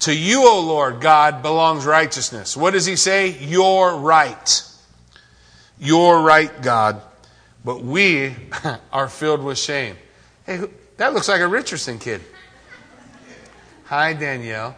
To 0.00 0.14
you, 0.14 0.48
O 0.48 0.60
Lord 0.60 1.00
God, 1.00 1.42
belongs 1.42 1.84
righteousness. 1.84 2.56
What 2.56 2.72
does 2.72 2.86
he 2.86 2.96
say? 2.96 3.36
You're 3.38 3.96
right. 3.96 4.62
You're 5.78 6.20
right, 6.20 6.62
God. 6.62 7.02
But 7.64 7.82
we 7.82 8.34
are 8.92 9.08
filled 9.08 9.42
with 9.42 9.58
shame. 9.58 9.96
Hey, 10.46 10.64
that 10.96 11.14
looks 11.14 11.28
like 11.28 11.40
a 11.40 11.48
Richardson 11.48 11.98
kid. 11.98 12.20
Hi, 13.92 14.14
Danielle. 14.14 14.74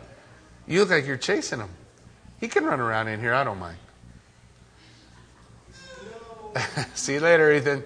You 0.66 0.80
look 0.80 0.90
like 0.90 1.06
you're 1.06 1.16
chasing 1.16 1.60
him. 1.60 1.68
He 2.40 2.48
can 2.48 2.64
run 2.64 2.80
around 2.80 3.06
in 3.06 3.20
here. 3.20 3.32
I 3.32 3.44
don't 3.44 3.60
mind. 3.60 3.76
See 6.94 7.12
you 7.12 7.20
later, 7.20 7.52
Ethan. 7.52 7.84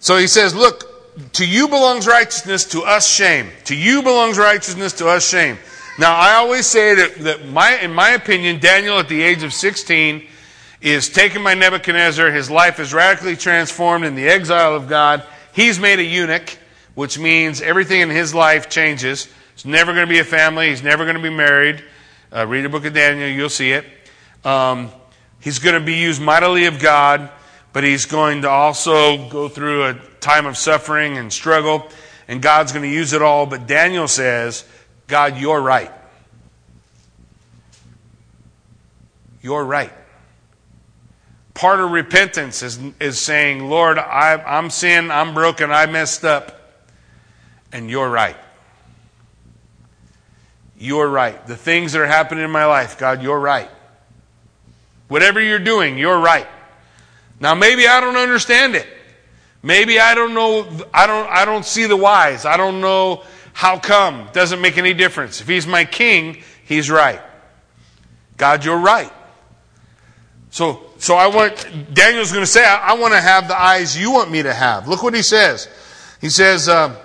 So 0.00 0.16
he 0.16 0.26
says, 0.26 0.52
Look, 0.52 1.32
to 1.34 1.46
you 1.46 1.68
belongs 1.68 2.08
righteousness, 2.08 2.64
to 2.72 2.82
us 2.82 3.08
shame. 3.08 3.52
To 3.66 3.76
you 3.76 4.02
belongs 4.02 4.36
righteousness, 4.36 4.94
to 4.94 5.06
us 5.06 5.30
shame. 5.30 5.58
Now, 5.96 6.16
I 6.16 6.32
always 6.32 6.66
say 6.66 6.96
that, 6.96 7.18
that 7.18 7.46
my, 7.46 7.78
in 7.78 7.94
my 7.94 8.10
opinion, 8.10 8.58
Daniel 8.58 8.98
at 8.98 9.08
the 9.08 9.22
age 9.22 9.44
of 9.44 9.52
16 9.52 10.26
is 10.80 11.08
taken 11.08 11.44
by 11.44 11.54
Nebuchadnezzar. 11.54 12.32
His 12.32 12.50
life 12.50 12.80
is 12.80 12.92
radically 12.92 13.36
transformed 13.36 14.04
in 14.04 14.16
the 14.16 14.28
exile 14.28 14.74
of 14.74 14.88
God. 14.88 15.22
He's 15.52 15.78
made 15.78 16.00
a 16.00 16.04
eunuch, 16.04 16.58
which 16.98 17.16
means 17.16 17.60
everything 17.60 18.00
in 18.00 18.10
his 18.10 18.34
life 18.34 18.68
changes. 18.68 19.28
He's 19.54 19.64
never 19.64 19.92
going 19.94 20.04
to 20.04 20.12
be 20.12 20.18
a 20.18 20.24
family. 20.24 20.70
He's 20.70 20.82
never 20.82 21.04
going 21.04 21.14
to 21.14 21.22
be 21.22 21.30
married. 21.30 21.84
Uh, 22.34 22.44
read 22.44 22.62
the 22.62 22.68
book 22.68 22.84
of 22.84 22.92
Daniel, 22.92 23.28
you'll 23.28 23.48
see 23.48 23.70
it. 23.70 23.84
Um, 24.44 24.90
he's 25.38 25.60
going 25.60 25.78
to 25.78 25.86
be 25.86 25.94
used 25.94 26.20
mightily 26.20 26.64
of 26.64 26.80
God, 26.80 27.30
but 27.72 27.84
he's 27.84 28.06
going 28.06 28.42
to 28.42 28.48
also 28.48 29.28
go 29.28 29.48
through 29.48 29.84
a 29.84 29.94
time 30.18 30.44
of 30.44 30.56
suffering 30.56 31.18
and 31.18 31.32
struggle, 31.32 31.88
and 32.26 32.42
God's 32.42 32.72
going 32.72 32.82
to 32.82 32.92
use 32.92 33.12
it 33.12 33.22
all. 33.22 33.46
But 33.46 33.68
Daniel 33.68 34.08
says, 34.08 34.64
God, 35.06 35.38
you're 35.38 35.60
right. 35.60 35.92
You're 39.40 39.64
right. 39.64 39.92
Part 41.54 41.78
of 41.78 41.92
repentance 41.92 42.64
is, 42.64 42.80
is 42.98 43.20
saying, 43.20 43.70
Lord, 43.70 43.98
I, 44.00 44.34
I'm 44.34 44.68
sin, 44.68 45.12
I'm 45.12 45.32
broken, 45.32 45.70
I 45.70 45.86
messed 45.86 46.24
up, 46.24 46.57
and 47.72 47.90
you're 47.90 48.08
right. 48.08 48.36
You're 50.78 51.08
right. 51.08 51.44
The 51.46 51.56
things 51.56 51.92
that 51.92 52.00
are 52.00 52.06
happening 52.06 52.44
in 52.44 52.50
my 52.50 52.66
life, 52.66 52.98
God, 52.98 53.22
you're 53.22 53.38
right. 53.38 53.70
Whatever 55.08 55.40
you're 55.40 55.58
doing, 55.58 55.98
you're 55.98 56.18
right. 56.18 56.46
Now 57.40 57.54
maybe 57.54 57.86
I 57.86 58.00
don't 58.00 58.16
understand 58.16 58.74
it. 58.74 58.86
Maybe 59.62 59.98
I 59.98 60.14
don't 60.14 60.34
know 60.34 60.68
I 60.94 61.06
don't 61.06 61.28
I 61.28 61.44
don't 61.44 61.64
see 61.64 61.86
the 61.86 61.96
whys. 61.96 62.44
I 62.44 62.56
don't 62.56 62.80
know 62.80 63.24
how 63.52 63.78
come. 63.78 64.28
Doesn't 64.32 64.60
make 64.60 64.78
any 64.78 64.94
difference. 64.94 65.40
If 65.40 65.48
he's 65.48 65.66
my 65.66 65.84
king, 65.84 66.42
he's 66.64 66.90
right. 66.90 67.20
God, 68.36 68.64
you're 68.64 68.78
right. 68.78 69.12
So 70.50 70.88
so 70.98 71.16
I 71.16 71.28
want 71.28 71.94
Daniel's 71.94 72.32
going 72.32 72.42
to 72.42 72.50
say, 72.50 72.64
I, 72.64 72.90
I, 72.90 72.92
want 72.94 73.14
to 73.14 73.20
have 73.20 73.46
the 73.46 73.60
eyes 73.60 73.96
you 73.96 74.10
want 74.10 74.30
me 74.30 74.42
to 74.42 74.52
have. 74.52 74.88
Look 74.88 75.02
what 75.02 75.14
he 75.14 75.22
says. 75.22 75.68
He 76.20 76.28
says, 76.28 76.68
uh, 76.68 77.00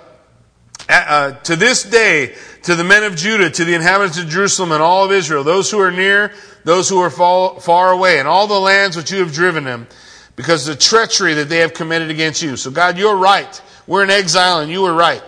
uh, 0.88 1.32
to 1.32 1.56
this 1.56 1.82
day, 1.82 2.34
to 2.64 2.74
the 2.74 2.84
men 2.84 3.04
of 3.04 3.16
Judah, 3.16 3.50
to 3.50 3.64
the 3.64 3.74
inhabitants 3.74 4.18
of 4.18 4.28
Jerusalem 4.28 4.72
and 4.72 4.82
all 4.82 5.04
of 5.04 5.12
Israel, 5.12 5.44
those 5.44 5.70
who 5.70 5.80
are 5.80 5.90
near, 5.90 6.32
those 6.64 6.88
who 6.88 7.00
are 7.00 7.10
far, 7.10 7.60
far 7.60 7.90
away, 7.90 8.18
and 8.18 8.28
all 8.28 8.46
the 8.46 8.58
lands 8.58 8.96
which 8.96 9.10
you 9.10 9.18
have 9.18 9.32
driven 9.32 9.64
them, 9.64 9.86
because 10.36 10.68
of 10.68 10.76
the 10.76 10.82
treachery 10.82 11.34
that 11.34 11.48
they 11.48 11.58
have 11.58 11.74
committed 11.74 12.10
against 12.10 12.42
you. 12.42 12.56
So 12.56 12.70
God, 12.70 12.98
you're 12.98 13.16
right. 13.16 13.62
We're 13.86 14.02
in 14.02 14.10
exile 14.10 14.60
and 14.60 14.70
you 14.70 14.82
were 14.82 14.94
right. 14.94 15.22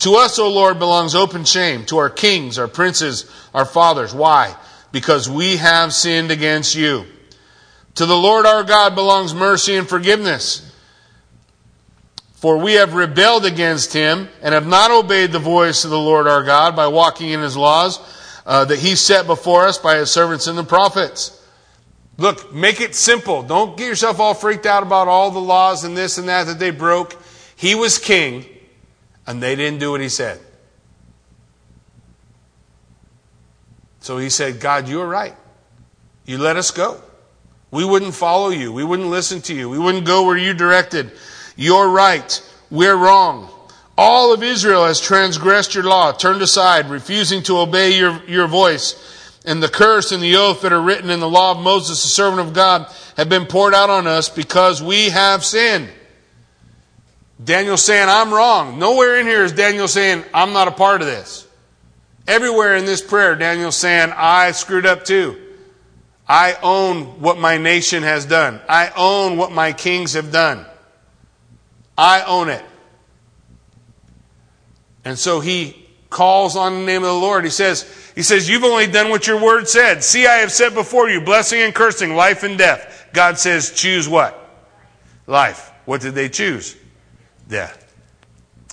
To 0.00 0.16
us, 0.16 0.38
O 0.38 0.50
Lord, 0.50 0.78
belongs 0.78 1.14
open 1.14 1.44
shame, 1.44 1.84
to 1.86 1.98
our 1.98 2.10
kings, 2.10 2.58
our 2.58 2.68
princes, 2.68 3.30
our 3.52 3.64
fathers. 3.64 4.14
Why? 4.14 4.54
Because 4.92 5.28
we 5.28 5.58
have 5.58 5.92
sinned 5.92 6.30
against 6.30 6.74
you. 6.74 7.04
To 7.96 8.06
the 8.06 8.16
Lord 8.16 8.46
our 8.46 8.64
God 8.64 8.94
belongs 8.94 9.34
mercy 9.34 9.76
and 9.76 9.88
forgiveness 9.88 10.69
for 12.40 12.56
we 12.56 12.72
have 12.72 12.94
rebelled 12.94 13.44
against 13.44 13.92
him 13.92 14.26
and 14.40 14.54
have 14.54 14.66
not 14.66 14.90
obeyed 14.90 15.30
the 15.30 15.38
voice 15.38 15.84
of 15.84 15.90
the 15.90 15.98
Lord 15.98 16.26
our 16.26 16.42
God 16.42 16.74
by 16.74 16.86
walking 16.86 17.28
in 17.28 17.40
his 17.40 17.54
laws 17.54 18.00
uh, 18.46 18.64
that 18.64 18.78
he 18.78 18.94
set 18.94 19.26
before 19.26 19.66
us 19.66 19.76
by 19.76 19.98
his 19.98 20.10
servants 20.10 20.46
and 20.46 20.56
the 20.56 20.64
prophets. 20.64 21.38
Look, 22.16 22.50
make 22.54 22.80
it 22.80 22.94
simple. 22.94 23.42
Don't 23.42 23.76
get 23.76 23.88
yourself 23.88 24.20
all 24.20 24.32
freaked 24.32 24.64
out 24.64 24.82
about 24.82 25.06
all 25.06 25.30
the 25.30 25.38
laws 25.38 25.84
and 25.84 25.94
this 25.94 26.16
and 26.16 26.30
that 26.30 26.44
that 26.46 26.58
they 26.58 26.70
broke. 26.70 27.22
He 27.56 27.74
was 27.74 27.98
king, 27.98 28.46
and 29.26 29.42
they 29.42 29.54
didn't 29.54 29.78
do 29.78 29.90
what 29.90 30.00
he 30.00 30.08
said. 30.08 30.40
So 34.00 34.16
he 34.16 34.30
said, 34.30 34.60
God, 34.60 34.88
you 34.88 35.02
are 35.02 35.06
right. 35.06 35.36
You 36.24 36.38
let 36.38 36.56
us 36.56 36.70
go. 36.70 37.02
We 37.70 37.84
wouldn't 37.84 38.14
follow 38.14 38.48
you. 38.48 38.72
We 38.72 38.82
wouldn't 38.82 39.10
listen 39.10 39.42
to 39.42 39.54
you. 39.54 39.68
We 39.68 39.78
wouldn't 39.78 40.06
go 40.06 40.24
where 40.24 40.38
you 40.38 40.54
directed. 40.54 41.12
You're 41.60 41.90
right. 41.90 42.42
We're 42.70 42.96
wrong. 42.96 43.50
All 43.98 44.32
of 44.32 44.42
Israel 44.42 44.86
has 44.86 44.98
transgressed 44.98 45.74
your 45.74 45.84
law, 45.84 46.10
turned 46.10 46.40
aside, 46.40 46.88
refusing 46.88 47.42
to 47.42 47.58
obey 47.58 47.98
your, 47.98 48.24
your 48.24 48.46
voice. 48.46 48.96
And 49.44 49.62
the 49.62 49.68
curse 49.68 50.10
and 50.10 50.22
the 50.22 50.36
oath 50.36 50.62
that 50.62 50.72
are 50.72 50.80
written 50.80 51.10
in 51.10 51.20
the 51.20 51.28
law 51.28 51.50
of 51.50 51.62
Moses, 51.62 52.02
the 52.02 52.08
servant 52.08 52.48
of 52.48 52.54
God, 52.54 52.90
have 53.18 53.28
been 53.28 53.44
poured 53.44 53.74
out 53.74 53.90
on 53.90 54.06
us 54.06 54.30
because 54.30 54.82
we 54.82 55.10
have 55.10 55.44
sinned. 55.44 55.90
Daniel 57.44 57.76
saying, 57.76 58.08
I'm 58.08 58.32
wrong. 58.32 58.78
Nowhere 58.78 59.20
in 59.20 59.26
here 59.26 59.44
is 59.44 59.52
Daniel 59.52 59.86
saying, 59.86 60.24
I'm 60.32 60.54
not 60.54 60.66
a 60.66 60.72
part 60.72 61.02
of 61.02 61.06
this. 61.06 61.46
Everywhere 62.26 62.76
in 62.76 62.86
this 62.86 63.02
prayer, 63.02 63.36
Daniel's 63.36 63.76
saying, 63.76 64.14
I 64.16 64.52
screwed 64.52 64.86
up 64.86 65.04
too. 65.04 65.38
I 66.26 66.56
own 66.62 67.20
what 67.20 67.36
my 67.38 67.58
nation 67.58 68.02
has 68.02 68.24
done. 68.24 68.62
I 68.66 68.90
own 68.96 69.36
what 69.36 69.52
my 69.52 69.74
kings 69.74 70.14
have 70.14 70.32
done. 70.32 70.64
I 72.00 72.22
own 72.22 72.48
it. 72.48 72.64
And 75.04 75.18
so 75.18 75.40
he 75.40 75.86
calls 76.08 76.56
on 76.56 76.72
the 76.72 76.86
name 76.86 77.02
of 77.02 77.08
the 77.08 77.12
Lord. 77.12 77.44
He 77.44 77.50
says, 77.50 77.82
he 78.14 78.22
says, 78.22 78.48
you've 78.48 78.64
only 78.64 78.86
done 78.86 79.10
what 79.10 79.26
your 79.26 79.38
word 79.38 79.68
said. 79.68 80.02
See, 80.02 80.26
I 80.26 80.36
have 80.36 80.50
set 80.50 80.72
before 80.72 81.10
you 81.10 81.20
blessing 81.20 81.60
and 81.60 81.74
cursing, 81.74 82.16
life 82.16 82.42
and 82.42 82.56
death. 82.56 83.06
God 83.12 83.38
says, 83.38 83.72
choose 83.72 84.08
what? 84.08 84.34
Life. 85.26 85.70
What 85.84 86.00
did 86.00 86.14
they 86.14 86.30
choose? 86.30 86.74
Death. 87.48 87.94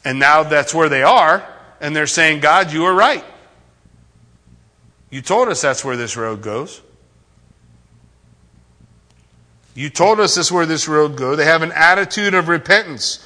And 0.05 0.19
now 0.19 0.43
that's 0.43 0.73
where 0.73 0.87
they 0.87 1.03
are, 1.03 1.45
and 1.81 1.93
they're 1.93 2.07
saying, 2.07 2.39
God, 2.39 2.71
you 2.71 2.85
are 2.85 2.93
right. 2.93 3.25
You 5.09 5.21
told 5.21 5.49
us 5.49 5.61
that's 5.61 5.83
where 5.83 5.97
this 5.97 6.15
road 6.15 6.41
goes. 6.41 6.81
You 9.77 9.91
told 9.91 10.19
us 10.19 10.33
this 10.33 10.47
is 10.47 10.51
where 10.51 10.65
this 10.65 10.87
road 10.87 11.17
go. 11.17 11.35
They 11.35 11.45
have 11.45 11.61
an 11.61 11.71
attitude 11.71 12.33
of 12.33 12.47
repentance. 12.47 13.23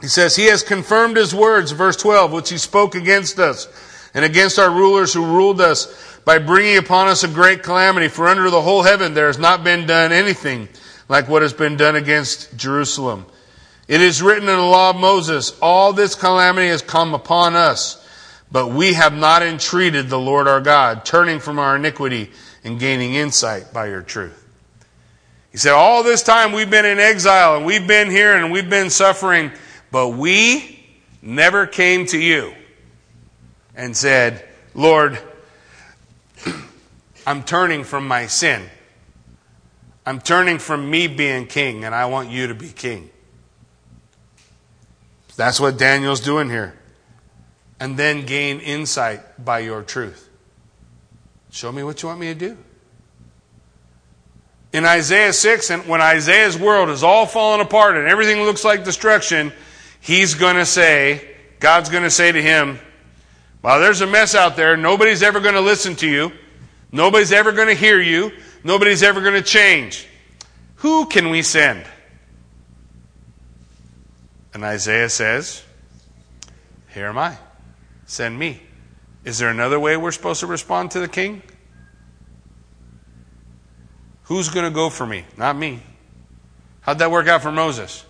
He 0.00 0.08
says, 0.08 0.36
He 0.36 0.46
has 0.46 0.62
confirmed 0.62 1.18
His 1.18 1.34
words, 1.34 1.72
verse 1.72 1.96
12, 1.96 2.32
which 2.32 2.48
He 2.48 2.56
spoke 2.56 2.94
against 2.94 3.38
us 3.38 3.68
and 4.14 4.24
against 4.24 4.58
our 4.58 4.70
rulers 4.70 5.12
who 5.12 5.26
ruled 5.26 5.60
us 5.60 6.18
by 6.24 6.38
bringing 6.38 6.78
upon 6.78 7.08
us 7.08 7.24
a 7.24 7.28
great 7.28 7.62
calamity. 7.62 8.08
For 8.08 8.26
under 8.26 8.48
the 8.48 8.62
whole 8.62 8.82
heaven 8.82 9.12
there 9.12 9.26
has 9.26 9.38
not 9.38 9.62
been 9.62 9.86
done 9.86 10.12
anything 10.12 10.66
like 11.10 11.28
what 11.28 11.42
has 11.42 11.52
been 11.52 11.76
done 11.76 11.94
against 11.94 12.56
Jerusalem. 12.56 13.26
It 13.88 14.00
is 14.00 14.22
written 14.22 14.48
in 14.48 14.56
the 14.56 14.62
law 14.62 14.90
of 14.90 14.96
Moses, 14.96 15.54
all 15.60 15.92
this 15.92 16.14
calamity 16.14 16.68
has 16.68 16.80
come 16.80 17.12
upon 17.12 17.54
us, 17.54 18.02
but 18.50 18.68
we 18.68 18.94
have 18.94 19.12
not 19.12 19.42
entreated 19.42 20.08
the 20.08 20.18
Lord 20.18 20.48
our 20.48 20.62
God, 20.62 21.04
turning 21.04 21.38
from 21.38 21.58
our 21.58 21.76
iniquity 21.76 22.30
and 22.64 22.80
gaining 22.80 23.12
insight 23.12 23.74
by 23.74 23.88
your 23.88 24.00
truth. 24.00 24.41
He 25.52 25.58
said, 25.58 25.74
All 25.74 26.02
this 26.02 26.22
time 26.22 26.52
we've 26.52 26.70
been 26.70 26.86
in 26.86 26.98
exile 26.98 27.56
and 27.56 27.66
we've 27.66 27.86
been 27.86 28.10
here 28.10 28.34
and 28.34 28.50
we've 28.50 28.68
been 28.68 28.88
suffering, 28.88 29.52
but 29.90 30.08
we 30.08 30.82
never 31.20 31.66
came 31.66 32.06
to 32.06 32.18
you 32.18 32.54
and 33.76 33.94
said, 33.94 34.48
Lord, 34.74 35.18
I'm 37.26 37.44
turning 37.44 37.84
from 37.84 38.08
my 38.08 38.26
sin. 38.26 38.62
I'm 40.04 40.20
turning 40.20 40.58
from 40.58 40.90
me 40.90 41.06
being 41.06 41.46
king 41.46 41.84
and 41.84 41.94
I 41.94 42.06
want 42.06 42.30
you 42.30 42.48
to 42.48 42.54
be 42.54 42.70
king. 42.70 43.10
That's 45.36 45.60
what 45.60 45.78
Daniel's 45.78 46.20
doing 46.20 46.48
here. 46.48 46.74
And 47.78 47.96
then 47.96 48.26
gain 48.26 48.60
insight 48.60 49.44
by 49.44 49.60
your 49.60 49.82
truth. 49.82 50.28
Show 51.50 51.70
me 51.72 51.82
what 51.82 52.02
you 52.02 52.08
want 52.08 52.20
me 52.20 52.28
to 52.28 52.34
do. 52.34 52.56
In 54.72 54.84
Isaiah 54.86 55.32
6, 55.32 55.70
and 55.70 55.86
when 55.86 56.00
Isaiah's 56.00 56.56
world 56.58 56.88
is 56.88 57.02
all 57.02 57.26
falling 57.26 57.60
apart 57.60 57.96
and 57.96 58.08
everything 58.08 58.42
looks 58.42 58.64
like 58.64 58.84
destruction, 58.84 59.52
he's 60.00 60.34
going 60.34 60.56
to 60.56 60.64
say, 60.64 61.36
God's 61.60 61.90
going 61.90 62.04
to 62.04 62.10
say 62.10 62.32
to 62.32 62.42
him, 62.42 62.78
Well, 63.62 63.80
there's 63.80 64.00
a 64.00 64.06
mess 64.06 64.34
out 64.34 64.56
there. 64.56 64.76
Nobody's 64.76 65.22
ever 65.22 65.40
going 65.40 65.54
to 65.54 65.60
listen 65.60 65.94
to 65.96 66.08
you. 66.08 66.32
Nobody's 66.90 67.32
ever 67.32 67.52
going 67.52 67.68
to 67.68 67.74
hear 67.74 68.00
you. 68.00 68.32
Nobody's 68.64 69.02
ever 69.02 69.20
going 69.20 69.34
to 69.34 69.42
change. 69.42 70.06
Who 70.76 71.06
can 71.06 71.30
we 71.30 71.42
send? 71.42 71.84
And 74.54 74.64
Isaiah 74.64 75.08
says, 75.08 75.62
Here 76.92 77.06
am 77.06 77.18
I. 77.18 77.36
Send 78.06 78.38
me. 78.38 78.60
Is 79.24 79.38
there 79.38 79.50
another 79.50 79.78
way 79.78 79.96
we're 79.96 80.12
supposed 80.12 80.40
to 80.40 80.46
respond 80.46 80.90
to 80.92 81.00
the 81.00 81.08
king? 81.08 81.42
Who's 84.32 84.48
going 84.48 84.64
to 84.64 84.74
go 84.74 84.88
for 84.88 85.04
me? 85.04 85.26
Not 85.36 85.58
me. 85.58 85.80
How'd 86.80 87.00
that 87.00 87.10
work 87.10 87.28
out 87.28 87.42
for 87.42 87.52
Moses? 87.52 88.02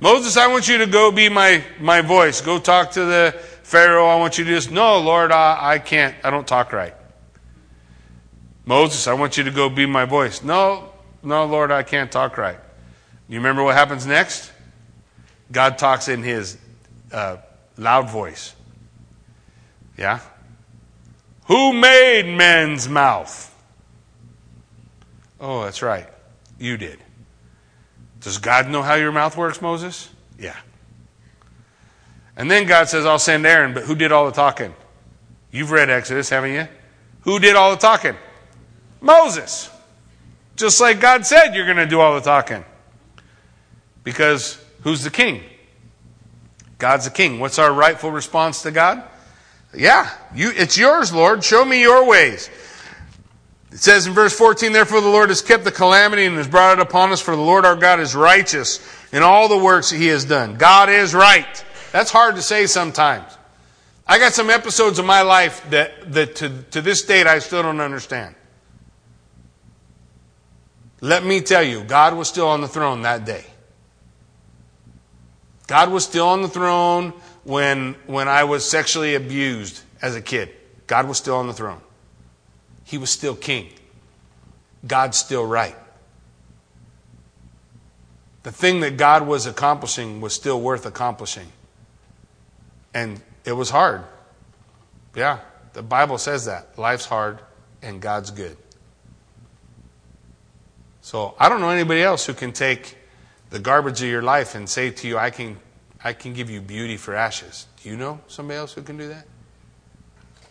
Moses, 0.00 0.36
I 0.36 0.48
want 0.48 0.68
you 0.68 0.76
to 0.76 0.86
go 0.86 1.10
be 1.10 1.30
my, 1.30 1.64
my 1.80 2.02
voice. 2.02 2.42
Go 2.42 2.58
talk 2.58 2.90
to 2.90 3.06
the 3.06 3.34
Pharaoh. 3.62 4.06
I 4.06 4.16
want 4.16 4.36
you 4.36 4.44
to 4.44 4.50
this. 4.50 4.70
No, 4.70 4.98
Lord, 4.98 5.32
I, 5.32 5.56
I 5.58 5.78
can't. 5.78 6.14
I 6.22 6.28
don't 6.28 6.46
talk 6.46 6.74
right. 6.74 6.92
Moses, 8.66 9.06
I 9.06 9.14
want 9.14 9.38
you 9.38 9.44
to 9.44 9.50
go 9.50 9.70
be 9.70 9.86
my 9.86 10.04
voice. 10.04 10.42
No, 10.42 10.92
no, 11.22 11.46
Lord, 11.46 11.70
I 11.70 11.84
can't 11.84 12.12
talk 12.12 12.36
right. 12.36 12.58
You 13.26 13.38
remember 13.38 13.62
what 13.62 13.76
happens 13.76 14.06
next? 14.06 14.52
God 15.50 15.78
talks 15.78 16.08
in 16.08 16.22
his 16.22 16.58
uh, 17.10 17.38
loud 17.78 18.10
voice. 18.10 18.54
Yeah? 19.96 20.20
Who 21.46 21.72
made 21.72 22.26
men's 22.26 22.90
mouth? 22.90 23.55
Oh, 25.40 25.64
that's 25.64 25.82
right. 25.82 26.08
You 26.58 26.76
did. 26.76 26.98
Does 28.20 28.38
God 28.38 28.68
know 28.68 28.82
how 28.82 28.94
your 28.94 29.12
mouth 29.12 29.36
works, 29.36 29.60
Moses? 29.60 30.08
Yeah. 30.38 30.56
And 32.36 32.50
then 32.50 32.66
God 32.66 32.88
says, 32.88 33.06
I'll 33.06 33.18
send 33.18 33.46
Aaron, 33.46 33.74
but 33.74 33.84
who 33.84 33.94
did 33.94 34.12
all 34.12 34.26
the 34.26 34.32
talking? 34.32 34.74
You've 35.50 35.70
read 35.70 35.90
Exodus, 35.90 36.28
haven't 36.28 36.52
you? 36.52 36.68
Who 37.22 37.38
did 37.38 37.56
all 37.56 37.70
the 37.70 37.76
talking? 37.76 38.14
Moses. 39.00 39.70
Just 40.56 40.80
like 40.80 41.00
God 41.00 41.26
said, 41.26 41.54
you're 41.54 41.66
going 41.66 41.76
to 41.76 41.86
do 41.86 42.00
all 42.00 42.14
the 42.14 42.20
talking. 42.20 42.64
Because 44.04 44.62
who's 44.82 45.02
the 45.02 45.10
king? 45.10 45.42
God's 46.78 47.04
the 47.04 47.10
king. 47.10 47.40
What's 47.40 47.58
our 47.58 47.72
rightful 47.72 48.10
response 48.10 48.62
to 48.62 48.70
God? 48.70 49.02
Yeah, 49.74 50.10
you, 50.34 50.52
it's 50.54 50.78
yours, 50.78 51.12
Lord. 51.12 51.44
Show 51.44 51.64
me 51.64 51.80
your 51.80 52.06
ways. 52.06 52.48
It 53.72 53.78
says 53.78 54.06
in 54.06 54.12
verse 54.12 54.36
14, 54.36 54.72
Therefore 54.72 55.00
the 55.00 55.08
Lord 55.08 55.28
has 55.28 55.42
kept 55.42 55.64
the 55.64 55.72
calamity 55.72 56.24
and 56.24 56.36
has 56.36 56.48
brought 56.48 56.78
it 56.78 56.82
upon 56.82 57.12
us, 57.12 57.20
for 57.20 57.34
the 57.34 57.42
Lord 57.42 57.64
our 57.64 57.76
God 57.76 58.00
is 58.00 58.14
righteous 58.14 58.80
in 59.12 59.22
all 59.22 59.48
the 59.48 59.58
works 59.58 59.90
that 59.90 59.96
he 59.96 60.06
has 60.06 60.24
done. 60.24 60.56
God 60.56 60.88
is 60.88 61.14
right. 61.14 61.64
That's 61.92 62.10
hard 62.10 62.36
to 62.36 62.42
say 62.42 62.66
sometimes. 62.66 63.36
I 64.06 64.18
got 64.18 64.32
some 64.34 64.50
episodes 64.50 64.98
of 64.98 65.04
my 65.04 65.22
life 65.22 65.68
that, 65.70 66.12
that 66.12 66.36
to, 66.36 66.62
to 66.70 66.80
this 66.80 67.02
date 67.02 67.26
I 67.26 67.40
still 67.40 67.62
don't 67.62 67.80
understand. 67.80 68.34
Let 71.00 71.24
me 71.24 71.40
tell 71.40 71.62
you, 71.62 71.82
God 71.82 72.14
was 72.14 72.28
still 72.28 72.48
on 72.48 72.60
the 72.60 72.68
throne 72.68 73.02
that 73.02 73.24
day. 73.24 73.44
God 75.66 75.90
was 75.90 76.04
still 76.04 76.28
on 76.28 76.42
the 76.42 76.48
throne 76.48 77.12
when, 77.44 77.94
when 78.06 78.28
I 78.28 78.44
was 78.44 78.68
sexually 78.68 79.14
abused 79.14 79.82
as 80.00 80.14
a 80.14 80.22
kid. 80.22 80.50
God 80.86 81.08
was 81.08 81.18
still 81.18 81.36
on 81.36 81.48
the 81.48 81.52
throne. 81.52 81.80
He 82.86 82.96
was 82.98 83.10
still 83.10 83.34
king. 83.34 83.68
God's 84.86 85.18
still 85.18 85.44
right. 85.44 85.76
The 88.44 88.52
thing 88.52 88.80
that 88.80 88.96
God 88.96 89.26
was 89.26 89.46
accomplishing 89.46 90.20
was 90.20 90.32
still 90.32 90.60
worth 90.60 90.86
accomplishing. 90.86 91.48
And 92.94 93.20
it 93.44 93.52
was 93.52 93.70
hard. 93.70 94.04
Yeah, 95.16 95.40
the 95.72 95.82
Bible 95.82 96.16
says 96.16 96.44
that. 96.44 96.78
Life's 96.78 97.06
hard 97.06 97.40
and 97.82 98.00
God's 98.00 98.30
good. 98.30 98.56
So 101.00 101.34
I 101.40 101.48
don't 101.48 101.60
know 101.60 101.70
anybody 101.70 102.02
else 102.02 102.24
who 102.24 102.34
can 102.34 102.52
take 102.52 102.96
the 103.50 103.58
garbage 103.58 104.00
of 104.00 104.08
your 104.08 104.22
life 104.22 104.54
and 104.54 104.68
say 104.68 104.90
to 104.90 105.08
you, 105.08 105.18
I 105.18 105.30
can 105.30 105.58
I 106.04 106.12
can 106.12 106.34
give 106.34 106.48
you 106.48 106.60
beauty 106.60 106.96
for 106.96 107.16
ashes. 107.16 107.66
Do 107.82 107.88
you 107.88 107.96
know 107.96 108.20
somebody 108.28 108.58
else 108.58 108.74
who 108.74 108.82
can 108.82 108.96
do 108.96 109.08
that? 109.08 109.26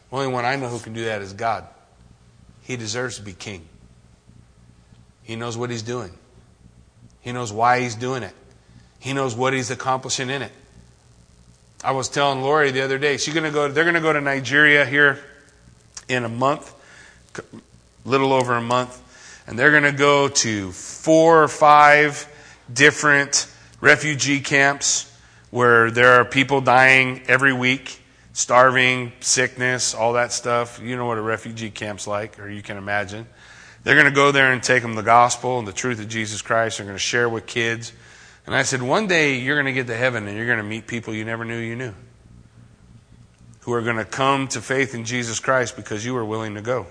The 0.10 0.18
only 0.18 0.28
one 0.28 0.44
I 0.44 0.58
know 0.58 0.68
who 0.68 0.80
can 0.80 0.92
do 0.92 1.06
that 1.06 1.22
is 1.22 1.32
God. 1.32 1.66
He 2.66 2.76
deserves 2.78 3.18
to 3.18 3.22
be 3.22 3.34
king. 3.34 3.68
He 5.24 5.36
knows 5.36 5.56
what 5.56 5.70
he's 5.70 5.84
doing. 5.84 6.12
He 7.22 7.32
knows 7.32 7.54
why 7.54 7.80
he's 7.80 7.96
doing 7.96 8.24
it. 8.24 8.34
He 9.00 9.14
knows 9.14 9.36
what 9.36 9.54
he's 9.54 9.72
accomplishing 9.72 10.30
in 10.30 10.42
it. 10.42 10.52
I 11.84 11.92
was 11.92 12.10
telling 12.10 12.42
Lori 12.42 12.72
the 12.72 12.82
other 12.82 12.98
day, 12.98 13.18
she's 13.18 13.34
to 13.36 13.52
go. 13.52 13.68
They're 13.68 13.84
going 13.84 13.96
to 13.96 14.02
go 14.02 14.12
to 14.12 14.22
Nigeria 14.22 14.86
here 14.86 15.20
in 16.10 16.26
a 16.26 16.30
month, 16.30 16.74
little 18.04 18.34
over 18.34 18.56
a 18.56 18.62
month, 18.62 19.00
and 19.48 19.58
they're 19.58 19.72
going 19.72 19.84
to 19.84 19.92
go 19.92 20.28
to 20.28 20.72
four 20.72 21.44
or 21.44 21.48
five 21.48 22.28
different 22.72 23.48
refugee 23.80 24.40
camps 24.40 25.12
where 25.52 25.92
there 25.92 26.20
are 26.20 26.26
people 26.26 26.62
dying 26.62 27.22
every 27.28 27.54
week, 27.54 28.02
starving, 28.36 29.14
sickness, 29.22 29.94
all 29.96 30.14
that 30.14 30.34
stuff. 30.34 30.82
You 30.84 30.98
know 30.98 31.06
what 31.06 31.18
a 31.18 31.22
refugee 31.22 31.70
camp's 31.70 32.06
like, 32.06 32.38
or 32.38 32.50
you 32.50 32.62
can 32.62 32.76
imagine. 32.76 33.26
They're 33.84 33.96
going 33.96 34.08
to 34.08 34.12
go 34.12 34.34
there 34.34 34.52
and 34.52 34.62
take 34.62 34.82
them 34.82 34.96
the 34.96 35.04
gospel 35.04 35.58
and 35.58 35.66
the 35.66 35.72
truth 35.72 36.02
of 36.02 36.10
Jesus 36.10 36.42
Christ. 36.42 36.78
They're 36.78 36.86
going 36.86 36.98
to 36.98 37.00
share 37.00 37.30
with 37.30 37.46
kids. 37.46 37.94
And 38.46 38.54
I 38.54 38.64
said, 38.64 38.82
one 38.82 39.08
day 39.08 39.40
you're 39.40 39.56
going 39.56 39.68
to 39.68 39.74
get 39.74 39.88
to 39.88 39.96
heaven 39.96 40.28
and 40.28 40.36
you're 40.36 40.48
going 40.48 40.58
to 40.58 40.64
meet 40.64 40.86
people 40.86 41.14
you 41.14 41.24
never 41.24 41.46
knew 41.46 41.58
you 41.58 41.78
knew 41.78 41.94
who 43.62 43.72
are 43.72 43.82
going 43.82 43.96
to 43.96 44.06
come 44.06 44.50
to 44.50 44.62
faith 44.62 44.94
in 44.94 45.06
Jesus 45.06 45.40
Christ 45.40 45.78
because 45.78 46.06
you 46.06 46.14
were 46.14 46.26
willing 46.26 46.56
to 46.56 46.62
go, 46.62 46.88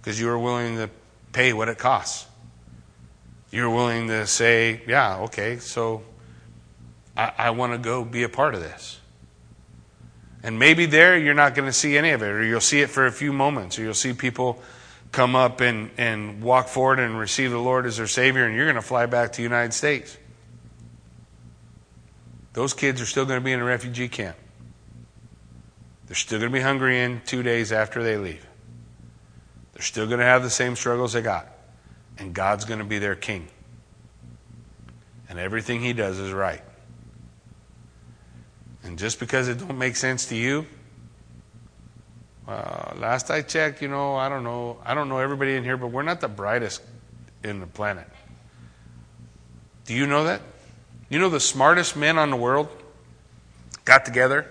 because 0.00 0.18
you 0.18 0.26
were 0.26 0.38
willing 0.38 0.76
to 0.76 0.88
pay 1.32 1.52
what 1.52 1.68
it 1.68 1.76
costs. 1.76 2.26
You 3.50 3.64
were 3.64 3.74
willing 3.74 4.08
to 4.08 4.26
say, 4.26 4.80
yeah, 4.88 5.18
okay, 5.18 5.58
so 5.58 6.02
I, 7.16 7.32
I 7.36 7.50
want 7.50 7.74
to 7.74 7.78
go 7.78 8.02
be 8.02 8.22
a 8.22 8.28
part 8.30 8.54
of 8.54 8.60
this. 8.60 8.99
And 10.42 10.58
maybe 10.58 10.86
there 10.86 11.18
you're 11.18 11.34
not 11.34 11.54
going 11.54 11.66
to 11.66 11.72
see 11.72 11.98
any 11.98 12.10
of 12.10 12.22
it, 12.22 12.28
or 12.28 12.42
you'll 12.44 12.60
see 12.60 12.80
it 12.80 12.90
for 12.90 13.06
a 13.06 13.12
few 13.12 13.32
moments, 13.32 13.78
or 13.78 13.82
you'll 13.82 13.94
see 13.94 14.12
people 14.12 14.62
come 15.12 15.34
up 15.34 15.60
and, 15.60 15.90
and 15.98 16.42
walk 16.42 16.68
forward 16.68 16.98
and 16.98 17.18
receive 17.18 17.50
the 17.50 17.58
Lord 17.58 17.84
as 17.84 17.96
their 17.96 18.06
Savior, 18.06 18.46
and 18.46 18.54
you're 18.54 18.66
going 18.66 18.76
to 18.76 18.82
fly 18.82 19.06
back 19.06 19.32
to 19.32 19.36
the 19.38 19.42
United 19.42 19.74
States. 19.74 20.16
Those 22.52 22.74
kids 22.74 23.00
are 23.00 23.06
still 23.06 23.26
going 23.26 23.38
to 23.40 23.44
be 23.44 23.52
in 23.52 23.60
a 23.60 23.64
refugee 23.64 24.08
camp. 24.08 24.36
They're 26.06 26.16
still 26.16 26.40
going 26.40 26.50
to 26.50 26.58
be 26.58 26.62
hungry 26.62 27.00
in 27.00 27.20
two 27.24 27.42
days 27.42 27.70
after 27.70 28.02
they 28.02 28.16
leave. 28.16 28.44
They're 29.72 29.82
still 29.82 30.06
going 30.06 30.18
to 30.18 30.24
have 30.24 30.42
the 30.42 30.50
same 30.50 30.74
struggles 30.74 31.12
they 31.12 31.22
got. 31.22 31.46
And 32.18 32.34
God's 32.34 32.64
going 32.64 32.80
to 32.80 32.84
be 32.84 32.98
their 32.98 33.14
king. 33.14 33.48
And 35.28 35.38
everything 35.38 35.80
He 35.80 35.92
does 35.92 36.18
is 36.18 36.32
right. 36.32 36.62
And 38.84 38.98
just 38.98 39.20
because 39.20 39.48
it 39.48 39.58
don't 39.58 39.78
make 39.78 39.96
sense 39.96 40.26
to 40.26 40.36
you, 40.36 40.66
uh, 42.48 42.94
last 42.96 43.30
I 43.30 43.42
checked, 43.42 43.82
you 43.82 43.88
know, 43.88 44.16
I 44.16 44.28
don't 44.28 44.42
know, 44.42 44.78
I 44.84 44.94
don't 44.94 45.08
know 45.08 45.18
everybody 45.18 45.54
in 45.54 45.64
here, 45.64 45.76
but 45.76 45.88
we're 45.88 46.02
not 46.02 46.20
the 46.20 46.28
brightest 46.28 46.82
in 47.44 47.60
the 47.60 47.66
planet. 47.66 48.06
Do 49.86 49.94
you 49.94 50.06
know 50.06 50.24
that? 50.24 50.40
You 51.08 51.18
know 51.18 51.28
the 51.28 51.40
smartest 51.40 51.96
men 51.96 52.18
on 52.18 52.30
the 52.30 52.36
world 52.36 52.68
got 53.84 54.04
together, 54.04 54.50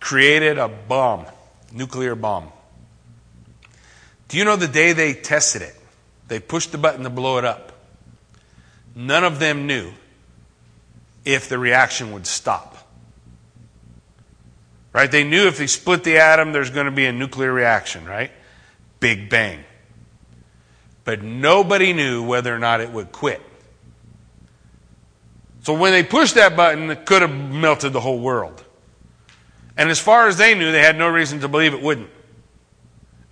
created 0.00 0.58
a 0.58 0.68
bomb, 0.68 1.26
nuclear 1.72 2.14
bomb. 2.14 2.50
Do 4.28 4.38
you 4.38 4.44
know 4.44 4.56
the 4.56 4.68
day 4.68 4.92
they 4.92 5.14
tested 5.14 5.62
it? 5.62 5.76
They 6.28 6.40
pushed 6.40 6.72
the 6.72 6.78
button 6.78 7.04
to 7.04 7.10
blow 7.10 7.38
it 7.38 7.44
up. 7.44 7.72
None 8.94 9.24
of 9.24 9.38
them 9.38 9.66
knew 9.66 9.92
if 11.24 11.48
the 11.48 11.58
reaction 11.58 12.12
would 12.12 12.26
stop. 12.26 12.76
Right? 14.92 15.10
They 15.10 15.24
knew 15.24 15.46
if 15.46 15.58
they 15.58 15.66
split 15.66 16.04
the 16.04 16.18
atom, 16.18 16.52
there's 16.52 16.70
going 16.70 16.86
to 16.86 16.92
be 16.92 17.06
a 17.06 17.12
nuclear 17.12 17.52
reaction, 17.52 18.04
right? 18.04 18.30
Big 19.00 19.30
bang. 19.30 19.64
But 21.04 21.22
nobody 21.22 21.92
knew 21.92 22.22
whether 22.22 22.54
or 22.54 22.58
not 22.58 22.80
it 22.80 22.90
would 22.90 23.10
quit. 23.10 23.40
So 25.62 25.74
when 25.74 25.92
they 25.92 26.02
pushed 26.02 26.34
that 26.34 26.56
button, 26.56 26.90
it 26.90 27.06
could 27.06 27.22
have 27.22 27.34
melted 27.34 27.92
the 27.92 28.00
whole 28.00 28.18
world. 28.18 28.64
And 29.76 29.88
as 29.88 29.98
far 29.98 30.28
as 30.28 30.36
they 30.36 30.54
knew, 30.54 30.70
they 30.72 30.80
had 30.80 30.98
no 30.98 31.08
reason 31.08 31.40
to 31.40 31.48
believe 31.48 31.72
it 31.72 31.80
wouldn't. 31.80 32.10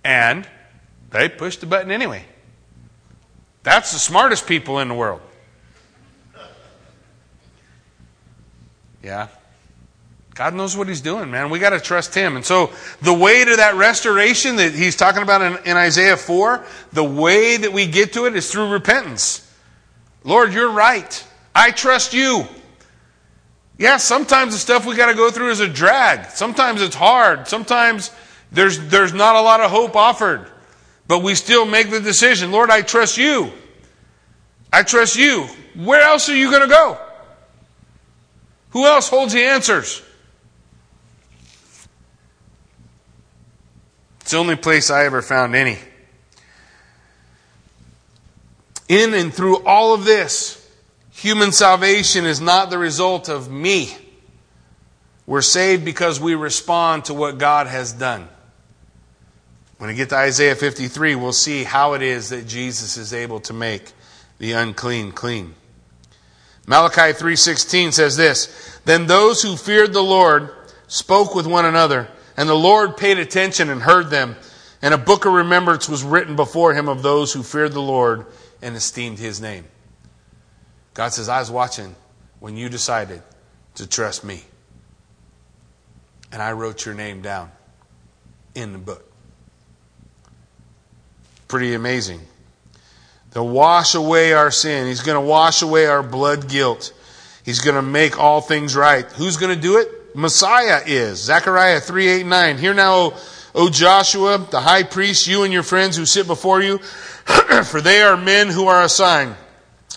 And 0.03 0.47
they 1.11 1.29
pushed 1.29 1.59
the 1.59 1.67
button 1.67 1.91
anyway. 1.91 2.25
That's 3.63 3.91
the 3.91 3.99
smartest 3.99 4.47
people 4.47 4.79
in 4.79 4.87
the 4.87 4.93
world. 4.95 5.21
Yeah. 9.03 9.27
God 10.33 10.53
knows 10.53 10.77
what 10.77 10.87
He's 10.87 11.01
doing, 11.01 11.29
man. 11.29 11.49
We 11.49 11.59
got 11.59 11.71
to 11.71 11.79
trust 11.79 12.15
Him. 12.15 12.35
And 12.35 12.45
so, 12.45 12.71
the 13.01 13.13
way 13.13 13.43
to 13.43 13.57
that 13.57 13.75
restoration 13.75 14.55
that 14.57 14.73
He's 14.73 14.95
talking 14.95 15.23
about 15.23 15.41
in, 15.41 15.71
in, 15.71 15.77
Isaiah 15.77 16.17
4, 16.17 16.65
the 16.93 17.03
way 17.03 17.57
that 17.57 17.73
we 17.73 17.85
get 17.85 18.13
to 18.13 18.25
it 18.25 18.35
is 18.35 18.51
through 18.51 18.69
repentance. 18.69 19.47
Lord, 20.23 20.53
you're 20.53 20.71
right. 20.71 21.27
I 21.53 21.71
trust 21.71 22.13
you. 22.13 22.45
Yeah, 23.77 23.97
sometimes 23.97 24.53
the 24.53 24.59
stuff 24.59 24.85
we 24.85 24.95
got 24.95 25.07
to 25.07 25.15
go 25.15 25.31
through 25.31 25.49
is 25.49 25.59
a 25.59 25.67
drag. 25.67 26.29
Sometimes 26.29 26.81
it's 26.81 26.95
hard. 26.95 27.47
Sometimes 27.47 28.11
there's, 28.51 28.79
there's 28.87 29.13
not 29.13 29.35
a 29.35 29.41
lot 29.41 29.59
of 29.59 29.71
hope 29.71 29.95
offered. 29.95 30.47
But 31.07 31.23
we 31.23 31.35
still 31.35 31.65
make 31.65 31.89
the 31.89 31.99
decision 31.99 32.51
Lord, 32.51 32.69
I 32.69 32.81
trust 32.83 33.17
you. 33.17 33.51
I 34.71 34.83
trust 34.83 35.17
you. 35.17 35.47
Where 35.75 36.01
else 36.01 36.29
are 36.29 36.35
you 36.35 36.49
going 36.49 36.61
to 36.61 36.69
go? 36.69 36.97
Who 38.71 38.85
else 38.85 39.09
holds 39.09 39.33
the 39.33 39.43
answers? 39.43 40.01
It's 44.21 44.31
the 44.31 44.37
only 44.37 44.55
place 44.55 44.89
I 44.89 45.05
ever 45.05 45.21
found 45.21 45.55
any. 45.55 45.77
In 48.87 49.13
and 49.13 49.33
through 49.33 49.63
all 49.65 49.93
of 49.93 50.05
this, 50.05 50.57
human 51.11 51.51
salvation 51.51 52.25
is 52.25 52.41
not 52.41 52.69
the 52.69 52.77
result 52.77 53.29
of 53.29 53.51
me. 53.51 53.95
We're 55.25 55.41
saved 55.41 55.85
because 55.85 56.19
we 56.19 56.35
respond 56.35 57.05
to 57.05 57.13
what 57.13 57.37
God 57.37 57.67
has 57.67 57.93
done. 57.93 58.27
When 59.77 59.89
we 59.89 59.95
get 59.95 60.09
to 60.09 60.15
Isaiah 60.15 60.55
53, 60.55 61.15
we'll 61.15 61.33
see 61.33 61.63
how 61.63 61.93
it 61.93 62.01
is 62.01 62.29
that 62.29 62.47
Jesus 62.47 62.97
is 62.97 63.13
able 63.13 63.39
to 63.41 63.53
make 63.53 63.91
the 64.37 64.51
unclean 64.51 65.11
clean. 65.11 65.55
Malachi 66.71 67.11
3:16 67.11 67.91
says 67.91 68.15
this, 68.15 68.47
"Then 68.85 69.07
those 69.07 69.41
who 69.41 69.57
feared 69.57 69.91
the 69.91 70.01
Lord 70.01 70.49
spoke 70.87 71.35
with 71.35 71.45
one 71.45 71.65
another, 71.65 72.07
and 72.37 72.47
the 72.47 72.53
Lord 72.53 72.95
paid 72.95 73.19
attention 73.19 73.69
and 73.69 73.81
heard 73.81 74.09
them, 74.09 74.37
and 74.81 74.93
a 74.93 74.97
book 74.97 75.25
of 75.25 75.33
remembrance 75.33 75.89
was 75.89 76.01
written 76.01 76.37
before 76.37 76.73
him 76.73 76.87
of 76.87 77.01
those 77.01 77.33
who 77.33 77.43
feared 77.43 77.73
the 77.73 77.81
Lord 77.81 78.25
and 78.61 78.73
esteemed 78.77 79.19
his 79.19 79.41
name. 79.41 79.67
God 80.93 81.13
says, 81.13 81.27
I 81.27 81.39
was 81.39 81.51
watching 81.51 81.93
when 82.39 82.55
you 82.55 82.69
decided 82.69 83.21
to 83.75 83.85
trust 83.85 84.23
me. 84.23 84.45
And 86.31 86.41
I 86.41 86.53
wrote 86.53 86.85
your 86.85 86.95
name 86.95 87.21
down 87.21 87.51
in 88.55 88.71
the 88.71 88.79
book. 88.79 89.11
Pretty 91.49 91.73
amazing. 91.73 92.25
To 93.31 93.43
wash 93.43 93.95
away 93.95 94.33
our 94.33 94.51
sin. 94.51 94.87
He's 94.87 95.01
going 95.01 95.15
to 95.15 95.27
wash 95.27 95.61
away 95.61 95.85
our 95.85 96.03
blood 96.03 96.49
guilt. 96.49 96.93
He's 97.43 97.59
going 97.61 97.75
to 97.75 97.81
make 97.81 98.19
all 98.19 98.41
things 98.41 98.75
right. 98.75 99.05
Who's 99.13 99.37
going 99.37 99.55
to 99.55 99.61
do 99.61 99.77
it? 99.77 100.15
Messiah 100.15 100.81
is. 100.85 101.19
Zechariah 101.19 101.79
3 101.79 102.07
8 102.07 102.25
9. 102.25 102.57
Hear 102.57 102.73
now, 102.73 102.93
o, 102.93 103.17
o 103.55 103.69
Joshua, 103.69 104.45
the 104.51 104.59
high 104.59 104.83
priest, 104.83 105.27
you 105.27 105.43
and 105.43 105.53
your 105.53 105.63
friends 105.63 105.95
who 105.95 106.05
sit 106.05 106.27
before 106.27 106.61
you, 106.61 106.77
for 107.65 107.81
they 107.81 108.01
are 108.01 108.17
men 108.17 108.49
who 108.49 108.67
are 108.67 108.83
assigned. 108.83 109.35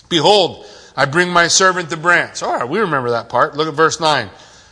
Behold, 0.07 0.65
I 0.95 1.05
bring 1.05 1.29
my 1.29 1.47
servant 1.47 1.89
the 1.89 1.97
branch. 1.97 2.41
All 2.41 2.53
right, 2.53 2.69
we 2.69 2.79
remember 2.79 3.11
that 3.11 3.29
part. 3.29 3.57
Look 3.57 3.67
at 3.67 3.73
verse 3.73 3.99
9. 3.99 4.29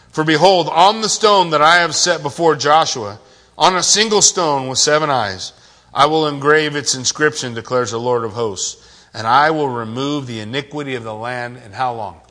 For 0.09 0.23
behold, 0.23 0.69
on 0.69 1.01
the 1.01 1.09
stone 1.09 1.49
that 1.49 1.61
I 1.61 1.77
have 1.77 1.95
set 1.95 2.21
before 2.21 2.55
Joshua, 2.55 3.19
on 3.57 3.75
a 3.75 3.83
single 3.83 4.21
stone 4.21 4.67
with 4.67 4.77
seven 4.77 5.09
eyes, 5.09 5.53
I 5.93 6.07
will 6.07 6.27
engrave 6.27 6.75
its 6.75 6.95
inscription, 6.95 7.53
declares 7.53 7.91
the 7.91 7.99
Lord 7.99 8.23
of 8.23 8.33
hosts, 8.33 9.07
and 9.13 9.27
I 9.27 9.51
will 9.51 9.69
remove 9.69 10.25
the 10.25 10.39
iniquity 10.39 10.95
of 10.95 11.03
the 11.03 11.13
land 11.13 11.57
in 11.63 11.71
how 11.71 11.93
long? 11.93 12.21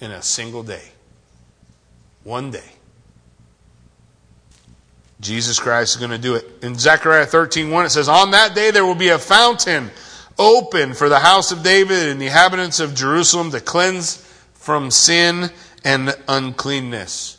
In 0.00 0.10
a 0.10 0.22
single 0.22 0.62
day. 0.62 0.92
One 2.22 2.50
day. 2.50 2.70
Jesus 5.20 5.58
Christ 5.58 5.94
is 5.94 6.00
going 6.00 6.10
to 6.10 6.18
do 6.18 6.34
it. 6.34 6.46
In 6.62 6.76
Zechariah 6.76 7.26
13, 7.26 7.70
1, 7.70 7.86
it 7.86 7.90
says, 7.90 8.08
On 8.08 8.32
that 8.32 8.54
day 8.54 8.70
there 8.70 8.84
will 8.84 8.96
be 8.96 9.08
a 9.08 9.18
fountain 9.18 9.90
open 10.38 10.94
for 10.94 11.08
the 11.08 11.20
house 11.20 11.52
of 11.52 11.62
David 11.62 12.08
and 12.08 12.20
the 12.20 12.26
inhabitants 12.26 12.80
of 12.80 12.94
Jerusalem 12.94 13.50
to 13.52 13.60
cleanse 13.60 14.16
from 14.54 14.90
sin 14.90 15.50
and 15.84 16.14
uncleanness. 16.28 17.38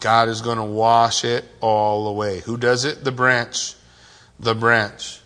God 0.00 0.28
is 0.28 0.42
going 0.42 0.58
to 0.58 0.64
wash 0.64 1.24
it 1.24 1.44
all 1.60 2.06
away. 2.06 2.40
Who 2.40 2.56
does 2.56 2.84
it? 2.84 3.02
The 3.02 3.12
branch. 3.12 3.74
The 4.40 4.54
branch. 4.54 5.20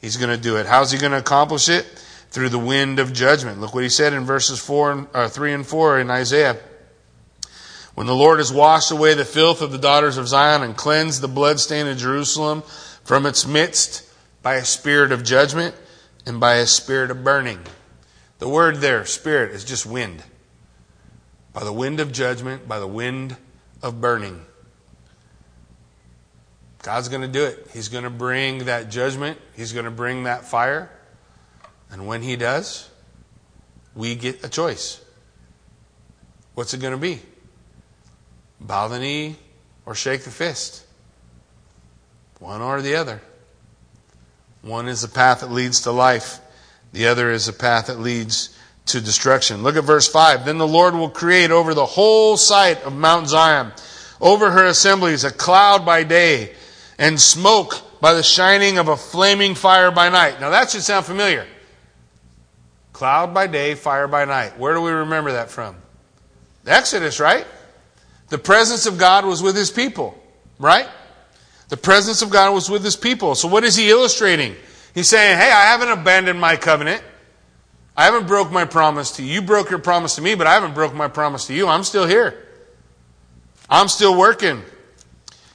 He's 0.00 0.16
going 0.16 0.34
to 0.34 0.42
do 0.42 0.56
it. 0.56 0.66
How's 0.66 0.90
he 0.90 0.98
going 0.98 1.12
to 1.12 1.18
accomplish 1.18 1.68
it? 1.68 1.86
Through 2.30 2.50
the 2.50 2.58
wind 2.58 2.98
of 2.98 3.12
judgment. 3.12 3.60
Look 3.60 3.74
what 3.74 3.82
he 3.82 3.88
said 3.88 4.12
in 4.12 4.24
verses 4.24 4.58
4 4.58 4.92
and, 4.92 5.08
uh, 5.14 5.28
3 5.28 5.52
and 5.54 5.66
4 5.66 6.00
in 6.00 6.10
Isaiah. 6.10 6.58
When 7.94 8.06
the 8.06 8.14
Lord 8.14 8.38
has 8.38 8.52
washed 8.52 8.90
away 8.90 9.14
the 9.14 9.24
filth 9.24 9.60
of 9.60 9.72
the 9.72 9.78
daughters 9.78 10.18
of 10.18 10.28
Zion 10.28 10.62
and 10.62 10.76
cleansed 10.76 11.20
the 11.20 11.26
bloodstain 11.26 11.88
of 11.88 11.96
Jerusalem 11.96 12.62
from 13.02 13.26
its 13.26 13.46
midst 13.46 14.04
by 14.42 14.54
a 14.54 14.64
spirit 14.64 15.10
of 15.10 15.24
judgment 15.24 15.74
and 16.24 16.38
by 16.38 16.56
a 16.56 16.66
spirit 16.66 17.10
of 17.10 17.24
burning. 17.24 17.58
The 18.38 18.48
word 18.48 18.76
there, 18.76 19.04
spirit, 19.04 19.50
is 19.52 19.64
just 19.64 19.84
wind. 19.84 20.22
By 21.52 21.64
the 21.64 21.72
wind 21.72 21.98
of 21.98 22.12
judgment, 22.12 22.68
by 22.68 22.78
the 22.78 22.86
wind 22.86 23.36
of 23.82 24.00
burning. 24.00 24.44
God's 26.88 27.10
going 27.10 27.20
to 27.20 27.28
do 27.28 27.44
it. 27.44 27.68
He's 27.74 27.88
going 27.88 28.04
to 28.04 28.10
bring 28.10 28.64
that 28.64 28.88
judgment, 28.88 29.38
He's 29.54 29.74
going 29.74 29.84
to 29.84 29.90
bring 29.90 30.22
that 30.22 30.46
fire. 30.46 30.88
And 31.90 32.06
when 32.06 32.22
He 32.22 32.34
does, 32.34 32.88
we 33.94 34.14
get 34.14 34.42
a 34.42 34.48
choice. 34.48 34.98
What's 36.54 36.72
it 36.72 36.80
going 36.80 36.94
to 36.94 36.98
be? 36.98 37.20
bow 38.58 38.88
the 38.88 38.98
knee, 38.98 39.36
or 39.84 39.94
shake 39.94 40.22
the 40.22 40.30
fist. 40.30 40.86
One 42.38 42.62
or 42.62 42.80
the 42.80 42.94
other. 42.94 43.20
One 44.62 44.88
is 44.88 45.02
the 45.02 45.08
path 45.08 45.40
that 45.40 45.50
leads 45.50 45.82
to 45.82 45.90
life, 45.90 46.40
the 46.94 47.06
other 47.08 47.30
is 47.30 47.44
the 47.44 47.52
path 47.52 47.88
that 47.88 48.00
leads 48.00 48.58
to 48.86 49.02
destruction. 49.02 49.62
Look 49.62 49.76
at 49.76 49.84
verse 49.84 50.08
5. 50.08 50.46
Then 50.46 50.56
the 50.56 50.66
Lord 50.66 50.94
will 50.94 51.10
create 51.10 51.50
over 51.50 51.74
the 51.74 51.84
whole 51.84 52.38
site 52.38 52.82
of 52.84 52.94
Mount 52.94 53.28
Zion, 53.28 53.72
over 54.22 54.52
her 54.52 54.64
assemblies, 54.64 55.22
a 55.22 55.30
cloud 55.30 55.84
by 55.84 56.02
day, 56.02 56.54
and 56.98 57.20
smoke 57.20 58.00
by 58.00 58.14
the 58.14 58.22
shining 58.22 58.78
of 58.78 58.88
a 58.88 58.96
flaming 58.96 59.54
fire 59.54 59.90
by 59.90 60.08
night. 60.08 60.40
Now 60.40 60.50
that 60.50 60.70
should 60.70 60.82
sound 60.82 61.06
familiar. 61.06 61.46
Cloud 62.92 63.32
by 63.32 63.46
day, 63.46 63.74
fire 63.74 64.08
by 64.08 64.24
night. 64.24 64.58
Where 64.58 64.74
do 64.74 64.80
we 64.80 64.90
remember 64.90 65.32
that 65.32 65.50
from? 65.50 65.76
Exodus, 66.66 67.20
right? 67.20 67.46
The 68.28 68.38
presence 68.38 68.86
of 68.86 68.98
God 68.98 69.24
was 69.24 69.42
with 69.42 69.56
his 69.56 69.70
people, 69.70 70.20
right? 70.58 70.88
The 71.68 71.76
presence 71.76 72.22
of 72.22 72.30
God 72.30 72.52
was 72.52 72.68
with 72.68 72.82
his 72.82 72.96
people. 72.96 73.34
So 73.34 73.48
what 73.48 73.64
is 73.64 73.76
he 73.76 73.90
illustrating? 73.90 74.56
He's 74.94 75.08
saying, 75.08 75.38
hey, 75.38 75.50
I 75.50 75.66
haven't 75.66 75.90
abandoned 75.90 76.40
my 76.40 76.56
covenant. 76.56 77.02
I 77.96 78.04
haven't 78.04 78.26
broke 78.26 78.50
my 78.50 78.64
promise 78.64 79.12
to 79.12 79.22
you. 79.22 79.34
You 79.34 79.42
broke 79.42 79.70
your 79.70 79.78
promise 79.78 80.16
to 80.16 80.22
me, 80.22 80.34
but 80.34 80.46
I 80.46 80.54
haven't 80.54 80.74
broke 80.74 80.94
my 80.94 81.08
promise 81.08 81.46
to 81.46 81.54
you. 81.54 81.68
I'm 81.68 81.84
still 81.84 82.06
here. 82.06 82.46
I'm 83.68 83.88
still 83.88 84.16
working. 84.16 84.62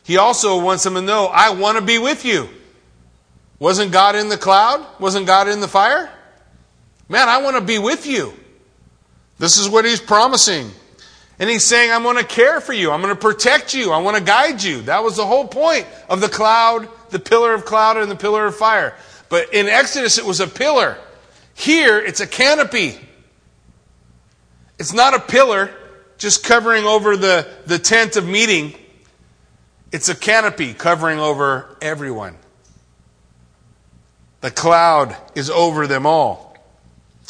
He 0.03 0.17
also 0.17 0.61
wants 0.61 0.83
them 0.83 0.95
to 0.95 1.01
know, 1.01 1.25
I 1.27 1.51
want 1.51 1.77
to 1.77 1.83
be 1.83 1.97
with 1.97 2.25
you. 2.25 2.49
Wasn't 3.59 3.91
God 3.91 4.15
in 4.15 4.29
the 4.29 4.37
cloud? 4.37 4.85
Wasn't 4.99 5.25
God 5.25 5.47
in 5.47 5.61
the 5.61 5.67
fire? 5.67 6.11
Man, 7.07 7.29
I 7.29 7.41
want 7.41 7.55
to 7.55 7.61
be 7.61 7.79
with 7.79 8.05
you. 8.05 8.33
This 9.39 9.57
is 9.57 9.69
what 9.69 9.85
he's 9.85 10.01
promising. 10.01 10.69
And 11.39 11.49
he's 11.49 11.65
saying, 11.65 11.91
I'm 11.91 12.03
going 12.03 12.17
to 12.17 12.23
care 12.23 12.61
for 12.61 12.73
you. 12.73 12.91
I'm 12.91 13.01
going 13.01 13.13
to 13.13 13.19
protect 13.19 13.73
you. 13.73 13.91
I 13.91 13.97
want 13.99 14.17
to 14.17 14.23
guide 14.23 14.61
you. 14.61 14.81
That 14.83 15.03
was 15.03 15.15
the 15.15 15.25
whole 15.25 15.47
point 15.47 15.87
of 16.09 16.21
the 16.21 16.29
cloud, 16.29 16.87
the 17.09 17.19
pillar 17.19 17.53
of 17.53 17.65
cloud 17.65 17.97
and 17.97 18.11
the 18.11 18.15
pillar 18.15 18.45
of 18.45 18.55
fire. 18.55 18.95
But 19.29 19.53
in 19.53 19.67
Exodus, 19.67 20.17
it 20.17 20.25
was 20.25 20.39
a 20.39 20.47
pillar. 20.47 20.97
Here, 21.53 21.99
it's 21.99 22.19
a 22.19 22.27
canopy. 22.27 22.99
It's 24.77 24.93
not 24.93 25.13
a 25.13 25.19
pillar 25.19 25.71
just 26.17 26.43
covering 26.43 26.85
over 26.85 27.17
the, 27.17 27.47
the 27.65 27.79
tent 27.79 28.15
of 28.15 28.27
meeting. 28.27 28.75
It's 29.93 30.09
a 30.09 30.15
canopy 30.15 30.73
covering 30.73 31.19
over 31.19 31.77
everyone. 31.79 32.35
The 34.41 34.49
cloud 34.49 35.15
is 35.35 35.51
over 35.51 35.85
them 35.85 36.07
all. 36.07 36.57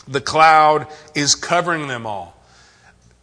The 0.08 0.22
cloud 0.22 0.88
is 1.14 1.36
covering 1.36 1.90
them 1.90 2.06
all. 2.06 2.36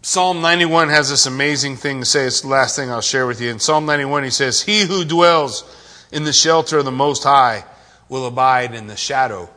Psalm 0.02 0.42
91 0.42 0.90
has 0.90 1.08
this 1.08 1.24
amazing 1.24 1.76
thing 1.76 2.00
to 2.00 2.06
say. 2.06 2.26
It's 2.26 2.42
the 2.42 2.48
last 2.48 2.76
thing 2.76 2.90
I'll 2.90 3.00
share 3.00 3.26
with 3.26 3.40
you. 3.40 3.50
In 3.50 3.58
Psalm 3.60 3.86
91, 3.86 4.24
he 4.24 4.30
says, 4.30 4.60
He 4.60 4.82
who 4.82 5.06
dwells 5.06 5.64
in 6.12 6.24
the 6.24 6.34
shelter 6.34 6.78
of 6.78 6.84
the 6.84 6.92
Most 6.92 7.24
High 7.24 7.64
will 8.10 8.26
abide 8.26 8.74
in 8.74 8.88
the 8.88 8.96
shadow 8.96 9.48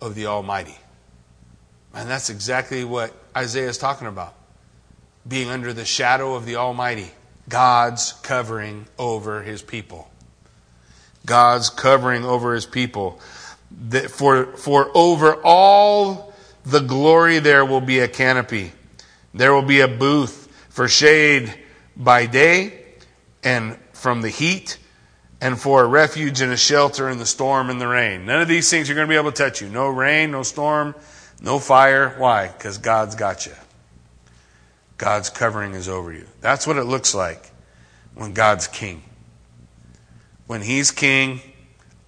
of 0.00 0.16
the 0.16 0.26
Almighty. 0.26 0.76
And 1.94 2.10
that's 2.10 2.28
exactly 2.28 2.82
what 2.82 3.12
Isaiah 3.36 3.68
is 3.68 3.78
talking 3.78 4.08
about. 4.08 4.34
Being 5.26 5.48
under 5.48 5.72
the 5.72 5.84
shadow 5.84 6.34
of 6.34 6.44
the 6.44 6.56
Almighty. 6.56 7.12
God's 7.48 8.12
covering 8.22 8.86
over 8.98 9.42
his 9.42 9.62
people. 9.62 10.10
God's 11.24 11.70
covering 11.70 12.24
over 12.24 12.54
his 12.54 12.66
people. 12.66 13.20
That 13.88 14.10
For, 14.10 14.56
for 14.56 14.90
over 14.94 15.34
all 15.44 16.34
the 16.64 16.80
glory 16.80 17.38
there 17.38 17.64
will 17.64 17.80
be 17.80 17.98
a 18.00 18.08
canopy 18.08 18.72
there 19.34 19.52
will 19.52 19.62
be 19.62 19.80
a 19.80 19.88
booth 19.88 20.46
for 20.68 20.88
shade 20.88 21.54
by 21.96 22.26
day 22.26 22.84
and 23.44 23.76
from 23.92 24.22
the 24.22 24.28
heat 24.28 24.78
and 25.40 25.58
for 25.60 25.84
a 25.84 25.86
refuge 25.86 26.40
and 26.40 26.52
a 26.52 26.56
shelter 26.56 27.08
in 27.08 27.18
the 27.18 27.26
storm 27.26 27.70
and 27.70 27.80
the 27.80 27.86
rain. 27.86 28.26
None 28.26 28.40
of 28.42 28.48
these 28.48 28.68
things 28.68 28.90
are 28.90 28.94
going 28.94 29.06
to 29.06 29.10
be 29.10 29.16
able 29.16 29.30
to 29.30 29.36
touch 29.36 29.60
you. 29.60 29.68
No 29.68 29.88
rain, 29.88 30.32
no 30.32 30.42
storm, 30.42 30.94
no 31.40 31.58
fire. 31.58 32.14
Why? 32.18 32.48
Because 32.48 32.78
God's 32.78 33.14
got 33.14 33.46
you. 33.46 33.52
God's 34.98 35.30
covering 35.30 35.74
is 35.74 35.88
over 35.88 36.12
you. 36.12 36.26
That's 36.40 36.66
what 36.66 36.76
it 36.76 36.84
looks 36.84 37.14
like 37.14 37.50
when 38.14 38.34
God's 38.34 38.66
king. 38.66 39.02
When 40.48 40.60
He's 40.60 40.90
king, 40.90 41.40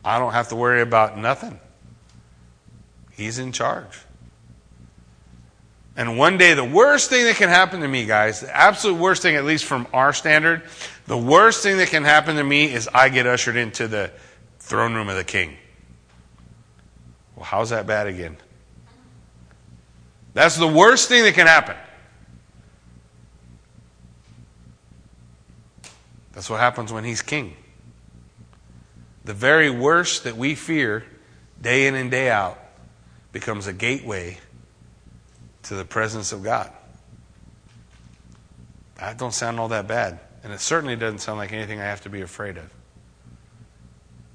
I 0.05 0.18
don't 0.18 0.32
have 0.32 0.49
to 0.49 0.57
worry 0.57 0.82
about 0.82 1.16
nothing. 1.16 1.61
He's 3.12 3.38
in 3.38 3.53
charge. 3.53 4.01
And 5.97 6.16
one 6.16 6.38
day, 6.38 6.55
the 6.55 6.64
worst 6.64 7.11
thing 7.11 7.26
that 7.26 7.36
can 7.36 7.49
happen 7.49 7.80
to 7.80 7.88
me, 7.88 8.07
guys, 8.07 8.41
the 8.41 8.57
absolute 8.57 8.99
worst 8.99 9.22
thing, 9.22 9.36
at 9.36 9.45
least 9.45 9.64
from 9.64 9.86
our 9.93 10.12
standard, 10.12 10.62
the 11.07 11.18
worst 11.18 11.62
thing 11.62 11.76
that 11.76 11.88
can 11.88 12.05
happen 12.05 12.36
to 12.36 12.45
me 12.45 12.72
is 12.72 12.88
I 12.93 13.09
get 13.09 13.26
ushered 13.26 13.57
into 13.57 13.86
the 13.86 14.11
throne 14.59 14.95
room 14.95 15.09
of 15.09 15.16
the 15.16 15.24
king. 15.24 15.57
Well, 17.36 17.45
how's 17.45 17.70
that 17.70 17.86
bad 17.86 18.07
again? 18.07 18.36
That's 20.32 20.57
the 20.57 20.68
worst 20.68 21.09
thing 21.09 21.24
that 21.24 21.34
can 21.34 21.47
happen. 21.47 21.76
That's 26.41 26.49
what 26.49 26.61
happens 26.61 26.91
when 26.91 27.05
he's 27.05 27.20
king. 27.20 27.55
The 29.26 29.34
very 29.34 29.68
worst 29.68 30.24
that 30.24 30.38
we 30.38 30.55
fear 30.55 31.05
day 31.61 31.86
in 31.86 31.95
and 31.95 32.11
day 32.11 32.30
out 32.30 32.59
becomes 33.30 33.66
a 33.66 33.74
gateway 33.74 34.38
to 35.64 35.74
the 35.74 35.84
presence 35.84 36.32
of 36.32 36.43
God. 36.43 36.72
That 38.95 39.18
don't 39.18 39.34
sound 39.34 39.61
all 39.61 39.68
that 39.68 39.86
bad. 39.86 40.18
And 40.43 40.51
it 40.51 40.61
certainly 40.61 40.97
doesn't 40.97 41.18
sound 41.18 41.36
like 41.36 41.53
anything 41.53 41.78
I 41.78 41.84
have 41.84 42.01
to 42.05 42.09
be 42.09 42.22
afraid 42.22 42.57
of. 42.57 42.70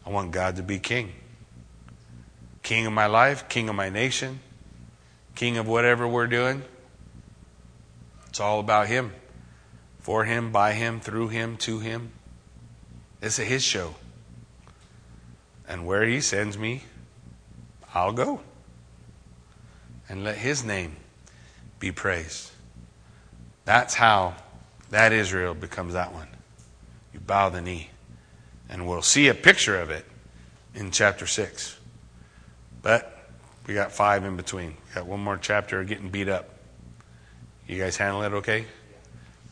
I 0.05 0.11
want 0.11 0.29
God 0.29 0.57
to 0.57 0.61
be 0.61 0.77
king. 0.77 1.11
King 2.61 2.85
of 2.85 2.93
my 2.93 3.07
life, 3.07 3.49
king 3.49 3.67
of 3.67 3.73
my 3.73 3.89
nation, 3.89 4.41
king 5.33 5.57
of 5.57 5.67
whatever 5.67 6.07
we're 6.07 6.27
doing. 6.27 6.61
It's 8.29 8.39
all 8.39 8.59
about 8.59 8.85
him. 8.85 9.11
For 10.05 10.25
him, 10.25 10.51
by 10.51 10.73
him, 10.73 10.99
through 10.99 11.29
him, 11.29 11.57
to 11.57 11.79
him. 11.79 12.11
It's 13.23 13.37
his 13.37 13.63
show. 13.63 13.95
And 15.67 15.87
where 15.87 16.05
he 16.05 16.21
sends 16.21 16.59
me, 16.59 16.83
I'll 17.91 18.11
go. 18.11 18.41
And 20.07 20.23
let 20.23 20.37
his 20.37 20.63
name 20.63 20.97
be 21.79 21.91
praised. 21.91 22.51
That's 23.63 23.95
how 23.95 24.35
that 24.91 25.11
Israel 25.11 25.55
becomes 25.55 25.93
that 25.93 26.13
one. 26.13 26.27
You 27.11 27.19
bow 27.19 27.49
the 27.49 27.63
knee. 27.63 27.89
And 28.69 28.87
we'll 28.87 29.01
see 29.01 29.27
a 29.27 29.33
picture 29.33 29.81
of 29.81 29.89
it 29.89 30.05
in 30.75 30.91
chapter 30.91 31.25
6. 31.25 31.79
But 32.83 33.25
we 33.65 33.73
got 33.73 33.91
five 33.91 34.23
in 34.23 34.37
between. 34.37 34.67
We 34.67 34.93
got 34.93 35.07
one 35.07 35.21
more 35.21 35.37
chapter 35.37 35.83
getting 35.83 36.09
beat 36.09 36.29
up. 36.29 36.47
You 37.67 37.79
guys 37.79 37.97
handle 37.97 38.21
it 38.21 38.33
okay? 38.33 38.67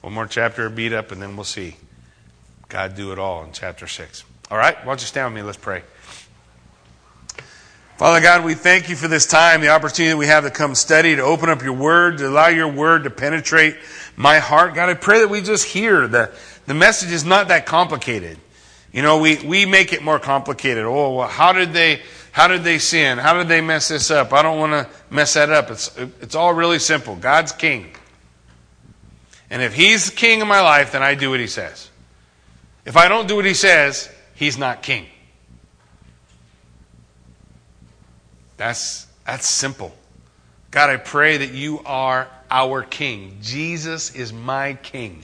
One 0.04 0.12
more 0.12 0.28
chapter 0.28 0.66
of 0.66 0.76
beat 0.76 0.92
up, 0.92 1.14
and 1.14 1.22
then 1.22 1.38
we'll 1.38 1.46
see 1.46 1.78
God 2.68 2.94
do 2.94 3.14
it 3.14 3.20
all 3.20 3.46
in 3.46 3.54
chapter 3.54 3.88
6. 3.88 4.26
All 4.52 4.58
right? 4.58 4.76
Why 4.80 4.84
don't 4.84 5.00
you 5.00 5.08
stand 5.08 5.34
with 5.34 5.42
me? 5.42 5.48
Let's 5.48 5.58
pray. 5.58 5.82
Father 7.96 8.20
God, 8.20 8.44
we 8.44 8.54
thank 8.54 8.90
you 8.90 8.98
for 8.98 9.08
this 9.08 9.26
time, 9.26 9.62
the 9.62 9.70
opportunity 9.70 10.14
we 10.14 10.28
have 10.28 10.44
to 10.44 10.50
come 10.50 10.76
study, 10.76 11.16
to 11.16 11.22
open 11.22 11.48
up 11.48 11.62
your 11.62 11.72
word, 11.72 12.18
to 12.18 12.28
allow 12.28 12.48
your 12.48 12.68
word 12.68 13.06
to 13.06 13.10
penetrate 13.10 13.78
my 14.18 14.40
heart. 14.40 14.76
God, 14.76 14.90
I 14.90 14.94
pray 14.96 15.20
that 15.20 15.30
we 15.30 15.40
just 15.40 15.68
hear 15.68 16.06
the, 16.06 16.34
the 16.66 16.74
message 16.74 17.14
is 17.14 17.24
not 17.24 17.48
that 17.48 17.66
complicated. 17.66 18.38
You 18.92 19.04
know, 19.04 19.20
we, 19.20 19.38
we 19.46 19.66
make 19.66 19.94
it 19.94 20.04
more 20.04 20.20
complicated. 20.20 20.84
Oh, 20.84 21.16
well, 21.16 21.30
how 21.30 21.54
did 21.54 21.72
they, 21.72 22.02
how 22.34 22.50
did 22.50 22.66
they 22.66 22.78
sin? 22.78 23.20
How 23.20 23.38
did 23.38 23.48
they 23.48 23.62
mess 23.62 23.88
this 23.88 24.12
up? 24.12 24.34
I 24.34 24.42
don't 24.42 24.60
want 24.60 24.74
to 24.74 24.90
mess 25.10 25.36
that 25.36 25.50
up. 25.50 25.72
It's, 25.72 25.96
it's 26.20 26.36
all 26.36 26.54
really 26.54 26.80
simple. 26.80 27.16
God's 27.16 27.54
king. 27.54 27.96
And 29.54 29.62
if 29.62 29.76
he's 29.76 30.10
the 30.10 30.16
king 30.16 30.42
of 30.42 30.48
my 30.48 30.62
life, 30.62 30.94
then 30.94 31.04
I 31.04 31.14
do 31.14 31.30
what 31.30 31.40
he 31.40 31.46
says. 31.46 31.92
If 32.86 32.98
I 32.98 33.08
don't 33.08 33.28
do 33.28 33.36
what 33.36 33.46
he 33.46 33.54
says, 33.54 34.10
he's 34.34 34.58
not 34.58 34.82
king. 34.82 35.06
That's, 38.58 39.06
that's 39.28 39.48
simple. 39.48 39.94
God, 40.72 40.90
I 40.90 40.98
pray 40.98 41.38
that 41.38 41.52
you 41.52 41.82
are 41.86 42.28
our 42.50 42.82
King. 42.82 43.38
Jesus 43.44 44.16
is 44.16 44.34
my 44.34 44.74
King. 44.74 45.24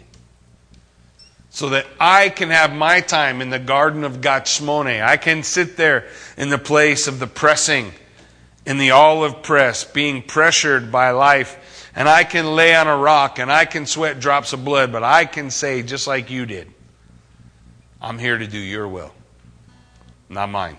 So 1.49 1.69
that 1.69 1.88
I 1.99 2.30
can 2.30 2.51
have 2.51 2.71
my 2.71 3.01
time 3.01 3.41
in 3.41 3.49
the 3.49 3.57
Garden 3.57 4.03
of 4.03 4.21
Gethsemane. 4.21 5.01
I 5.01 5.17
can 5.17 5.41
sit 5.41 5.75
there 5.75 6.05
in 6.38 6.49
the 6.49 6.59
place 6.59 7.07
of 7.07 7.17
the 7.17 7.25
pressing, 7.25 7.93
in 8.67 8.77
the 8.77 8.91
olive 8.91 9.41
press, 9.41 9.84
being 9.84 10.21
pressured 10.21 10.91
by 10.91 11.09
life. 11.09 11.57
And 11.96 12.08
I 12.08 12.24
can 12.24 12.56
lay 12.56 12.76
on 12.76 12.88
a 12.88 12.96
rock 12.96 13.40
and 13.40 13.52
I 13.52 13.66
can 13.66 13.86
sweat 13.86 14.20
drops 14.20 14.54
of 14.54 14.64
blood, 14.64 14.92
but 14.92 15.04
I 15.04 15.26
can 15.26 15.50
say, 15.50 15.82
just 15.82 16.08
like 16.08 16.30
you 16.30 16.46
did, 16.46 16.72
I'm 18.02 18.20
here 18.20 18.38
to 18.38 18.48
do 18.48 18.60
your 18.60 18.88
will, 18.88 19.14
not 20.30 20.50
mine. 20.50 20.78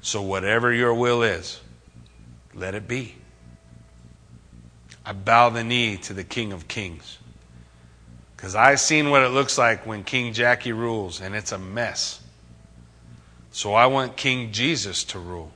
So, 0.00 0.20
whatever 0.20 0.72
your 0.72 0.92
will 0.92 1.22
is, 1.22 1.60
let 2.52 2.74
it 2.74 2.86
be. 2.86 3.14
I 5.06 5.12
bow 5.12 5.50
the 5.50 5.64
knee 5.64 5.96
to 5.98 6.12
the 6.12 6.24
King 6.24 6.52
of 6.52 6.68
Kings. 6.68 7.18
Because 8.36 8.54
I've 8.54 8.80
seen 8.80 9.08
what 9.08 9.22
it 9.22 9.28
looks 9.28 9.56
like 9.56 9.86
when 9.86 10.04
King 10.04 10.34
Jackie 10.34 10.72
rules, 10.72 11.22
and 11.22 11.34
it's 11.34 11.52
a 11.52 11.58
mess. 11.58 12.20
So 13.50 13.72
I 13.72 13.86
want 13.86 14.18
King 14.18 14.52
Jesus 14.52 15.04
to 15.04 15.18
rule. 15.18 15.50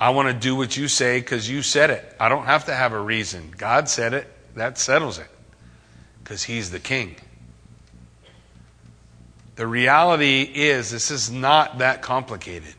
I 0.00 0.10
want 0.10 0.28
to 0.28 0.34
do 0.34 0.54
what 0.54 0.76
you 0.76 0.86
say 0.86 1.20
because 1.20 1.50
you 1.50 1.62
said 1.62 1.90
it. 1.90 2.16
I 2.20 2.28
don't 2.28 2.44
have 2.44 2.66
to 2.66 2.74
have 2.74 2.92
a 2.92 3.00
reason. 3.00 3.52
God 3.56 3.88
said 3.88 4.14
it, 4.14 4.26
that 4.54 4.78
settles 4.78 5.18
it. 5.18 5.28
Because 6.22 6.44
He's 6.44 6.70
the 6.70 6.78
King. 6.78 7.16
The 9.56 9.66
reality 9.66 10.42
is, 10.42 10.90
this 10.90 11.10
is 11.10 11.32
not 11.32 11.78
that 11.78 12.00
complicated. 12.00 12.74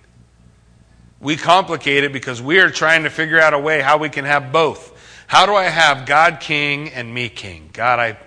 We 1.20 1.36
complicate 1.36 2.06
it 2.06 2.14
because 2.14 2.42
we 2.42 2.60
are 2.60 2.70
trying 2.70 3.04
to 3.04 3.10
figure 3.10 3.38
out 3.38 3.54
a 3.54 3.60
way 3.60 3.82
how 3.82 3.98
we 3.98 4.08
can 4.08 4.24
have 4.24 4.54
both. 4.54 4.96
How 5.28 5.46
do 5.46 5.54
I 5.56 5.66
have 5.66 6.06
God 6.06 6.40
king 6.40 6.90
and 6.90 7.14
me 7.14 7.28
king? 7.28 7.70
God, 7.74 8.00
I, 8.00 8.18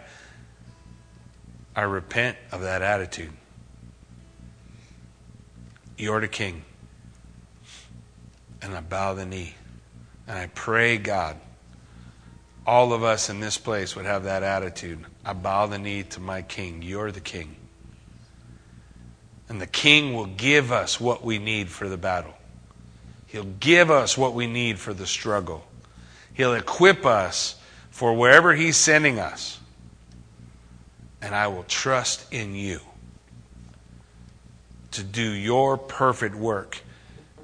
I 1.75 1.83
repent 1.83 2.37
of 2.53 2.61
that 2.61 2.83
attitude. 2.83 3.33
You're 5.97 6.21
the 6.21 6.29
king. 6.29 6.63
And 8.63 8.75
I 8.75 8.81
bow 8.81 9.15
the 9.15 9.27
knee. 9.27 9.55
And 10.27 10.39
I 10.39 10.47
pray, 10.47 10.99
God, 10.99 11.37
all 12.67 12.93
of 12.93 13.03
us 13.03 13.29
in 13.29 13.41
this 13.41 13.59
place 13.59 13.97
would 13.97 14.07
have 14.07 14.25
that 14.25 14.43
attitude. 14.43 15.05
I 15.25 15.33
bow 15.33 15.67
the 15.67 15.79
knee 15.79 16.05
to 16.05 16.21
my 16.21 16.43
king. 16.43 16.83
You're 16.83 17.11
the 17.11 17.21
king. 17.21 17.57
And 19.49 19.61
the 19.61 19.67
king 19.67 20.15
will 20.15 20.27
give 20.27 20.71
us 20.71 21.01
what 21.01 21.25
we 21.25 21.39
need 21.39 21.69
for 21.69 21.89
the 21.89 21.97
battle. 21.97 22.35
He'll 23.27 23.45
give 23.45 23.91
us 23.91 24.17
what 24.17 24.35
we 24.35 24.47
need 24.47 24.79
for 24.79 24.95
the 24.95 25.07
struggle. 25.07 25.67
He'll 26.35 26.55
equip 26.55 27.05
us 27.05 27.57
for 27.91 28.15
wherever 28.15 28.55
He's 28.55 28.77
sending 28.77 29.19
us. 29.19 29.59
And 31.21 31.35
I 31.35 31.49
will 31.49 31.65
trust 31.65 32.33
in 32.33 32.55
you 32.55 32.81
to 34.93 35.03
do 35.03 35.23
your 35.23 35.77
perfect 35.77 36.35
work, 36.35 36.81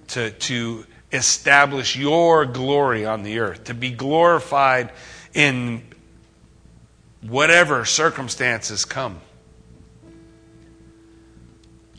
to, 0.08 0.30
to 0.30 0.84
establish 1.12 1.96
your 1.96 2.44
glory 2.44 3.06
on 3.06 3.22
the 3.22 3.38
earth, 3.38 3.64
to 3.64 3.74
be 3.74 3.90
glorified 3.90 4.92
in 5.34 5.82
whatever 7.22 7.84
circumstances 7.84 8.84
come. 8.84 9.20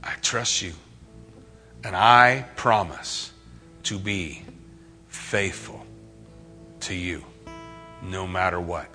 I 0.03 0.13
trust 0.21 0.61
you. 0.61 0.73
And 1.83 1.95
I 1.95 2.45
promise 2.55 3.31
to 3.83 3.97
be 3.97 4.43
faithful 5.07 5.85
to 6.81 6.93
you 6.93 7.23
no 8.03 8.27
matter 8.27 8.59
what. 8.59 8.87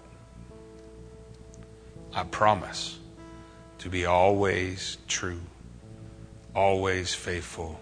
I 2.13 2.25
promise 2.25 2.99
to 3.79 3.89
be 3.89 4.07
always 4.07 4.99
true, 5.09 5.41
always 6.55 7.15
faithful, 7.15 7.81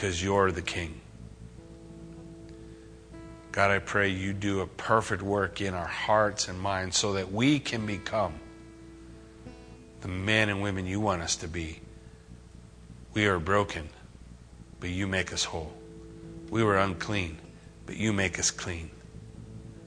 because 0.00 0.22
you're 0.22 0.50
the 0.50 0.62
King. 0.62 0.98
God, 3.52 3.70
I 3.70 3.80
pray 3.80 4.08
you 4.08 4.32
do 4.32 4.60
a 4.60 4.66
perfect 4.66 5.20
work 5.20 5.60
in 5.60 5.74
our 5.74 5.86
hearts 5.86 6.48
and 6.48 6.58
minds 6.58 6.96
so 6.96 7.12
that 7.12 7.30
we 7.30 7.58
can 7.58 7.84
become 7.84 8.32
the 10.00 10.08
men 10.08 10.48
and 10.48 10.62
women 10.62 10.86
you 10.86 11.00
want 11.00 11.20
us 11.20 11.36
to 11.36 11.48
be. 11.48 11.80
We 13.12 13.26
are 13.26 13.38
broken 13.38 13.90
but 14.80 14.88
you 14.88 15.06
make 15.06 15.34
us 15.34 15.44
whole. 15.44 15.74
We 16.48 16.64
were 16.64 16.78
unclean, 16.78 17.36
but 17.84 17.98
you 17.98 18.14
make 18.14 18.38
us 18.38 18.50
clean. 18.50 18.90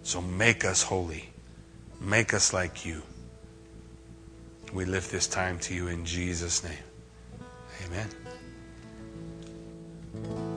So 0.03 0.21
make 0.21 0.63
us 0.63 0.83
holy. 0.83 1.27
Make 1.99 2.35
us 2.35 2.53
like 2.53 2.85
you. 2.85 3.01
We 4.71 4.85
lift 4.85 5.11
this 5.11 5.25
time 5.25 5.57
to 5.59 5.73
you 5.73 5.87
in 5.87 6.05
Jesus' 6.05 6.63
name. 6.63 6.77
Amen. 7.87 8.22
Thank 10.13 10.27
you. 10.27 10.52